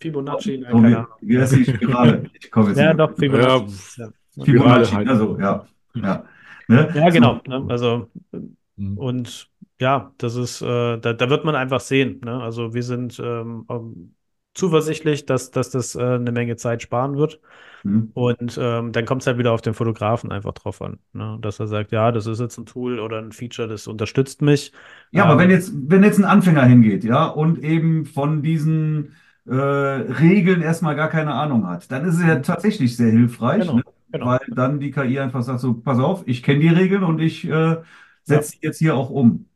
Fibonacci, 0.00 0.58
ne, 0.58 0.66
Oh, 0.72 0.76
keine 0.76 0.98
wie, 0.98 1.04
Ahnung. 1.04 1.18
wie 1.20 1.38
heißt 1.40 1.54
die 1.54 1.64
Spirale? 1.64 2.30
Ich 2.40 2.50
komme 2.50 2.68
jetzt 2.70 2.78
Ja, 2.78 2.94
doch, 2.94 3.16
Fibonacci. 3.18 3.66
Ja, 3.96 4.12
Fibonacci, 4.44 4.90
Spirale 4.90 4.92
halt. 4.92 5.08
also 5.08 5.38
ja. 5.40 5.66
Ja, 5.94 6.24
ne? 6.68 6.88
ja 6.92 7.10
genau. 7.10 7.40
Ne? 7.46 7.66
Also 7.68 8.10
Mhm. 8.76 8.98
Und 8.98 9.50
ja, 9.80 10.14
das 10.18 10.36
ist, 10.36 10.62
äh, 10.62 10.98
da, 11.00 11.12
da 11.14 11.30
wird 11.30 11.44
man 11.44 11.56
einfach 11.56 11.80
sehen. 11.80 12.20
Ne? 12.24 12.42
Also 12.42 12.74
wir 12.74 12.82
sind 12.84 13.18
ähm, 13.20 13.66
ähm, 13.70 14.16
zuversichtlich, 14.54 15.26
dass, 15.26 15.50
dass 15.52 15.70
das 15.70 15.96
äh, 15.96 16.00
eine 16.02 16.32
Menge 16.32 16.56
Zeit 16.56 16.82
sparen 16.82 17.16
wird. 17.16 17.40
Hm. 17.84 18.12
Und 18.14 18.58
ähm, 18.60 18.92
dann 18.92 19.06
kommt 19.06 19.22
es 19.22 19.26
halt 19.26 19.38
wieder 19.38 19.52
auf 19.52 19.62
den 19.62 19.74
Fotografen 19.74 20.32
einfach 20.32 20.52
drauf 20.52 20.82
an. 20.82 21.00
Ne? 21.12 21.38
Dass 21.40 21.60
er 21.60 21.66
sagt, 21.68 21.92
ja, 21.92 22.12
das 22.12 22.26
ist 22.26 22.40
jetzt 22.40 22.58
ein 22.58 22.66
Tool 22.66 23.00
oder 23.00 23.18
ein 23.18 23.32
Feature, 23.32 23.68
das 23.68 23.86
unterstützt 23.86 24.42
mich. 24.42 24.72
Ja, 25.10 25.24
aber 25.24 25.36
Ähm, 25.36 25.42
wenn 25.42 25.50
jetzt, 25.50 25.72
wenn 25.74 26.02
jetzt 26.04 26.18
ein 26.18 26.24
Anfänger 26.24 26.64
hingeht, 26.64 27.04
ja, 27.04 27.26
und 27.26 27.58
eben 27.62 28.06
von 28.06 28.42
diesen 28.42 29.14
äh, 29.46 29.52
Regeln 29.54 30.62
erstmal 30.62 30.96
gar 30.96 31.08
keine 31.10 31.34
Ahnung 31.34 31.66
hat, 31.66 31.90
dann 31.90 32.04
ist 32.06 32.14
es 32.16 32.22
ja 32.26 32.36
tatsächlich 32.40 32.96
sehr 32.96 33.10
hilfreich, 33.10 33.72
Genau, 33.72 33.74
ne? 33.74 33.82
genau. 34.10 34.36
Weil 34.36 34.40
dann 34.54 34.80
die 34.80 34.90
KI 34.90 35.18
einfach 35.18 35.42
sagt 35.42 35.60
so, 35.60 35.74
pass 35.74 35.98
auf, 35.98 36.22
ich 36.26 36.42
kenne 36.42 36.60
die 36.60 36.68
Regeln 36.68 37.02
und 37.04 37.18
ich 37.20 37.44
äh, 37.46 37.76
setze 38.24 38.52
die 38.52 38.66
jetzt 38.66 38.78
hier 38.78 38.94
auch 38.96 39.10
um. 39.10 39.48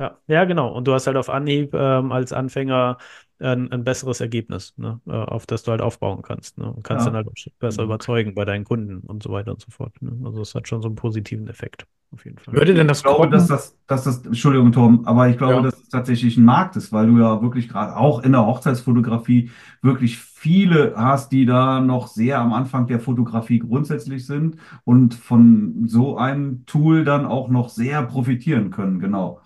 Ja, 0.00 0.18
ja, 0.26 0.44
genau. 0.44 0.72
Und 0.74 0.88
du 0.88 0.94
hast 0.94 1.06
halt 1.06 1.16
auf 1.16 1.28
Anhieb 1.28 1.74
ähm, 1.74 2.10
als 2.12 2.32
Anfänger 2.32 2.98
ein, 3.42 3.70
ein 3.72 3.84
besseres 3.84 4.20
Ergebnis, 4.20 4.74
ne? 4.76 5.00
äh, 5.06 5.12
auf 5.12 5.46
das 5.46 5.62
du 5.64 5.70
halt 5.72 5.80
aufbauen 5.82 6.22
kannst. 6.22 6.58
Ne? 6.58 6.72
Und 6.72 6.84
kannst 6.84 7.06
Ja. 7.06 7.10
dann 7.10 7.16
halt 7.16 7.28
auch 7.28 7.32
besser 7.58 7.82
überzeugen 7.84 8.34
bei 8.34 8.44
deinen 8.44 8.64
Kunden 8.64 9.00
und 9.00 9.22
so 9.22 9.30
weiter 9.30 9.52
und 9.52 9.60
so 9.60 9.70
fort. 9.70 10.00
Ne? 10.00 10.12
Also 10.24 10.40
es 10.42 10.54
hat 10.54 10.68
schon 10.68 10.82
so 10.82 10.88
einen 10.88 10.96
positiven 10.96 11.48
Effekt, 11.48 11.86
auf 12.12 12.24
jeden 12.24 12.38
Fall. 12.38 12.54
Würde 12.54 12.74
denn 12.74 12.88
das 12.88 12.98
Ich 12.98 13.04
glaube, 13.04 13.30
dass 13.30 13.46
das, 13.48 13.78
dass 13.86 14.04
das, 14.04 14.24
Entschuldigung, 14.26 14.72
Tom, 14.72 15.06
aber 15.06 15.28
ich 15.28 15.38
glaube, 15.38 15.62
Ja. 15.62 15.62
dass 15.62 15.80
es 15.80 15.88
tatsächlich 15.88 16.36
ein 16.36 16.44
Markt 16.44 16.76
ist, 16.76 16.92
weil 16.92 17.06
du 17.06 17.18
ja 17.18 17.40
wirklich 17.40 17.68
gerade 17.68 17.96
auch 17.96 18.22
in 18.22 18.32
der 18.32 18.44
Hochzeitsfotografie 18.46 19.50
wirklich 19.80 20.18
viele 20.18 20.94
hast, 20.96 21.32
die 21.32 21.46
da 21.46 21.80
noch 21.80 22.08
sehr 22.08 22.38
am 22.40 22.52
Anfang 22.52 22.86
der 22.86 23.00
Fotografie 23.00 23.58
grundsätzlich 23.60 24.26
sind 24.26 24.56
und 24.84 25.14
von 25.14 25.88
so 25.88 26.18
einem 26.18 26.66
Tool 26.66 27.04
dann 27.04 27.24
auch 27.24 27.48
noch 27.48 27.70
sehr 27.70 28.02
profitieren 28.02 28.70
können, 28.70 28.98
genau. 29.00 29.40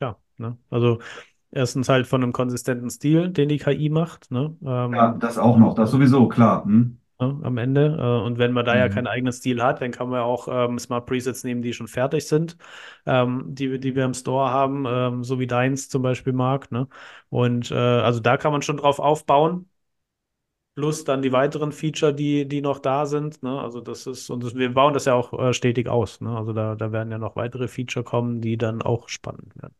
Ja, 0.00 0.16
ne? 0.38 0.58
Also 0.70 1.00
erstens 1.50 1.88
halt 1.88 2.06
von 2.06 2.22
einem 2.22 2.32
konsistenten 2.32 2.90
Stil, 2.90 3.30
den 3.30 3.48
die 3.48 3.58
KI 3.58 3.88
macht, 3.90 4.30
ne? 4.30 4.56
Ähm, 4.64 4.96
Ja, 4.96 5.12
das 5.18 5.38
auch 5.38 5.56
noch, 5.58 5.74
das 5.74 5.90
sowieso, 5.90 6.28
klar. 6.28 6.64
Hm? 6.64 6.98
ne, 7.20 7.40
am 7.42 7.56
Ende. 7.58 7.96
Äh, 7.98 8.24
und 8.26 8.38
wenn 8.38 8.52
man 8.52 8.64
da 8.64 8.76
ja 8.76 8.88
Mhm. 8.88 8.88
keinen 8.88 9.06
eigenen 9.06 9.32
Stil 9.32 9.62
hat, 9.62 9.80
dann 9.80 9.90
kann 9.92 10.08
man 10.08 10.18
ja 10.20 10.24
auch 10.24 10.48
ähm, 10.50 10.78
Smart 10.78 11.06
Presets 11.06 11.44
nehmen, 11.44 11.62
die 11.62 11.72
schon 11.72 11.88
fertig 11.88 12.26
sind, 12.28 12.56
ähm, 13.06 13.44
die, 13.48 13.70
wir- 13.70 13.78
die 13.78 13.94
wir 13.96 14.04
im 14.04 14.14
Store 14.14 14.50
haben, 14.50 14.84
ähm, 14.86 15.24
so 15.24 15.38
wie 15.38 15.46
deins 15.46 15.88
zum 15.88 16.02
Beispiel, 16.02 16.32
Marc, 16.32 16.70
ne? 16.72 16.88
Und 17.30 17.70
äh, 17.70 17.74
also 17.74 18.20
da 18.20 18.36
kann 18.36 18.52
man 18.52 18.62
schon 18.62 18.76
drauf 18.78 18.98
aufbauen. 18.98 19.68
Plus 20.74 21.02
dann 21.04 21.20
die 21.22 21.32
weiteren 21.32 21.72
Feature, 21.72 22.14
die, 22.14 22.46
die 22.48 22.60
noch 22.62 22.78
da 22.78 23.04
sind. 23.06 23.42
Ne? 23.42 23.60
Also 23.60 23.80
das 23.80 24.06
ist, 24.06 24.30
und 24.30 24.44
das, 24.44 24.54
wir 24.54 24.72
bauen 24.72 24.94
das 24.94 25.06
ja 25.06 25.14
auch 25.14 25.32
äh, 25.32 25.52
stetig 25.52 25.88
aus. 25.88 26.20
Ne? 26.20 26.36
Also 26.36 26.52
da, 26.52 26.76
da 26.76 26.92
werden 26.92 27.10
ja 27.10 27.18
noch 27.18 27.34
weitere 27.36 27.66
Feature 27.68 28.04
kommen, 28.04 28.40
die 28.40 28.56
dann 28.56 28.80
auch 28.82 29.08
spannend 29.08 29.56
werden. 29.60 29.74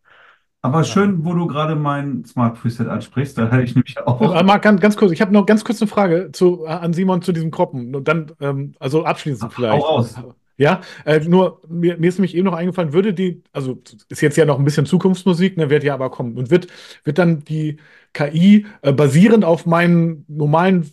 Aber 0.61 0.83
schön, 0.83 1.25
wo 1.25 1.35
du 1.35 1.47
gerade 1.47 1.77
mein 1.77 2.25
Smart 2.25 2.61
Preset 2.61 2.89
ansprichst, 2.89 3.39
da 3.39 3.51
hatte 3.51 3.63
ich 3.63 3.75
nämlich 3.75 3.97
auch. 3.99 4.21
Äh, 4.35 4.43
Marc, 4.43 4.63
ganz, 4.63 4.81
ganz 4.81 4.97
kurz, 4.97 5.13
ich 5.13 5.21
habe 5.21 5.33
noch 5.33 5.47
ganz 5.47 5.65
kurz 5.65 5.81
eine 5.81 5.89
Frage 5.89 6.31
zu, 6.33 6.65
äh, 6.65 6.69
an 6.69 6.93
Simon 6.93 7.23
zu 7.23 7.33
diesem 7.33 7.51
Kroppen. 7.51 7.95
Und 7.95 8.09
dann, 8.09 8.33
ähm, 8.41 8.75
also 8.81 9.05
abschließend 9.05 9.53
Hau 9.53 9.55
vielleicht. 9.55 9.85
raus. 9.85 10.15
Ja, 10.57 10.81
äh, 11.05 11.21
nur 11.21 11.63
mir, 11.69 11.97
mir 11.99 12.09
ist 12.09 12.19
nämlich 12.19 12.35
eben 12.35 12.45
noch 12.47 12.55
eingefallen, 12.55 12.93
würde 12.93 13.15
die, 13.15 13.45
also 13.53 13.81
ist 14.09 14.21
jetzt 14.21 14.37
ja 14.37 14.45
noch 14.45 14.59
ein 14.59 14.65
bisschen 14.65 14.87
Zukunftsmusik, 14.87 15.57
ne, 15.57 15.71
wird 15.71 15.85
ja 15.85 15.95
aber 15.95 16.11
kommen. 16.11 16.37
Und 16.37 16.51
wird, 16.51 16.67
wird 17.05 17.19
dann 17.19 17.45
die 17.45 17.79
KI 18.13 18.67
äh, 18.83 18.93
basierend 18.93 19.45
auf 19.45 19.67
meinen 19.67 20.25
normalen 20.27 20.91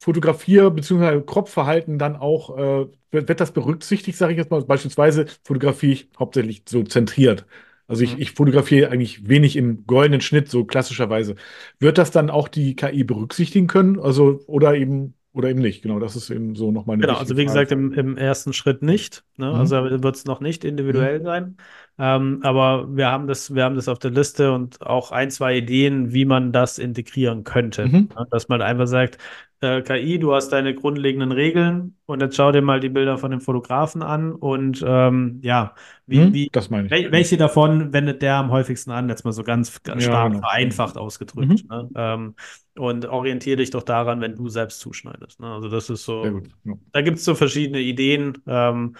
Fotografier- 0.00 0.70
bzw. 0.70 1.22
Kropfverhalten 1.22 1.98
dann 1.98 2.14
auch, 2.14 2.56
äh, 2.56 2.86
wird, 3.10 3.28
wird 3.28 3.40
das 3.40 3.50
berücksichtigt, 3.50 4.16
sage 4.16 4.32
ich 4.34 4.38
jetzt 4.38 4.52
mal? 4.52 4.62
Beispielsweise 4.62 5.26
fotografiere 5.42 5.92
ich 5.92 6.08
hauptsächlich 6.16 6.62
so 6.68 6.84
zentriert. 6.84 7.44
Also 7.88 8.04
ich, 8.04 8.14
Mhm. 8.14 8.22
ich 8.22 8.32
fotografiere 8.32 8.90
eigentlich 8.90 9.28
wenig 9.28 9.56
im 9.56 9.86
goldenen 9.86 10.20
Schnitt, 10.20 10.48
so 10.48 10.64
klassischerweise. 10.64 11.34
Wird 11.80 11.98
das 11.98 12.10
dann 12.10 12.30
auch 12.30 12.48
die 12.48 12.76
KI 12.76 13.02
berücksichtigen 13.04 13.66
können? 13.66 13.98
Also, 13.98 14.40
oder 14.46 14.74
eben, 14.76 15.14
oder 15.32 15.48
eben 15.50 15.60
nicht? 15.60 15.82
Genau, 15.82 15.98
das 15.98 16.14
ist 16.14 16.30
eben 16.30 16.54
so 16.54 16.70
noch 16.70 16.86
meine 16.86 17.02
Genau, 17.02 17.14
also 17.16 17.36
wie 17.36 17.44
gesagt, 17.44 17.72
im, 17.72 17.92
im 17.92 18.16
ersten 18.16 18.52
Schritt 18.52 18.82
nicht. 18.82 19.24
Ne? 19.36 19.46
Mhm. 19.46 19.54
Also 19.54 19.76
wird 20.02 20.16
es 20.16 20.24
noch 20.26 20.40
nicht 20.40 20.64
individuell 20.64 21.22
sein. 21.22 21.56
Ähm, 21.98 22.40
aber 22.42 22.94
wir 22.96 23.08
haben 23.10 23.26
das, 23.26 23.54
wir 23.54 23.64
haben 23.64 23.74
das 23.74 23.88
auf 23.88 23.98
der 23.98 24.10
Liste 24.10 24.52
und 24.52 24.80
auch 24.82 25.10
ein, 25.10 25.30
zwei 25.30 25.56
Ideen, 25.56 26.12
wie 26.12 26.24
man 26.24 26.52
das 26.52 26.78
integrieren 26.78 27.42
könnte. 27.44 27.86
Mhm. 27.86 28.08
Ja, 28.14 28.24
dass 28.30 28.48
man 28.48 28.62
einfach 28.62 28.86
sagt, 28.86 29.18
äh, 29.60 29.82
KI, 29.82 30.18
du 30.18 30.34
hast 30.34 30.50
deine 30.50 30.74
grundlegenden 30.74 31.32
Regeln 31.32 31.96
und 32.06 32.20
jetzt 32.22 32.36
schau 32.36 32.52
dir 32.52 32.62
mal 32.62 32.80
die 32.80 32.88
Bilder 32.88 33.18
von 33.18 33.30
dem 33.30 33.40
Fotografen 33.40 34.02
an 34.02 34.32
und 34.34 34.82
ähm, 34.86 35.40
ja, 35.42 35.74
wie, 36.06 36.32
Mhm, 36.32 36.32
wie, 36.32 36.50
das 36.52 36.70
meine 36.70 36.88
ich. 36.88 37.02
wel 37.02 37.12
welche 37.12 37.36
davon 37.36 37.92
wendet 37.92 38.22
der 38.22 38.36
am 38.36 38.50
häufigsten 38.50 38.90
an? 38.90 39.08
Jetzt 39.08 39.24
mal 39.24 39.32
so 39.32 39.42
ganz 39.44 39.80
Ja, 39.92 39.98
stark 39.98 40.22
genau. 40.22 40.40
vereinfacht 40.40 40.96
ausgedrückt. 40.96 41.64
Ne? 41.68 41.90
Ähm, 41.94 42.34
und 42.76 43.06
orientiere 43.06 43.56
dich 43.56 43.70
doch 43.70 43.82
daran, 43.82 44.20
wenn 44.20 44.36
du 44.36 44.48
selbst 44.48 44.80
zuschneidest. 44.80 45.40
Ne? 45.40 45.48
Also 45.52 45.68
das 45.68 45.90
ist 45.90 46.04
so. 46.04 46.32
Ja. 46.64 46.74
Da 46.92 47.02
gibt 47.02 47.18
es 47.18 47.24
so 47.24 47.34
verschiedene 47.34 47.80
Ideen, 47.80 48.42
ähm, 48.46 48.96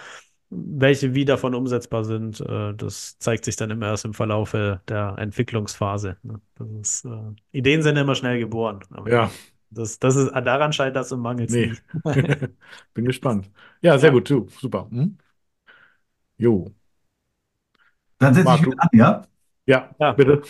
welche 0.51 1.15
wie 1.15 1.25
davon 1.25 1.55
umsetzbar 1.55 2.05
sind. 2.05 2.41
Äh, 2.41 2.75
das 2.75 3.19
zeigt 3.19 3.45
sich 3.45 3.57
dann 3.57 3.71
immer 3.71 3.87
erst 3.89 4.05
im 4.05 4.15
Verlaufe 4.15 4.83
der 4.89 5.17
Entwicklungsphase. 5.19 6.17
Ne? 6.23 6.41
Das 6.57 6.69
ist, 6.71 7.05
äh, 7.07 7.33
Ideen 7.53 7.83
sind 7.83 7.97
immer 7.97 8.15
schnell 8.15 8.39
geboren. 8.39 8.81
Ja, 9.05 9.39
das, 9.71 9.99
das 9.99 10.17
ist, 10.17 10.31
daran 10.33 10.73
scheint 10.73 10.97
das 10.97 11.13
im 11.13 11.21
Mangel 11.21 11.47
nee. 11.49 11.67
nicht. 11.69 11.83
Bin 12.95 13.05
gespannt. 13.05 13.51
Ja, 13.83 13.99
sehr 13.99 14.09
Ja. 14.09 14.15
gut, 14.15 14.31
du. 14.31 14.47
Super. 14.61 14.89
Mhm. 14.91 15.19
Jo. 16.39 16.73
Dann 18.19 18.35
setze 18.35 18.55
ich 18.55 18.63
wieder 18.67 18.77
an, 18.83 18.89
ja? 18.93 19.23
Ja, 19.67 19.91
Ja. 19.99 20.13
bitte. 20.13 20.43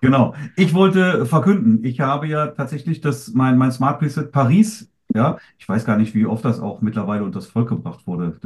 Genau. 0.00 0.34
Ich 0.56 0.74
wollte 0.74 1.26
verkünden, 1.26 1.84
ich 1.84 2.00
habe 2.00 2.26
ja 2.26 2.48
tatsächlich 2.48 3.00
das, 3.00 3.32
mein, 3.32 3.56
mein 3.58 3.72
Smart 3.72 3.98
Preset 4.00 4.32
Paris, 4.32 4.90
ja, 5.14 5.38
ich 5.58 5.68
weiß 5.68 5.84
gar 5.84 5.96
nicht, 5.96 6.14
wie 6.14 6.26
oft 6.26 6.44
das 6.44 6.60
auch 6.60 6.80
mittlerweile 6.82 7.24
unters 7.24 7.46
Volk 7.46 7.68
gebracht 7.68 8.06
wurde. 8.06 8.38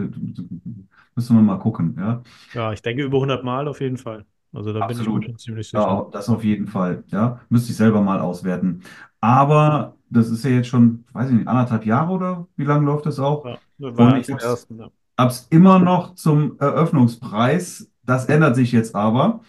Müssen 1.14 1.36
wir 1.36 1.42
mal 1.42 1.58
gucken, 1.58 1.96
ja. 1.98 2.22
Ja, 2.52 2.72
ich 2.72 2.82
denke 2.82 3.02
über 3.02 3.18
100 3.20 3.44
Mal 3.44 3.68
auf 3.68 3.80
jeden 3.80 3.96
Fall. 3.96 4.26
Also 4.52 4.72
da 4.72 4.80
bin 4.80 4.98
ich 4.98 4.98
Absolut. 4.98 5.40
ziemlich 5.40 5.68
sicher. 5.68 5.80
Ja, 5.80 6.06
das 6.12 6.28
auf 6.28 6.44
jeden 6.44 6.66
Fall, 6.66 7.04
ja. 7.08 7.40
Müsste 7.48 7.70
ich 7.72 7.76
selber 7.76 8.02
mal 8.02 8.20
auswerten. 8.20 8.82
Aber 9.22 9.96
das 10.10 10.28
ist 10.30 10.44
ja 10.44 10.50
jetzt 10.50 10.68
schon, 10.68 11.04
weiß 11.14 11.30
ich 11.30 11.36
nicht, 11.36 11.48
anderthalb 11.48 11.86
Jahre 11.86 12.12
oder 12.12 12.48
wie 12.56 12.64
lange 12.64 12.86
läuft 12.86 13.06
das 13.06 13.18
auch? 13.18 13.46
Ja, 13.46 13.58
das 13.78 13.96
war 13.96 14.14
Und 14.14 14.20
ich 14.20 14.30
hab's- 14.30 14.44
ersten. 14.44 14.78
Ja. 14.80 14.90
Hab's 15.18 15.46
immer 15.50 15.78
noch 15.78 16.14
zum 16.16 16.58
Eröffnungspreis. 16.58 17.90
Das 18.04 18.26
ändert 18.26 18.56
sich 18.56 18.72
jetzt 18.72 18.94
aber. 18.96 19.40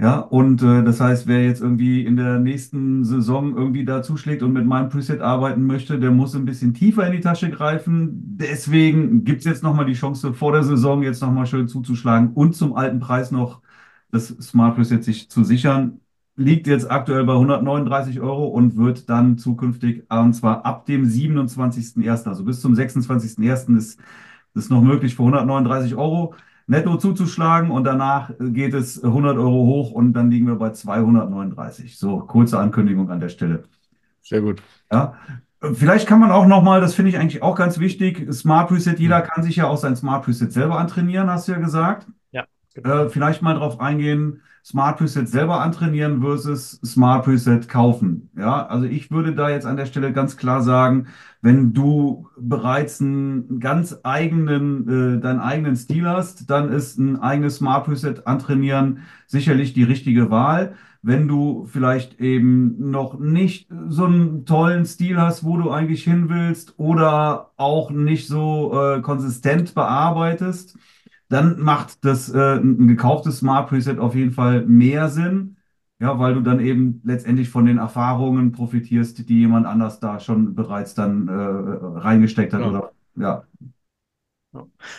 Ja, 0.00 0.20
und 0.20 0.62
äh, 0.62 0.84
das 0.84 1.00
heißt, 1.00 1.26
wer 1.26 1.44
jetzt 1.44 1.60
irgendwie 1.60 2.04
in 2.06 2.16
der 2.16 2.38
nächsten 2.38 3.04
Saison 3.04 3.56
irgendwie 3.56 3.84
da 3.84 4.00
zuschlägt 4.00 4.44
und 4.44 4.52
mit 4.52 4.64
meinem 4.64 4.90
Preset 4.90 5.20
arbeiten 5.20 5.66
möchte, 5.66 5.98
der 5.98 6.12
muss 6.12 6.36
ein 6.36 6.44
bisschen 6.44 6.72
tiefer 6.72 7.04
in 7.08 7.12
die 7.14 7.20
Tasche 7.20 7.50
greifen. 7.50 8.36
Deswegen 8.38 9.24
gibt 9.24 9.40
es 9.40 9.46
jetzt 9.46 9.64
nochmal 9.64 9.86
die 9.86 9.94
Chance, 9.94 10.34
vor 10.34 10.52
der 10.52 10.62
Saison 10.62 11.02
jetzt 11.02 11.20
nochmal 11.20 11.46
schön 11.46 11.66
zuzuschlagen 11.66 12.32
und 12.34 12.54
zum 12.54 12.76
alten 12.76 13.00
Preis 13.00 13.32
noch 13.32 13.60
das 14.12 14.28
Smart 14.28 14.76
Preset 14.76 15.02
sich 15.02 15.28
zu 15.30 15.42
sichern. 15.42 16.00
Liegt 16.40 16.68
jetzt 16.68 16.88
aktuell 16.88 17.24
bei 17.24 17.32
139 17.32 18.20
Euro 18.20 18.46
und 18.46 18.76
wird 18.76 19.10
dann 19.10 19.38
zukünftig, 19.38 20.04
und 20.08 20.34
zwar 20.34 20.64
ab 20.64 20.86
dem 20.86 21.04
27.01., 21.04 22.28
also 22.28 22.44
bis 22.44 22.60
zum 22.60 22.74
26.01. 22.74 23.76
ist 23.76 24.00
es 24.54 24.70
noch 24.70 24.80
möglich 24.80 25.16
für 25.16 25.22
139 25.22 25.96
Euro 25.96 26.34
netto 26.68 26.96
zuzuschlagen 26.96 27.72
und 27.72 27.82
danach 27.82 28.30
geht 28.38 28.74
es 28.74 29.02
100 29.02 29.36
Euro 29.36 29.66
hoch 29.66 29.90
und 29.90 30.12
dann 30.12 30.30
liegen 30.30 30.46
wir 30.46 30.54
bei 30.54 30.70
239. 30.70 31.98
So, 31.98 32.18
kurze 32.20 32.60
Ankündigung 32.60 33.10
an 33.10 33.18
der 33.18 33.30
Stelle. 33.30 33.64
Sehr 34.22 34.40
gut. 34.40 34.62
Ja, 34.92 35.14
vielleicht 35.74 36.06
kann 36.06 36.20
man 36.20 36.30
auch 36.30 36.46
nochmal, 36.46 36.80
das 36.80 36.94
finde 36.94 37.10
ich 37.10 37.18
eigentlich 37.18 37.42
auch 37.42 37.56
ganz 37.56 37.80
wichtig, 37.80 38.32
Smart 38.32 38.68
Preset, 38.68 39.00
jeder 39.00 39.22
kann 39.22 39.42
sich 39.42 39.56
ja 39.56 39.66
auch 39.66 39.78
sein 39.78 39.96
Smart 39.96 40.24
Preset 40.24 40.52
selber 40.52 40.78
antrainieren, 40.78 41.28
hast 41.28 41.48
du 41.48 41.52
ja 41.52 41.58
gesagt. 41.58 42.06
Äh, 42.84 43.08
vielleicht 43.08 43.42
mal 43.42 43.54
drauf 43.54 43.80
eingehen, 43.80 44.42
Smart 44.64 44.98
Preset 44.98 45.28
selber 45.28 45.62
antrainieren 45.62 46.20
versus 46.20 46.72
Smart 46.84 47.24
Preset 47.24 47.68
kaufen. 47.68 48.30
Ja, 48.36 48.66
also 48.66 48.84
ich 48.84 49.10
würde 49.10 49.34
da 49.34 49.48
jetzt 49.48 49.64
an 49.64 49.78
der 49.78 49.86
Stelle 49.86 50.12
ganz 50.12 50.36
klar 50.36 50.62
sagen, 50.62 51.06
wenn 51.40 51.72
du 51.72 52.28
bereits 52.36 53.00
einen 53.00 53.60
ganz 53.60 53.96
eigenen, 54.02 55.16
äh, 55.16 55.20
deinen 55.20 55.40
eigenen 55.40 55.76
Stil 55.76 56.06
hast, 56.06 56.50
dann 56.50 56.70
ist 56.70 56.98
ein 56.98 57.18
eigenes 57.20 57.56
Smart 57.56 57.86
Preset 57.86 58.26
antrainieren 58.26 59.00
sicherlich 59.26 59.72
die 59.72 59.84
richtige 59.84 60.30
Wahl. 60.30 60.74
Wenn 61.00 61.28
du 61.28 61.64
vielleicht 61.66 62.20
eben 62.20 62.90
noch 62.90 63.18
nicht 63.18 63.70
so 63.88 64.04
einen 64.04 64.44
tollen 64.44 64.84
Stil 64.84 65.16
hast, 65.18 65.44
wo 65.44 65.56
du 65.56 65.70
eigentlich 65.70 66.04
hin 66.04 66.28
willst 66.28 66.74
oder 66.78 67.52
auch 67.56 67.90
nicht 67.90 68.26
so 68.26 68.78
äh, 68.78 69.00
konsistent 69.00 69.74
bearbeitest, 69.74 70.76
dann 71.28 71.60
macht 71.60 72.04
das 72.04 72.28
äh, 72.32 72.56
ein 72.56 72.88
gekauftes 72.88 73.38
Smart 73.38 73.68
Preset 73.68 73.98
auf 73.98 74.14
jeden 74.14 74.32
Fall 74.32 74.64
mehr 74.66 75.08
Sinn. 75.08 75.56
Ja, 76.00 76.16
weil 76.20 76.34
du 76.34 76.40
dann 76.42 76.60
eben 76.60 77.00
letztendlich 77.04 77.48
von 77.50 77.64
den 77.66 77.78
Erfahrungen 77.78 78.52
profitierst, 78.52 79.28
die 79.28 79.40
jemand 79.40 79.66
anders 79.66 79.98
da 79.98 80.20
schon 80.20 80.54
bereits 80.54 80.94
dann 80.94 81.26
äh, 81.26 81.32
reingesteckt 81.32 82.52
hat 82.52 82.60
Ja. 82.60 82.68
oder 82.68 82.92
ja. 83.16 83.44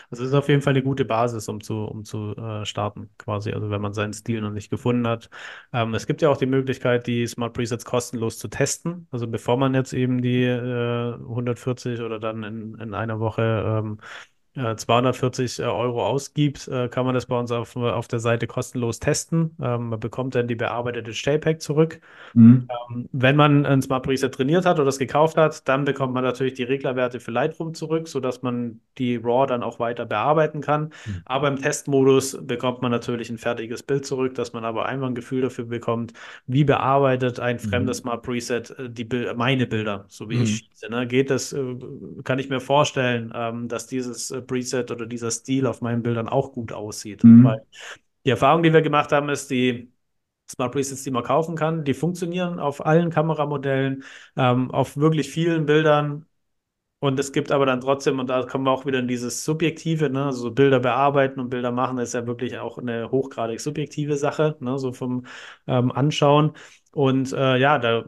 Also 0.09 0.23
es 0.23 0.29
ist 0.29 0.33
auf 0.35 0.47
jeden 0.49 0.61
Fall 0.61 0.71
eine 0.73 0.83
gute 0.83 1.05
Basis, 1.05 1.47
um 1.49 1.61
zu, 1.61 1.83
um 1.85 2.03
zu 2.05 2.35
äh, 2.35 2.65
starten, 2.65 3.09
quasi. 3.17 3.51
Also 3.51 3.69
wenn 3.69 3.81
man 3.81 3.93
seinen 3.93 4.13
Stil 4.13 4.41
noch 4.41 4.51
nicht 4.51 4.69
gefunden 4.69 5.07
hat. 5.07 5.29
Ähm, 5.73 5.93
es 5.93 6.07
gibt 6.07 6.21
ja 6.21 6.29
auch 6.29 6.37
die 6.37 6.45
Möglichkeit, 6.45 7.07
die 7.07 7.25
Smart 7.27 7.53
Presets 7.53 7.85
kostenlos 7.85 8.37
zu 8.37 8.47
testen. 8.47 9.07
Also 9.11 9.27
bevor 9.27 9.57
man 9.57 9.73
jetzt 9.73 9.93
eben 9.93 10.21
die 10.21 10.43
äh, 10.43 11.13
140 11.15 12.01
oder 12.01 12.19
dann 12.19 12.43
in, 12.43 12.75
in 12.79 12.93
einer 12.93 13.19
Woche 13.19 13.41
ähm, 13.83 13.99
äh, 13.99 14.38
240 14.75 15.61
Euro 15.61 16.05
ausgibt, 16.05 16.67
äh, 16.67 16.89
kann 16.89 17.05
man 17.05 17.13
das 17.15 17.25
bei 17.27 17.37
uns 17.39 17.51
auf, 17.51 17.75
auf 17.75 18.07
der 18.07 18.19
Seite 18.19 18.47
kostenlos 18.47 18.99
testen. 18.99 19.55
Ähm, 19.61 19.89
man 19.89 19.99
bekommt 19.99 20.35
dann 20.35 20.47
die 20.47 20.55
bearbeitete 20.55 21.11
JPEG 21.11 21.61
zurück. 21.61 21.99
Mhm. 22.33 22.67
Ähm, 22.91 23.09
Wenn 23.11 23.35
man 23.35 23.65
ein 23.65 23.81
Smart 23.81 24.03
Preset 24.03 24.33
trainiert 24.33 24.65
hat 24.65 24.79
oder 24.79 24.89
es 24.89 24.99
gekauft 24.99 25.37
hat, 25.37 25.67
dann 25.67 25.85
bekommt 25.85 26.13
man 26.13 26.23
natürlich 26.23 26.53
die 26.53 26.63
Reglerwerte 26.63 27.19
für 27.19 27.31
Lightroom 27.31 27.73
zurück, 27.73 28.07
sodass 28.07 28.41
man 28.41 28.81
die 28.97 29.15
RAW 29.17 29.47
dann 29.47 29.63
auch 29.63 29.79
weiter 29.79 30.05
bearbeiten 30.05 30.61
kann. 30.61 30.91
Mhm. 31.05 31.21
Aber 31.25 31.47
im 31.47 31.57
Testmodus 31.57 32.37
bekommt 32.41 32.81
man 32.81 32.91
natürlich 32.91 33.29
ein 33.29 33.37
fertiges 33.37 33.83
Bild 33.83 34.05
zurück, 34.05 34.35
dass 34.35 34.53
man 34.53 34.65
aber 34.65 34.85
einmal 34.85 35.09
ein 35.09 35.15
Gefühl 35.15 35.41
dafür 35.41 35.65
bekommt, 35.65 36.13
wie 36.47 36.63
bearbeitet 36.63 37.39
ein 37.39 37.59
fremdes 37.59 37.97
Smart 37.99 38.23
Preset 38.23 38.71
äh, 38.77 38.89
die 38.89 39.05
Bil 39.05 39.33
meine 39.35 39.67
Bilder, 39.67 40.05
so 40.07 40.29
wie 40.29 40.37
Mhm. 40.37 40.41
ich 40.41 40.57
schieße. 40.69 40.89
Ne? 40.89 41.07
Geht 41.07 41.29
das, 41.29 41.53
äh, 41.53 41.75
kann 42.23 42.39
ich 42.39 42.49
mir 42.49 42.59
vorstellen, 42.59 43.31
ähm, 43.35 43.67
dass 43.67 43.87
dieses 43.87 44.31
äh, 44.31 44.41
Preset 44.49 44.91
oder 44.91 45.05
dieser 45.05 45.31
Stil 45.31 45.65
auf 45.65 45.81
meinen 45.81 46.03
Bildern 46.03 46.27
auch 46.27 46.51
gut 46.51 46.73
aussieht. 46.73 47.23
Mhm. 47.23 47.45
Weil 47.45 47.65
die 48.25 48.31
Erfahrung, 48.31 48.63
die 48.63 48.73
wir 48.73 48.81
gemacht 48.81 49.11
haben, 49.13 49.29
ist, 49.29 49.49
die 49.49 49.91
Smart 50.51 50.73
Presets, 50.73 51.03
die 51.03 51.11
man 51.11 51.23
kaufen 51.23 51.55
kann, 51.55 51.85
die 51.85 51.93
funktionieren 51.93 52.59
auf 52.59 52.85
allen 52.85 53.11
Kameramodellen, 53.11 54.03
ähm, 54.35 54.71
auf 54.71 54.97
wirklich 54.97 55.29
vielen 55.29 55.65
Bildern. 55.65 56.25
Und 57.01 57.17
es 57.17 57.31
gibt 57.31 57.51
aber 57.51 57.65
dann 57.65 57.79
trotzdem, 57.79 58.19
und 58.19 58.27
da 58.29 58.43
kommen 58.43 58.65
wir 58.65 58.71
auch 58.71 58.85
wieder 58.85 58.99
in 58.99 59.07
dieses 59.07 59.45
Subjektive, 59.45 60.09
ne? 60.09 60.25
Also 60.25 60.41
so 60.41 60.51
Bilder 60.51 60.79
bearbeiten 60.81 61.39
und 61.39 61.49
Bilder 61.49 61.71
machen, 61.71 61.97
ist 61.97 62.13
ja 62.13 62.27
wirklich 62.27 62.57
auch 62.57 62.77
eine 62.77 63.09
hochgradig 63.09 63.61
subjektive 63.61 64.17
Sache, 64.17 64.57
ne? 64.59 64.77
So 64.77 64.91
vom 64.91 65.25
ähm, 65.65 65.93
Anschauen. 65.93 66.53
Und 66.91 67.31
äh, 67.31 67.57
ja, 67.57 67.79
da 67.79 68.05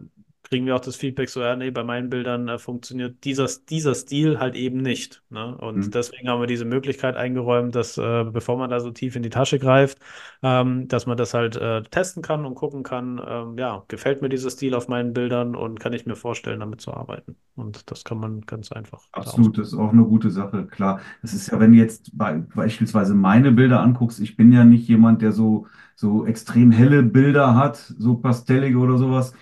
kriegen 0.52 0.68
wir 0.68 0.76
auch 0.76 0.82
das 0.82 0.98
Feedback 0.98 1.30
so, 1.30 1.42
ja, 1.42 1.56
nee, 1.56 1.72
bei 1.72 1.84
meinen 1.84 2.10
Bildern 2.12 2.48
äh, 2.50 2.60
funktioniert 2.60 3.24
dieser, 3.26 3.48
dieser 3.70 3.96
Stil 3.96 4.40
halt 4.40 4.56
eben 4.56 4.80
nicht. 4.84 5.24
Ne? 5.32 5.58
Und 5.58 5.94
Mhm. 5.94 5.96
deswegen 5.96 6.30
haben 6.30 6.42
wir 6.42 6.48
diese 6.48 6.66
Möglichkeit 6.66 7.16
eingeräumt, 7.18 7.76
dass, 7.76 7.98
äh, 7.98 8.26
bevor 8.26 8.58
man 8.58 8.70
da 8.70 8.82
so 8.82 8.92
tief 8.92 9.16
in 9.16 9.24
die 9.24 9.30
Tasche 9.32 9.60
greift, 9.60 10.00
ähm, 10.44 10.88
dass 10.90 11.08
man 11.08 11.18
das 11.18 11.34
halt 11.34 11.56
äh, 11.56 11.84
testen 11.84 12.22
kann 12.24 12.46
und 12.46 12.56
gucken 12.56 12.84
kann, 12.84 13.22
ähm, 13.26 13.58
ja, 13.58 13.86
gefällt 13.88 14.22
mir 14.22 14.30
dieser 14.30 14.50
Stil 14.52 14.76
auf 14.76 14.90
meinen 14.90 15.14
Bildern 15.14 15.56
und 15.56 15.80
kann 15.80 15.94
ich 15.94 16.06
mir 16.06 16.16
vorstellen, 16.18 16.60
damit 16.60 16.82
zu 16.82 16.94
arbeiten. 16.94 17.38
Und 17.56 17.90
das 17.92 18.04
kann 18.04 18.20
man 18.20 18.42
ganz 18.42 18.72
einfach 18.74 19.08
da 19.22 19.24
Absolut, 19.24 19.58
das 19.58 19.70
ist 19.70 19.74
auch 19.74 19.92
eine 19.92 20.06
gute 20.06 20.30
Sache, 20.32 20.68
klar. 20.68 21.02
Das 21.22 21.34
ist 21.34 21.48
ja, 21.52 21.60
wenn 21.60 21.74
du 21.74 21.78
jetzt 21.78 22.18
bei, 22.18 22.38
beispielsweise 22.56 23.14
meine 23.14 23.52
Bilder 23.52 23.82
anguckst, 23.82 24.22
ich 24.22 24.38
bin 24.38 24.54
ja 24.54 24.64
nicht 24.64 24.88
jemand, 24.88 25.22
der 25.22 25.34
so, 25.34 25.68
so 25.96 26.26
extrem 26.26 26.72
helle 26.72 27.04
Bilder 27.04 27.56
hat, 27.56 27.76
so 27.98 28.16
pastellige 28.16 28.78
oder 28.78 28.98
sowas. 28.98 29.34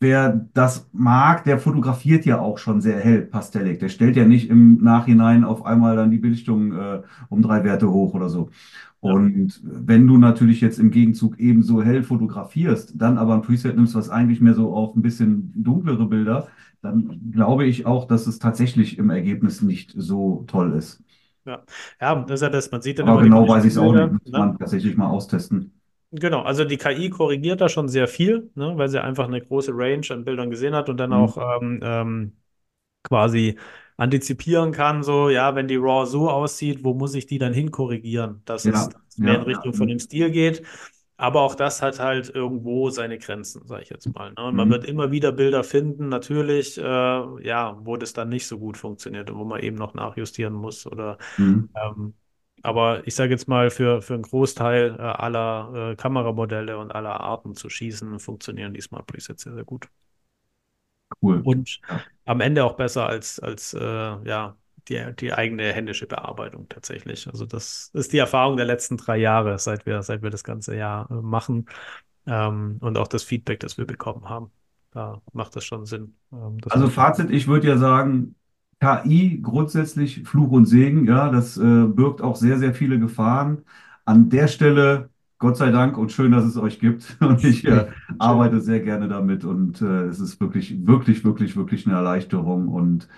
Wer 0.00 0.48
das 0.54 0.88
mag, 0.92 1.44
der 1.44 1.58
fotografiert 1.58 2.24
ja 2.26 2.40
auch 2.40 2.58
schon 2.58 2.80
sehr 2.80 2.98
hell 3.00 3.22
pastellig. 3.22 3.78
Der 3.78 3.88
stellt 3.88 4.16
ja 4.16 4.24
nicht 4.24 4.50
im 4.50 4.82
Nachhinein 4.82 5.44
auf 5.44 5.64
einmal 5.64 5.96
dann 5.96 6.10
die 6.10 6.18
Belichtung 6.18 6.72
äh, 6.72 7.02
um 7.28 7.42
drei 7.42 7.64
Werte 7.64 7.90
hoch 7.90 8.14
oder 8.14 8.28
so. 8.28 8.50
Und 9.00 9.60
wenn 9.62 10.06
du 10.06 10.16
natürlich 10.16 10.62
jetzt 10.62 10.78
im 10.78 10.90
Gegenzug 10.90 11.38
ebenso 11.38 11.82
hell 11.82 12.02
fotografierst, 12.02 12.94
dann 12.96 13.18
aber 13.18 13.34
ein 13.34 13.42
Preset 13.42 13.76
nimmst, 13.76 13.94
was 13.94 14.08
eigentlich 14.08 14.40
mehr 14.40 14.54
so 14.54 14.72
auf 14.74 14.96
ein 14.96 15.02
bisschen 15.02 15.52
dunklere 15.54 16.06
Bilder, 16.06 16.48
dann 16.80 17.20
glaube 17.30 17.66
ich 17.66 17.84
auch, 17.84 18.06
dass 18.06 18.26
es 18.26 18.38
tatsächlich 18.38 18.96
im 18.96 19.10
Ergebnis 19.10 19.60
nicht 19.60 19.92
so 19.94 20.44
toll 20.46 20.72
ist. 20.72 21.02
Ja, 21.44 21.62
ja 22.00 22.14
das 22.22 22.40
ist 22.40 22.42
ja 22.42 22.48
das, 22.48 22.70
man 22.70 22.80
sieht 22.80 22.98
dann 22.98 23.08
Aber 23.08 23.22
genau 23.22 23.46
weiß 23.46 23.64
ich 23.64 23.72
es 23.72 23.78
auch 23.78 23.92
nicht, 23.92 24.12
muss 24.12 24.32
ne? 24.32 24.38
man 24.38 24.58
tatsächlich 24.58 24.96
mal 24.96 25.08
austesten. 25.08 25.73
Genau, 26.16 26.42
also 26.42 26.64
die 26.64 26.76
KI 26.76 27.10
korrigiert 27.10 27.60
da 27.60 27.68
schon 27.68 27.88
sehr 27.88 28.06
viel, 28.06 28.50
ne, 28.54 28.76
weil 28.76 28.88
sie 28.88 29.02
einfach 29.02 29.26
eine 29.26 29.40
große 29.40 29.72
Range 29.74 30.06
an 30.10 30.24
Bildern 30.24 30.50
gesehen 30.50 30.74
hat 30.74 30.88
und 30.88 30.96
dann 30.98 31.12
Mhm. 31.12 31.14
auch 31.14 31.36
ähm, 31.60 31.80
ähm, 31.82 32.36
quasi 33.04 33.58
antizipieren 33.96 34.72
kann, 34.72 35.02
so, 35.04 35.30
ja, 35.30 35.54
wenn 35.56 35.68
die 35.68 35.76
RAW 35.76 36.06
so 36.06 36.30
aussieht, 36.30 36.84
wo 36.84 36.94
muss 36.94 37.14
ich 37.14 37.26
die 37.26 37.38
dann 37.38 37.54
hinkorrigieren, 37.54 38.42
dass 38.46 38.66
Ja, 38.66 38.70
es, 38.70 38.90
dass 38.90 39.02
es 39.08 39.20
mehr 39.20 39.34
ja, 39.34 39.36
in 39.36 39.42
Richtung 39.42 39.72
ja. 39.72 39.74
von 39.74 39.88
dem 39.88 39.98
Stil 40.00 40.30
geht. 40.30 40.62
Aber 41.18 41.42
auch 41.42 41.54
das 41.56 41.82
hat 41.82 42.00
halt 42.00 42.30
irgendwo 42.34 42.90
seine 42.90 43.18
Grenzen, 43.18 43.66
sage 43.66 43.82
ich 43.84 43.90
jetzt 43.90 44.14
mal. 44.14 44.32
Ne? 44.32 44.44
Und 44.46 44.56
man 44.56 44.68
Mhm. 44.68 44.72
wird 44.72 44.84
immer 44.86 45.12
wieder 45.12 45.32
Bilder 45.32 45.64
finden, 45.64 46.08
natürlich, 46.08 46.78
äh, 46.78 46.82
ja, 46.82 47.78
wo 47.84 47.96
das 47.96 48.12
dann 48.14 48.30
nicht 48.30 48.46
so 48.48 48.58
gut 48.58 48.76
funktioniert 48.78 49.30
und 49.30 49.38
wo 49.38 49.44
man 49.44 49.60
eben 49.62 49.76
noch 49.76 49.94
nachjustieren 49.94 50.54
muss 50.54 50.86
oder 50.86 51.18
Mhm. 51.38 51.68
ähm, 51.74 52.14
aber 52.64 53.06
ich 53.06 53.14
sage 53.14 53.30
jetzt 53.32 53.48
mal, 53.48 53.70
für, 53.70 54.02
für 54.02 54.14
einen 54.14 54.22
Großteil 54.24 54.96
äh, 54.98 55.02
aller 55.02 55.92
äh, 55.92 55.96
Kameramodelle 55.96 56.78
und 56.78 56.92
aller 56.92 57.20
Arten 57.20 57.54
zu 57.54 57.70
schießen, 57.70 58.18
funktionieren 58.20 58.74
die 58.74 58.80
Smart 58.82 59.06
Presets 59.06 59.42
sehr, 59.44 59.54
sehr 59.54 59.64
gut. 59.64 59.88
Cool. 61.22 61.42
Und 61.42 61.80
Ja. 61.88 62.04
am 62.24 62.40
Ende 62.40 62.64
auch 62.64 62.74
besser 62.76 63.06
als, 63.06 63.38
als 63.40 63.74
äh, 63.74 63.80
ja, 63.80 64.56
die, 64.88 65.14
die 65.18 65.32
eigene 65.32 65.72
händische 65.72 66.06
Bearbeitung 66.06 66.68
tatsächlich. 66.68 67.26
Also 67.28 67.46
das 67.46 67.90
ist 67.94 68.12
die 68.12 68.18
Erfahrung 68.18 68.56
der 68.56 68.66
letzten 68.66 68.96
drei 68.96 69.18
Jahre, 69.18 69.58
seit 69.58 69.86
wir, 69.86 70.02
seit 70.02 70.22
wir 70.22 70.30
das 70.30 70.44
ganze 70.44 70.76
Jahr 70.76 71.10
äh, 71.10 71.14
machen. 71.14 71.66
Ähm, 72.26 72.78
und 72.80 72.98
auch 72.98 73.08
das 73.08 73.24
Feedback, 73.24 73.60
das 73.60 73.78
wir 73.78 73.86
bekommen 73.86 74.28
haben. 74.28 74.50
Da 74.92 75.22
macht 75.32 75.56
das 75.56 75.64
schon 75.64 75.86
Sinn. 75.86 76.16
Ähm, 76.32 76.58
das 76.60 76.74
Also 76.74 76.88
Fazit, 76.88 77.30
ich 77.30 77.46
würde 77.46 77.68
ja 77.68 77.76
sagen, 77.78 78.34
KI 78.80 79.40
grundsätzlich 79.42 80.22
Fluch 80.28 80.50
und 80.52 80.66
Segen, 80.66 81.06
ja, 81.06 81.30
das 81.30 81.56
äh, 81.56 81.84
birgt 81.86 82.22
auch 82.22 82.36
sehr, 82.36 82.58
sehr 82.58 82.74
viele 82.74 82.98
Gefahren. 82.98 83.64
An 84.04 84.28
der 84.30 84.48
Stelle, 84.48 85.10
Gott 85.38 85.56
sei 85.56 85.70
Dank 85.70 85.96
und 85.98 86.12
schön, 86.12 86.32
dass 86.32 86.44
es 86.44 86.56
euch 86.56 86.78
gibt. 86.80 87.16
Und 87.20 87.42
ich 87.44 87.64
äh, 87.66 87.86
arbeite 88.18 88.60
sehr 88.60 88.80
gerne 88.80 89.08
damit 89.08 89.44
und 89.44 89.80
äh, 89.82 90.04
es 90.06 90.20
ist 90.20 90.40
wirklich, 90.40 90.86
wirklich, 90.86 91.24
wirklich, 91.24 91.56
wirklich 91.56 91.86
eine 91.86 91.96
Erleichterung. 91.96 92.68
Und 92.68 93.08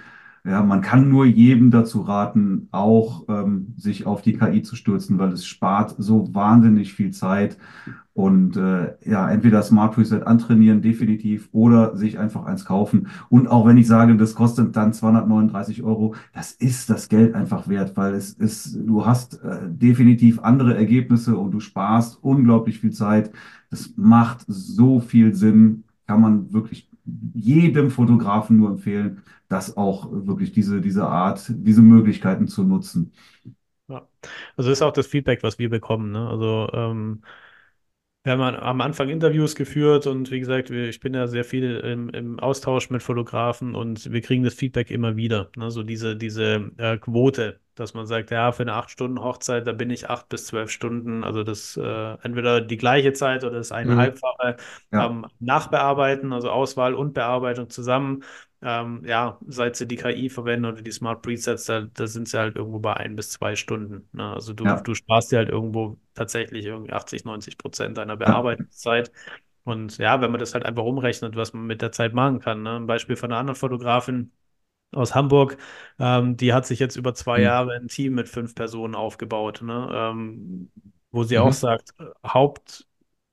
ja, 0.47 0.63
man 0.63 0.81
kann 0.81 1.09
nur 1.09 1.27
jedem 1.27 1.73
dazu 1.73 2.03
raten, 2.03 2.69
auch 2.71 3.25
ähm, 3.29 3.75
sich 3.77 4.07
auf 4.07 4.23
die 4.23 4.35
KI 4.35 4.63
zu 4.63 4.77
stürzen, 4.77 5.19
weil 5.19 5.33
es 5.33 5.45
spart 5.45 5.97
so 5.99 6.33
wahnsinnig 6.35 6.93
viel 6.93 7.11
Zeit. 7.11 7.59
Und 8.15 8.57
äh, 8.57 8.95
ja, 9.05 9.29
entweder 9.29 9.63
Smart 9.63 9.95
Preset 9.95 10.27
antrainieren, 10.27 10.83
definitiv, 10.83 11.49
oder 11.51 11.97
sich 11.97 12.19
einfach 12.19 12.47
eins 12.47 12.65
kaufen. 12.65 13.09
Und 13.29 13.49
auch 13.49 13.67
wenn 13.67 13.77
ich 13.77 13.89
sage, 13.89 14.17
das 14.17 14.37
kostet 14.37 14.77
dann 14.77 14.93
239 14.93 15.83
Euro, 15.83 16.15
das 16.33 16.53
ist 16.53 16.89
das 16.91 17.09
Geld 17.09 17.35
einfach 17.35 17.69
wert, 17.69 17.97
weil 17.97 18.15
es 18.15 18.33
ist, 18.33 18.79
du 18.87 19.05
hast 19.05 19.43
äh, 19.43 19.69
definitiv 19.69 20.39
andere 20.39 20.77
Ergebnisse 20.77 21.37
und 21.37 21.51
du 21.51 21.61
sparst 21.61 22.23
unglaublich 22.23 22.79
viel 22.79 22.93
Zeit. 22.93 23.33
Das 23.69 23.95
macht 23.97 24.45
so 24.47 25.01
viel 25.01 25.35
Sinn, 25.35 25.85
kann 26.07 26.21
man 26.21 26.53
wirklich 26.53 26.89
jedem 27.35 27.91
Fotografen 27.91 28.57
nur 28.57 28.71
empfehlen, 28.71 29.23
das 29.49 29.77
auch 29.77 30.11
wirklich 30.11 30.53
diese, 30.53 30.81
diese 30.81 31.07
Art, 31.07 31.45
diese 31.49 31.83
Möglichkeiten 31.83 32.49
zu 32.49 32.65
nutzen. 32.65 33.13
Ja, 33.89 34.09
also 34.57 34.71
ist 34.71 34.83
auch 34.83 34.93
das 34.93 35.07
Feedback, 35.07 35.43
was 35.43 35.59
wir 35.59 35.71
bekommen. 35.71 36.11
Ne? 36.13 36.29
Also 36.29 36.69
ähm, 36.73 37.23
wir 38.25 38.33
haben 38.33 38.41
am 38.43 38.81
Anfang 38.81 39.09
Interviews 39.09 39.55
geführt 39.55 40.09
und 40.09 40.33
wie 40.33 40.41
gesagt, 40.41 40.71
ich 40.71 40.99
bin 40.99 41.15
ja 41.15 41.29
sehr 41.29 41.45
viel 41.45 41.77
im, 41.77 42.09
im 42.09 42.41
Austausch 42.41 42.91
mit 42.91 43.03
Fotografen 43.03 43.77
und 43.77 44.11
wir 44.11 44.21
kriegen 44.21 44.43
das 44.43 44.55
Feedback 44.55 44.91
immer 44.91 45.15
wieder. 45.17 45.51
Ne? 45.57 45.71
So 45.71 45.85
diese, 45.85 46.17
diese 46.17 46.73
äh, 46.77 46.99
Quote, 46.99 47.61
dass 47.77 47.95
man 47.95 48.07
sagt, 48.07 48.31
ja, 48.33 48.53
für 48.53 48.63
eine 48.65 48.75
8-Stunden-Hochzeit, 48.75 49.67
da 49.67 49.73
bin 49.73 49.91
ich 49.91 50.11
8 50.11 50.29
bis 50.29 50.47
12 50.47 50.71
Stunden, 50.71 51.25
also 51.25 51.45
das 51.45 51.77
äh, 51.77 51.83
entweder 52.23 52.61
die 52.61 52.77
gleiche 52.77 53.13
Zeit 53.13 53.45
oder 53.45 53.57
das 53.59 53.73
eineinhalbfache 53.73 54.57
Ja. 54.93 55.11
ähm, 55.11 55.27
Nachbearbeiten, 55.41 56.33
also 56.33 56.51
Auswahl 56.51 56.95
und 56.95 57.13
Bearbeitung 57.15 57.71
zusammen. 57.71 58.25
Ähm, 58.63 59.03
ja, 59.07 59.39
seit 59.47 59.77
sie 59.77 59.87
die 59.87 59.97
KI 59.97 60.31
verwenden 60.31 60.65
oder 60.67 60.83
die 60.83 60.91
Smart 60.91 61.23
Presets, 61.23 61.67
da, 61.67 61.83
da 61.83 62.07
sind 62.07 62.29
sie 62.29 62.39
halt 62.39 62.57
irgendwo 62.57 62.79
bei 62.81 62.95
ein 62.95 63.15
bis 63.15 63.31
zwei 63.31 63.55
Stunden. 63.55 64.09
Ne? 64.13 64.33
Also 64.33 64.55
du, 64.55 64.65
Ja. 64.65 64.83
du 64.83 64.95
sparst 64.95 65.31
dir 65.33 65.39
halt 65.39 65.51
irgendwo 65.51 65.99
tatsächlich 66.15 66.65
irgendwie 66.67 66.93
80, 66.93 67.25
90 67.25 67.59
Prozent 67.59 67.99
deiner 67.99 68.17
Bearbeitungszeit. 68.17 69.13
Und 69.65 69.99
ja, 69.99 70.21
wenn 70.21 70.31
man 70.31 70.41
das 70.41 70.55
halt 70.55 70.65
einfach 70.65 70.85
umrechnet, 70.85 71.37
was 71.37 71.53
man 71.53 71.67
mit 71.67 71.83
der 71.83 71.93
Zeit 71.93 72.15
machen 72.15 72.41
kann. 72.41 72.63
Ne? 72.63 72.77
Ein 72.77 72.87
Beispiel 72.87 73.17
von 73.17 73.31
einer 73.33 73.41
anderen 73.41 73.57
Fotografin 73.57 74.33
aus 74.97 75.15
Hamburg, 75.15 75.59
ähm, 75.99 76.37
die 76.37 76.53
hat 76.53 76.67
sich 76.67 76.79
jetzt 76.79 76.97
über 76.97 77.15
zwei 77.15 77.41
Mhm. 77.41 77.43
Jahre 77.43 77.75
ein 77.77 77.89
Team 77.89 78.15
mit 78.15 78.29
fünf 78.29 78.55
Personen 78.55 78.95
aufgebaut, 78.95 79.63
ne? 79.63 79.89
Ähm, 79.93 80.71
wo 81.11 81.25
sie 81.25 81.39
Mhm. 81.39 81.39
auch 81.39 81.53
sagt, 81.53 81.95
äh, 81.99 82.05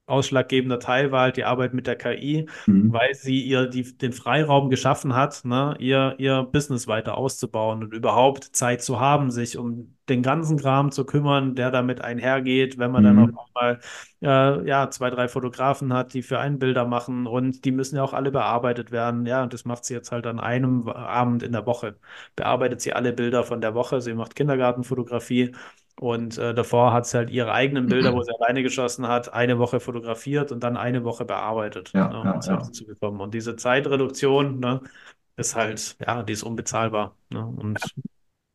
Hauptausschlaggebender 0.09 0.79
Teil 0.79 1.11
war 1.11 1.21
halt 1.21 1.37
die 1.37 1.45
Arbeit 1.45 1.73
mit 1.73 1.87
der 1.87 1.95
KI, 1.95 2.47
Mhm. 2.67 2.91
weil 2.91 3.13
sie 3.15 3.41
ihr 3.41 3.67
die, 3.67 3.97
den 3.97 4.11
Freiraum 4.13 4.69
geschaffen 4.69 5.15
hat, 5.15 5.45
ne, 5.45 5.75
ihr, 5.79 6.15
ihr 6.19 6.43
Business 6.43 6.87
weiter 6.87 7.17
auszubauen 7.17 7.83
und 7.83 7.93
überhaupt 7.93 8.43
Zeit 8.55 8.81
zu 8.83 8.99
haben, 8.99 9.31
sich 9.31 9.57
um 9.57 9.95
den 10.09 10.21
ganzen 10.21 10.57
Kram 10.59 10.91
zu 10.91 11.05
kümmern, 11.05 11.55
der 11.55 11.71
damit 11.71 12.01
einhergeht, 12.01 12.77
wenn 12.77 12.91
man 12.91 13.03
dann 13.03 13.17
Mhm. 13.17 13.31
auf 13.35 13.49
einmal 13.55 13.79
äh, 14.21 14.67
ja, 14.67 14.89
zwei, 14.89 15.09
drei 15.09 15.27
Fotografen 15.29 15.93
hat, 15.93 16.13
die 16.13 16.21
für 16.21 16.39
einen 16.39 16.59
Bilder 16.59 16.85
machen 16.85 17.25
und 17.27 17.63
die 17.65 17.71
müssen 17.71 17.95
ja 17.95 18.03
auch 18.03 18.13
alle 18.13 18.31
bearbeitet 18.31 18.91
werden. 18.91 19.25
Ja, 19.25 19.43
und 19.43 19.53
das 19.53 19.65
macht 19.65 19.85
sie 19.85 19.93
jetzt 19.93 20.11
halt 20.11 20.27
an 20.27 20.39
einem 20.39 20.87
Abend 20.89 21.43
in 21.43 21.51
der 21.53 21.65
Woche. 21.65 21.95
Bearbeitet 22.35 22.81
sie 22.81 22.93
alle 22.93 23.13
Bilder 23.13 23.43
von 23.43 23.61
der 23.61 23.73
Woche. 23.75 24.01
Sie 24.01 24.13
macht 24.13 24.35
Kindergartenfotografie. 24.35 25.53
Und 26.03 26.37
äh, 26.37 26.53
davor 26.53 26.91
hat 26.91 27.05
sie 27.07 27.17
halt 27.17 27.29
ihre 27.29 27.53
eigenen 27.53 27.87
Bilder, 27.87 28.13
wo 28.13 28.21
sie 28.23 28.31
alleine 28.37 28.61
geschossen 28.61 29.07
hat, 29.07 29.31
eine 29.33 29.57
Woche 29.57 29.79
fotografiert 29.79 30.51
und 30.51 30.61
dann 30.61 30.75
eine 30.75 31.05
Woche 31.05 31.23
bearbeitet, 31.23 31.95
Ja, 31.95 32.09
ne, 32.09 32.21
um 32.25 32.41
ja, 32.41 32.41
Zeit 32.41 32.65
ja. 32.65 32.71
zu 32.73 32.85
bekommen. 32.85 33.21
Und 33.21 33.33
diese 33.33 33.55
Zeitreduktion, 33.55 34.59
ne, 34.59 34.81
ist 35.37 35.55
halt, 35.55 35.97
ja, 36.05 36.23
die 36.23 36.33
ist 36.33 36.43
unbezahlbar. 36.43 37.15
Ne? 37.29 37.45
Und 37.45 37.95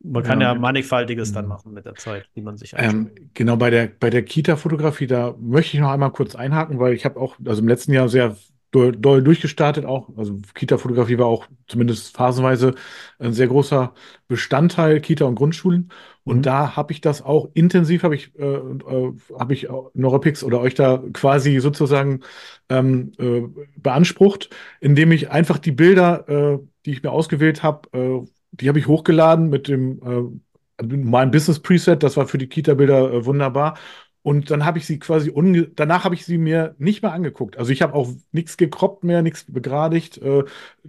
man 0.00 0.22
kann 0.24 0.40
Ja. 0.40 0.46
ja 0.50 0.54
mannigfaltiges 0.54 1.32
dann 1.32 1.46
Mhm. 1.46 1.48
machen 1.48 1.72
mit 1.74 1.86
der 1.86 1.96
Zeit, 1.96 2.28
die 2.36 2.42
man 2.42 2.56
sich. 2.58 2.74
Ähm, 2.76 3.10
genau, 3.34 3.56
bei 3.56 3.70
der, 3.70 3.88
bei 3.88 4.10
der 4.10 4.24
Kita-Fotografie, 4.24 5.06
da 5.06 5.34
möchte 5.38 5.76
ich 5.76 5.80
noch 5.80 5.90
einmal 5.90 6.12
kurz 6.12 6.34
einhaken, 6.36 6.78
weil 6.78 6.94
ich 6.94 7.04
habe 7.04 7.18
auch, 7.20 7.36
also 7.44 7.60
im 7.62 7.68
letzten 7.68 7.92
Jahr 7.92 8.08
sehr 8.08 8.36
doll, 8.70 8.92
doll 8.92 9.22
durchgestartet 9.22 9.84
auch. 9.84 10.10
Also 10.16 10.38
Kita-Fotografie 10.54 11.18
war 11.18 11.26
auch 11.26 11.46
zumindest 11.68 12.16
phasenweise 12.16 12.74
ein 13.18 13.32
sehr 13.32 13.48
großer 13.48 13.94
Bestandteil 14.28 15.00
Kita 15.00 15.24
und 15.24 15.34
Grundschulen. 15.36 15.90
Und 16.24 16.38
Mhm. 16.38 16.42
da 16.42 16.76
habe 16.76 16.92
ich 16.92 17.00
das 17.00 17.22
auch 17.22 17.48
intensiv, 17.54 18.02
habe 18.02 18.14
ich, 18.14 18.34
äh, 18.38 18.44
äh, 18.44 19.12
habe 19.38 19.54
ich 19.54 19.68
Neuropix 19.94 20.42
oder 20.44 20.60
euch 20.60 20.74
da 20.74 21.02
quasi 21.14 21.58
sozusagen 21.60 22.20
ähm, 22.68 23.12
äh, 23.18 23.42
beansprucht, 23.76 24.50
indem 24.80 25.12
ich 25.12 25.30
einfach 25.30 25.58
die 25.58 25.72
Bilder, 25.72 26.28
äh, 26.28 26.58
die 26.84 26.92
ich 26.92 27.02
mir 27.02 27.10
ausgewählt 27.12 27.62
habe, 27.62 27.88
äh, 27.92 28.26
die 28.52 28.68
habe 28.68 28.78
ich 28.78 28.86
hochgeladen 28.86 29.48
mit 29.50 29.68
dem 29.68 30.00
äh, 30.02 30.84
mein 30.84 31.30
Business 31.30 31.58
Preset, 31.60 32.02
das 32.02 32.16
war 32.16 32.28
für 32.28 32.38
die 32.38 32.48
Kita-Bilder 32.48 33.12
äh, 33.12 33.24
wunderbar. 33.26 33.76
Und 34.22 34.50
dann 34.50 34.64
habe 34.64 34.78
ich 34.78 34.86
sie 34.86 34.98
quasi, 34.98 35.30
unge 35.30 35.68
danach 35.74 36.04
habe 36.04 36.14
ich 36.14 36.24
sie 36.24 36.38
mir 36.38 36.74
nicht 36.78 37.02
mehr 37.02 37.12
angeguckt. 37.12 37.56
Also 37.56 37.72
ich 37.72 37.82
habe 37.82 37.94
auch 37.94 38.08
nichts 38.32 38.56
gekroppt 38.56 39.04
mehr, 39.04 39.22
nichts 39.22 39.44
begradigt. 39.44 40.18
Äh, 40.18 40.44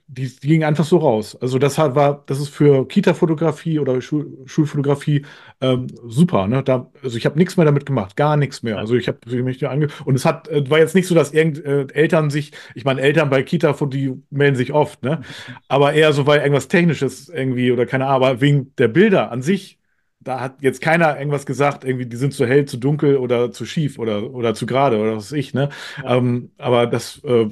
die, 0.08 0.28
die 0.28 0.48
ging 0.48 0.64
einfach 0.64 0.84
so 0.84 0.98
raus. 0.98 1.38
Also 1.40 1.60
das 1.60 1.78
hat, 1.78 1.96
war, 1.96 2.24
das 2.26 2.40
ist 2.40 2.50
für 2.50 2.88
Kita-Fotografie 2.88 3.80
oder 3.80 4.02
Schul 4.02 4.38
Schulfotografie 4.46 5.26
ähm, 5.62 5.88
super. 6.08 6.48
Ne? 6.48 6.64
Da, 6.64 6.92
also 7.04 7.18
ich 7.18 7.26
habe 7.26 7.38
nichts 7.38 7.56
mehr 7.56 7.66
damit 7.66 7.86
gemacht, 7.86 8.16
gar 8.16 8.36
nichts 8.36 8.64
mehr. 8.64 8.78
Also 8.78 8.96
ich 8.96 9.08
habe 9.08 9.20
sie 9.28 9.42
mich 9.44 9.66
ange 9.68 9.88
und 10.06 10.16
es 10.16 10.26
hat, 10.26 10.48
äh, 10.48 10.70
war 10.70 10.80
jetzt 10.80 10.96
nicht 10.96 11.08
so, 11.08 11.16
dass 11.16 11.32
irgend 11.32 11.64
äh, 11.64 11.88
Eltern 11.94 12.30
sich, 12.30 12.52
ich 12.76 12.84
meine 12.86 13.02
Eltern 13.02 13.30
bei 13.30 13.44
Kita, 13.44 13.74
die 13.88 14.14
melden 14.32 14.56
sich 14.56 14.74
oft, 14.74 15.04
ne? 15.04 15.22
Aber 15.68 15.94
eher 15.94 16.14
so, 16.14 16.26
weil 16.28 16.40
irgendwas 16.40 16.68
Technisches 16.68 17.30
irgendwie 17.30 17.72
oder 17.72 17.86
keine 17.86 18.08
Ahnung, 18.08 18.16
aber 18.28 18.42
wegen 18.42 18.76
der 18.78 18.88
Bilder 18.88 19.32
an 19.32 19.42
sich 19.42 19.79
da 20.22 20.40
hat 20.42 20.62
jetzt 20.62 20.82
keiner 20.82 21.18
irgendwas 21.18 21.46
gesagt, 21.46 21.84
irgendwie, 21.86 22.06
die 22.06 22.18
sind 22.18 22.34
zu 22.34 22.46
hell, 22.46 22.66
zu 22.66 22.78
dunkel 22.78 23.18
oder 23.18 23.52
zu 23.52 23.66
schief 23.66 24.00
oder, 24.00 24.32
oder 24.34 24.54
zu 24.54 24.66
gerade 24.66 24.98
oder 25.00 25.16
was 25.18 25.32
weiß 25.32 25.38
ich, 25.40 25.54
ne? 25.54 25.70
Ja. 26.04 26.18
Ähm, 26.18 26.52
aber 26.58 26.88
das, 26.88 27.24
äh, 27.24 27.50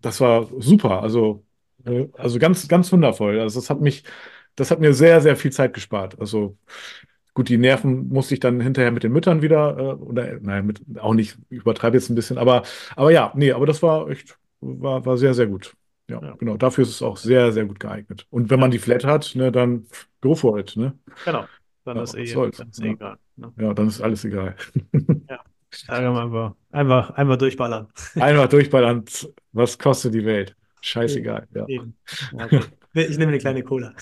das 0.00 0.20
war 0.20 0.48
super. 0.60 1.02
Also, 1.02 1.44
äh, 1.84 2.08
also 2.14 2.38
ganz, 2.38 2.66
ganz 2.68 2.92
wundervoll. 2.92 3.40
Also 3.40 3.60
das 3.60 3.70
hat 3.70 3.80
mich, 3.80 4.04
das 4.56 4.70
hat 4.70 4.80
mir 4.80 4.94
sehr, 4.94 5.20
sehr 5.20 5.36
viel 5.36 5.52
Zeit 5.52 5.74
gespart. 5.74 6.18
Also 6.20 6.56
gut, 7.34 7.48
die 7.48 7.58
Nerven 7.58 8.08
musste 8.08 8.34
ich 8.34 8.40
dann 8.40 8.60
hinterher 8.60 8.92
mit 8.92 9.04
den 9.04 9.12
Müttern 9.12 9.42
wieder, 9.42 9.78
äh, 9.78 9.82
oder 10.02 10.40
nein, 10.40 10.66
mit, 10.66 10.82
auch 11.00 11.14
nicht, 11.14 11.38
ich 11.50 11.60
übertreibe 11.60 11.96
jetzt 11.96 12.10
ein 12.10 12.14
bisschen, 12.16 12.38
aber, 12.38 12.62
aber 12.96 13.12
ja, 13.12 13.32
nee, 13.36 13.52
aber 13.52 13.66
das 13.66 13.82
war 13.82 14.08
echt, 14.10 14.38
war, 14.60 15.06
war 15.06 15.18
sehr, 15.18 15.34
sehr 15.34 15.46
gut. 15.48 15.74
Ja, 16.12 16.22
Ja. 16.28 16.34
genau. 16.38 16.56
Dafür 16.56 16.82
ist 16.82 16.90
es 16.90 17.02
auch 17.02 17.16
sehr, 17.16 17.52
sehr 17.52 17.64
gut 17.64 17.80
geeignet. 17.80 18.26
Und 18.30 18.50
wenn 18.50 18.60
man 18.60 18.70
die 18.70 18.78
Flat 18.78 19.04
hat, 19.04 19.32
ne, 19.34 19.50
dann 19.52 19.86
go 20.20 20.34
for 20.34 20.58
it. 20.58 20.76
Ne? 20.76 20.98
Genau. 21.24 21.44
Dann 21.84 21.96
Ja, 21.96 22.02
ist 22.04 22.14
eh, 22.14 22.32
dann 22.34 22.50
ist 22.68 22.80
eh 22.80 22.86
Ja. 22.86 22.92
egal. 22.92 23.16
Ne? 23.36 23.52
Ja, 23.58 23.74
dann 23.74 23.88
ist 23.88 24.00
alles 24.00 24.24
egal. 24.24 24.54
Man 25.88 25.98
einfach, 26.20 26.54
einfach, 26.70 27.10
einfach 27.10 27.36
durchballern. 27.38 27.86
Einfach 28.16 28.48
durchballern. 28.50 29.04
Was 29.52 29.78
kostet 29.78 30.12
die 30.14 30.24
Welt? 30.24 30.54
Scheißegal. 30.82 31.48
Ja. 31.54 31.66
Eben. 31.66 31.96
Ja, 32.36 32.44
okay. 32.44 32.60
Ich 32.94 33.16
nehme 33.16 33.30
eine 33.32 33.38
kleine 33.38 33.62
Cola. 33.62 33.94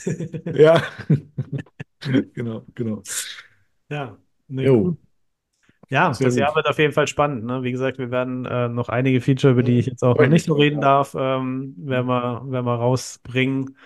Ja. 0.53 0.83
Genau, 2.35 2.65
genau. 2.75 3.03
Ja, 3.91 4.17
nee, 4.49 4.65
Jo. 4.65 4.97
Ja, 5.91 6.19
Sehr 6.19 6.19
das 6.23 6.37
Jahr 6.37 6.55
gut. 6.55 6.55
wird 6.55 6.69
auf 6.69 6.79
jeden 6.79 6.93
Fall 6.93 7.09
spannend. 7.09 7.45
Ne? 7.45 7.63
Wie 7.65 7.73
gesagt, 7.73 7.99
wir 7.99 8.11
werden 8.13 8.45
äh, 8.47 8.69
noch 8.69 8.89
einige 8.89 9.21
Feature, 9.21 9.53
über 9.53 9.63
die 9.65 9.79
ich 9.81 9.87
jetzt 9.87 10.05
auch 10.05 10.19
noch 10.19 10.29
nicht 10.29 10.45
so 10.45 10.55
reden 10.55 10.81
darf, 10.81 11.15
ähm, 11.19 11.75
werden 11.79 12.07
wir, 12.07 12.43
werden 12.51 12.65
wir 12.67 12.75
rausbringen. 12.77 13.77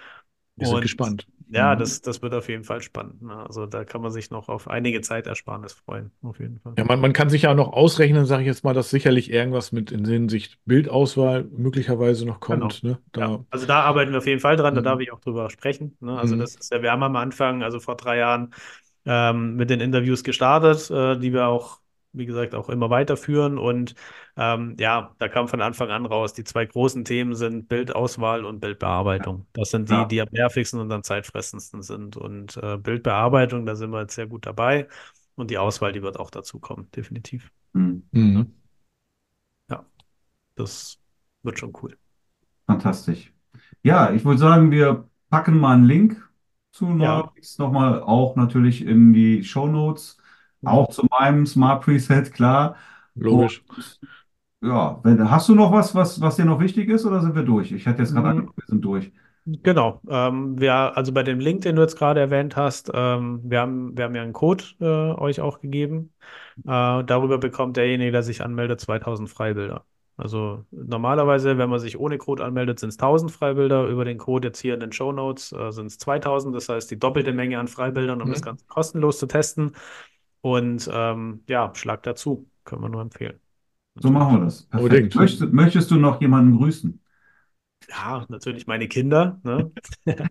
Wir 0.57 0.66
sind 0.66 0.80
Und 0.80 0.82
gespannt. 0.82 1.28
Ja, 1.48 1.76
Mhm. 1.76 1.76
das, 1.76 2.00
das 2.02 2.22
wird 2.22 2.34
auf 2.34 2.48
jeden 2.48 2.64
Fall 2.64 2.82
spannend. 2.82 3.22
Ne? 3.22 3.36
Also 3.46 3.66
da 3.66 3.84
kann 3.84 4.02
man 4.02 4.11
sich 4.12 4.30
noch 4.30 4.48
auf 4.48 4.68
einige 4.68 5.00
Zeitersparnis 5.02 5.74
freuen, 5.74 6.12
auf 6.22 6.40
jeden 6.40 6.59
Fall. 6.61 6.76
Ja, 6.76 6.84
man, 6.84 7.00
man 7.00 7.12
kann 7.12 7.30
sich 7.30 7.42
ja 7.42 7.55
noch 7.55 7.72
ausrechnen, 7.72 8.26
sage 8.26 8.42
ich 8.42 8.46
jetzt 8.48 8.64
mal, 8.64 8.74
dass 8.74 8.90
sicherlich 8.90 9.30
irgendwas 9.30 9.70
mit 9.70 9.92
in 9.92 10.05
Hinsicht 10.05 10.59
Bildauswahl 10.64 11.44
möglicherweise 11.44 12.26
noch 12.26 12.40
kommt. 12.40 12.82
Ne? 12.82 12.98
Da, 13.12 13.22
Ja, 13.22 13.44
also 13.50 13.66
da 13.66 13.82
arbeiten 13.82 14.11
wir 14.12 14.18
auf 14.18 14.26
jeden 14.26 14.40
Fall 14.40 14.57
dran, 14.57 14.74
da 14.74 14.80
Mhm. 14.80 14.82
darf 14.82 15.00
ich 15.00 15.12
auch 15.12 15.20
drüber 15.20 15.48
sprechen. 15.50 15.96
Ne? 16.00 16.18
Also 16.18 16.34
Mhm. 16.34 16.40
das 16.42 16.57
ist 16.57 16.72
ja, 16.72 16.82
wir 16.82 16.90
haben 16.90 17.02
am 17.05 17.14
Anfang, 17.16 17.62
also 17.62 17.78
vor 17.78 17.96
drei 17.96 18.18
Jahren, 18.18 18.52
ähm, 19.07 19.55
mit 19.57 19.70
den 19.70 19.80
Interviews 19.80 20.24
gestartet, 20.24 20.90
äh, 20.90 21.18
die 21.18 21.32
wir 21.32 21.46
auch, 21.48 21.80
wie 22.14 22.26
gesagt, 22.26 22.54
auch 22.54 22.68
immer 22.70 22.90
weiterführen. 22.90 23.58
Und 23.58 23.94
ähm, 24.36 24.76
ja, 24.78 25.14
da 25.18 25.28
kam 25.28 25.48
von 25.48 25.60
Anfang 25.60 25.90
an 25.90 26.06
raus, 26.06 26.32
die 26.34 26.44
zwei 26.44 26.64
großen 26.66 27.04
Themen 27.04 27.34
sind 27.34 27.68
Bildauswahl 27.68 28.44
und 28.44 28.60
Bildbearbeitung. 28.60 29.46
Das 29.52 29.70
sind 29.70 29.90
die, 29.90 29.94
Ja. 29.94 30.04
die 30.04 30.20
am 30.22 30.28
nervigsten 30.32 30.80
und 30.80 30.90
am 30.92 31.02
zeitfressendsten 31.02 31.82
sind. 31.82 32.16
Und 32.16 32.56
äh, 32.58 32.76
Bildbearbeitung, 32.78 33.66
da 33.66 33.76
sind 33.76 33.90
wir 33.90 34.00
jetzt 34.02 34.14
sehr 34.14 34.26
gut 34.26 34.46
dabei. 34.46 34.88
Und 35.36 35.50
die 35.50 35.58
Auswahl, 35.58 35.92
die 35.92 36.02
wird 36.02 36.18
auch 36.18 36.30
dazu 36.30 36.60
kommen, 36.60 36.90
definitiv. 36.92 37.50
Hm, 37.74 38.08
Mhm. 38.12 38.54
Das 40.56 40.98
wird 41.42 41.58
schon 41.58 41.72
cool. 41.82 41.96
fantastisch. 42.66 43.32
Ja, 43.82 44.12
ich 44.12 44.24
würde 44.24 44.38
sagen, 44.38 44.70
wir 44.70 45.08
packen 45.30 45.58
mal 45.58 45.74
einen 45.74 45.84
Link 45.84 46.28
zu 46.72 46.86
Ja. 46.86 46.92
Neuralink 46.94 47.44
nochmal 47.58 48.02
auch 48.02 48.36
natürlich 48.36 48.82
in 48.84 49.12
die 49.12 49.44
Shownotes. 49.44 50.18
Auch 50.64 50.88
zu 50.90 51.06
meinem 51.10 51.46
Smart 51.46 51.84
Preset, 51.84 52.32
klar. 52.32 52.76
Logisch. 53.18 53.64
Und, 53.66 54.00
ja, 54.62 55.00
wenn, 55.04 55.30
hast 55.30 55.48
du 55.48 55.54
noch 55.54 55.72
was, 55.72 55.94
was, 55.94 56.20
was 56.20 56.36
dir 56.36 56.44
noch 56.44 56.60
wichtig 56.60 56.88
ist, 56.90 57.04
oder 57.06 57.20
sind 57.22 57.34
wir 57.34 57.42
durch? 57.44 57.72
Ich 57.72 57.86
hatte 57.86 58.02
jetzt 58.02 58.14
gerade 58.14 58.28
Mhm. 58.28 58.30
angeguckt, 58.30 58.58
wir 58.58 58.66
sind 58.66 58.82
durch. 58.84 59.12
Genau, 59.46 60.00
ähm, 60.08 60.58
wir, 60.58 60.72
also 60.96 61.12
bei 61.12 61.22
dem 61.22 61.38
Link, 61.38 61.62
den 61.62 61.76
du 61.76 61.82
jetzt 61.82 61.96
gerade 61.98 62.18
erwähnt 62.18 62.56
hast, 62.56 62.90
ähm, 62.94 63.42
wir 63.44 63.60
haben, 63.60 63.94
wir 63.94 64.04
haben 64.04 64.14
ja 64.14 64.22
einen 64.22 64.32
Code 64.32 64.64
äh, 64.80 64.84
euch 65.20 65.40
auch 65.42 65.60
gegeben. 65.60 66.14
Äh, 66.66 67.04
darüber 67.04 67.36
bekommt 67.38 67.76
derjenige, 67.76 68.10
der 68.10 68.22
sich 68.22 68.42
anmeldet, 68.42 68.80
2000 68.80 69.28
Freibilder. 69.28 69.84
Also 70.16 70.64
normalerweise, 70.70 71.58
wenn 71.58 71.68
man 71.68 71.78
sich 71.80 71.98
ohne 71.98 72.16
Code 72.16 72.42
anmeldet, 72.42 72.78
sind 72.80 72.88
es 72.90 72.96
1000 72.96 73.32
Freibilder. 73.32 73.86
Über 73.88 74.04
den 74.06 74.16
Code 74.16 74.48
jetzt 74.48 74.60
hier 74.60 74.74
in 74.74 74.80
den 74.80 74.92
Shownotes 74.92 75.52
äh, 75.52 75.72
sind 75.72 75.86
es 75.88 75.98
2000. 75.98 76.54
Das 76.56 76.70
heißt, 76.70 76.90
die 76.90 76.98
doppelte 76.98 77.32
Menge 77.34 77.58
an 77.58 77.68
Freibildern, 77.68 78.22
um 78.22 78.28
Mhm. 78.28 78.32
das 78.32 78.40
Ganze 78.42 78.64
kostenlos 78.66 79.18
zu 79.18 79.26
testen. 79.26 79.72
Und 80.45 80.90
ähm, 80.92 81.42
ja, 81.49 81.72
schlag 81.74 82.03
dazu. 82.03 82.47
Können 82.64 82.82
wir 82.82 82.90
nur 82.90 83.01
empfehlen. 83.01 83.40
So 83.97 84.11
machen 84.11 84.36
wir 84.38 84.45
das. 84.45 84.66
Perfekt. 84.66 85.14
Möchtest, 85.14 85.53
möchtest 85.55 85.90
du 85.90 85.97
noch 85.97 86.20
jemanden 86.20 86.59
grüßen? 86.59 87.01
Ja, 87.88 88.26
natürlich 88.28 88.66
meine 88.66 88.88
Kinder, 88.88 89.40
ne? 89.45 89.70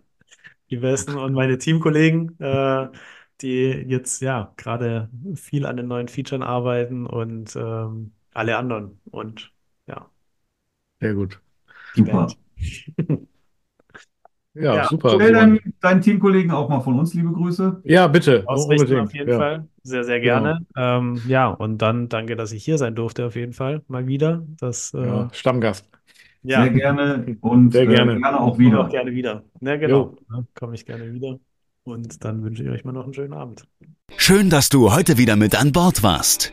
Die 0.70 0.76
besten 0.78 1.16
und 1.16 1.34
meine 1.34 1.58
Teamkollegen, 1.58 2.38
äh, 2.40 2.88
die 3.42 3.66
jetzt 3.88 4.20
ja 4.22 4.52
gerade 4.56 5.10
viel 5.34 5.66
an 5.66 5.76
den 5.76 5.88
neuen 5.88 6.08
Features 6.08 6.42
arbeiten 6.42 7.06
und 7.06 7.54
ähm, 7.56 8.14
alle 8.32 8.56
anderen. 8.56 9.00
Und 9.10 9.52
ja, 9.86 10.10
Sehr 11.00 11.14
gut. 11.14 11.40
Super. 11.94 12.26
Ja, 14.54 14.76
Ja, 14.76 14.88
super. 14.88 15.10
Stell 15.16 15.32
deinen, 15.32 15.58
deinen 15.80 16.00
Teamkollegen 16.00 16.50
auch 16.52 16.68
mal 16.68 16.80
von 16.80 16.98
uns 16.98 17.12
liebe 17.14 17.32
Grüße. 17.32 17.80
Ja, 17.84 18.06
bitte. 18.06 18.44
Ausrichten 18.46 18.82
Unbedingt. 18.84 19.08
auf 19.08 19.14
jeden 19.14 19.30
Ja. 19.30 19.38
Fall. 19.38 19.68
Sehr, 19.82 20.04
sehr 20.04 20.20
Genau. 20.20 20.42
gerne. 20.42 20.66
Ähm, 20.76 21.20
ja, 21.26 21.48
und 21.48 21.78
dann 21.78 22.08
danke, 22.08 22.36
dass 22.36 22.52
ich 22.52 22.64
hier 22.64 22.78
sein 22.78 22.94
durfte, 22.94 23.26
auf 23.26 23.34
jeden 23.36 23.52
Fall. 23.52 23.82
Mal 23.88 24.06
wieder. 24.06 24.44
Das, 24.60 24.94
äh, 24.94 25.04
Ja, 25.04 25.28
Stammgast. 25.32 25.88
ja, 26.44 26.62
Sehr 26.62 26.70
gerne 26.72 27.36
und 27.40 27.72
Sehr 27.72 27.82
äh, 27.82 27.86
gerne. 27.86 28.18
gerne 28.18 28.40
auch 28.40 28.58
wieder. 28.58 28.80
auch 28.80 28.88
gerne 28.88 29.12
wieder. 29.12 29.42
Ja, 29.60 29.76
genau. 29.76 30.16
Ja, 30.30 30.44
komme 30.54 30.74
ich 30.74 30.86
gerne 30.86 31.12
wieder. 31.12 31.38
Und 31.82 32.24
dann 32.24 32.42
wünsche 32.44 32.62
ich 32.62 32.70
euch 32.70 32.84
mal 32.84 32.92
noch 32.92 33.04
einen 33.04 33.12
schönen 33.14 33.34
Abend. 33.34 33.64
Schön, 34.16 34.48
dass 34.50 34.68
du 34.68 34.94
heute 34.94 35.18
wieder 35.18 35.36
mit 35.36 35.60
an 35.60 35.72
Bord 35.72 36.02
warst. 36.02 36.52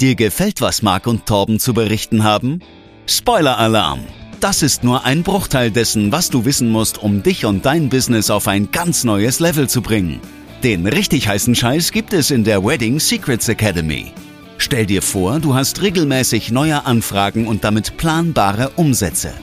Dir 0.00 0.14
gefällt, 0.14 0.60
was 0.60 0.82
Marc 0.82 1.06
und 1.06 1.26
Torben 1.26 1.58
zu 1.58 1.74
berichten 1.74 2.22
haben? 2.22 2.60
Spoiler-Alarm! 3.06 4.00
Das 4.40 4.62
ist 4.62 4.84
nur 4.84 5.04
ein 5.04 5.22
Bruchteil 5.22 5.70
dessen, 5.70 6.12
was 6.12 6.30
du 6.30 6.46
wissen 6.46 6.70
musst, 6.70 6.96
um 6.96 7.22
dich 7.22 7.44
und 7.44 7.66
dein 7.66 7.90
Business 7.90 8.30
auf 8.30 8.48
ein 8.48 8.70
ganz 8.72 9.04
neues 9.04 9.38
Level 9.38 9.68
zu 9.68 9.82
bringen. 9.82 10.18
Den 10.62 10.86
richtig 10.86 11.28
heißen 11.28 11.54
Scheiß 11.54 11.92
gibt 11.92 12.14
es 12.14 12.30
in 12.30 12.42
der 12.42 12.64
Wedding 12.64 13.00
Secrets 13.00 13.50
Academy. 13.50 14.12
Stell 14.56 14.86
dir 14.86 15.02
vor, 15.02 15.40
du 15.40 15.54
hast 15.54 15.82
regelmäßig 15.82 16.52
neue 16.52 16.86
Anfragen 16.86 17.46
und 17.46 17.64
damit 17.64 17.98
planbare 17.98 18.70
Umsätze. 18.76 19.34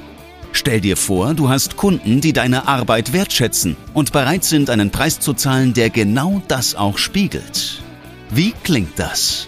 Stell 0.51 0.81
dir 0.81 0.97
vor, 0.97 1.35
du 1.35 1.47
hast 1.47 1.77
Kunden, 1.77 2.19
die 2.19 2.33
deine 2.33 2.67
Arbeit 2.67 3.13
wertschätzen 3.13 3.77
und 3.93 4.11
bereit 4.11 4.43
sind, 4.43 4.71
einen 4.71 4.89
Preis 4.89 5.19
zu 5.19 5.33
zahlen, 5.33 5.75
der 5.75 5.91
genau 5.91 6.41
das 6.47 6.73
auch 6.73 6.97
spiegelt. 6.97 7.83
Wie 8.31 8.51
klingt 8.63 8.97
das? 8.97 9.47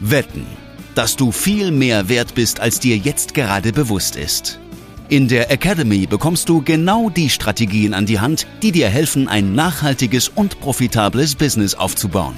Wetten, 0.00 0.46
dass 0.96 1.14
du 1.14 1.30
viel 1.30 1.70
mehr 1.70 2.08
wert 2.08 2.34
bist, 2.34 2.58
als 2.58 2.80
dir 2.80 2.96
jetzt 2.96 3.34
gerade 3.34 3.72
bewusst 3.72 4.16
ist. 4.16 4.58
In 5.14 5.28
der 5.28 5.50
Academy 5.52 6.08
bekommst 6.08 6.48
du 6.48 6.60
genau 6.60 7.08
die 7.08 7.30
Strategien 7.30 7.94
an 7.94 8.04
die 8.04 8.18
Hand, 8.18 8.48
die 8.64 8.72
dir 8.72 8.88
helfen, 8.88 9.28
ein 9.28 9.54
nachhaltiges 9.54 10.28
und 10.28 10.58
profitables 10.58 11.36
Business 11.36 11.76
aufzubauen. 11.76 12.34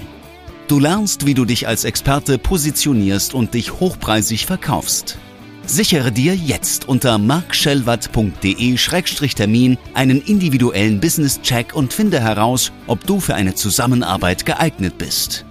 Du 0.68 0.78
lernst, 0.78 1.24
wie 1.24 1.32
du 1.32 1.46
dich 1.46 1.66
als 1.66 1.84
Experte 1.84 2.36
positionierst 2.36 3.32
und 3.32 3.54
dich 3.54 3.80
hochpreisig 3.80 4.44
verkaufst. 4.44 5.16
Sichere 5.64 6.12
dir 6.12 6.36
jetzt 6.36 6.86
unter 6.86 7.16
markschellwatt.de-termin 7.16 9.78
einen 9.94 10.20
individuellen 10.20 11.00
Business-Check 11.00 11.74
und 11.74 11.94
finde 11.94 12.20
heraus, 12.20 12.72
ob 12.86 13.06
du 13.06 13.20
für 13.20 13.34
eine 13.34 13.54
Zusammenarbeit 13.54 14.44
geeignet 14.44 14.98
bist. 14.98 15.46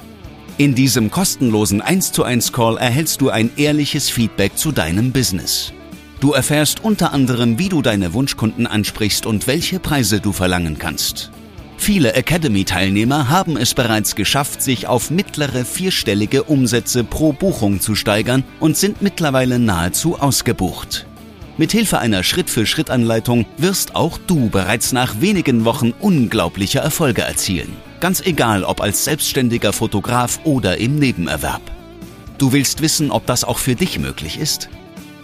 In 0.60 0.76
diesem 0.76 1.10
kostenlosen 1.10 1.82
1 1.82 2.12
zu 2.12 2.24
1 2.24 2.52
Call 2.52 2.78
erhältst 2.78 3.20
du 3.20 3.32
ein 3.32 3.50
ehrliches 3.58 4.12
Feedback 4.12 4.60
zu 4.60 4.72
deinem 4.72 5.12
Business. 5.12 5.74
Du 6.20 6.32
erfährst 6.32 6.84
unter 6.84 7.14
anderem, 7.14 7.60
wie 7.60 7.70
du 7.70 7.82
deine 7.82 8.14
Wunschkunden 8.14 8.68
ansprichst 8.68 9.26
und 9.26 9.48
welche 9.48 9.80
Preise 9.80 10.22
du 10.22 10.32
verlangen 10.32 10.78
kannst. 10.78 11.32
Viele 11.78 12.14
Academy-Teilnehmer 12.14 13.30
haben 13.30 13.58
es 13.58 13.74
bereits 13.74 14.16
geschafft, 14.16 14.62
sich 14.62 14.88
auf 14.88 15.12
mittlere 15.12 15.66
vierstellige 15.66 16.44
Umsätze 16.44 17.04
pro 17.04 17.34
Buchung 17.34 17.82
zu 17.82 17.96
steigern 17.96 18.44
und 18.60 18.78
sind 18.78 19.02
mittlerweile 19.02 19.60
nahezu 19.60 20.18
ausgebucht. 20.18 21.06
Mithilfe 21.58 22.00
einer 22.00 22.24
Schritt-für-Schritt-Anleitung 22.24 23.46
wirst 23.58 23.96
auch 23.96 24.18
du 24.18 24.50
bereits 24.50 24.94
nach 24.94 25.22
wenigen 25.22 25.64
Wochen 25.64 25.94
unglaubliche 26.00 26.80
Erfolge 26.80 27.22
erzielen. 27.22 27.74
Ganz 28.00 28.22
egal, 28.22 28.64
ob 28.64 28.82
als 28.82 29.06
selbstständiger 29.06 29.72
Fotograf 29.72 30.40
oder 30.44 30.78
im 30.78 30.98
Nebenerwerb. 30.98 31.62
Du 32.38 32.52
willst 32.52 32.82
wissen, 32.82 33.12
ob 33.12 33.26
das 33.26 33.44
auch 33.44 33.58
für 33.58 33.76
dich 33.76 34.00
möglich 34.00 34.38
ist? 34.38 34.70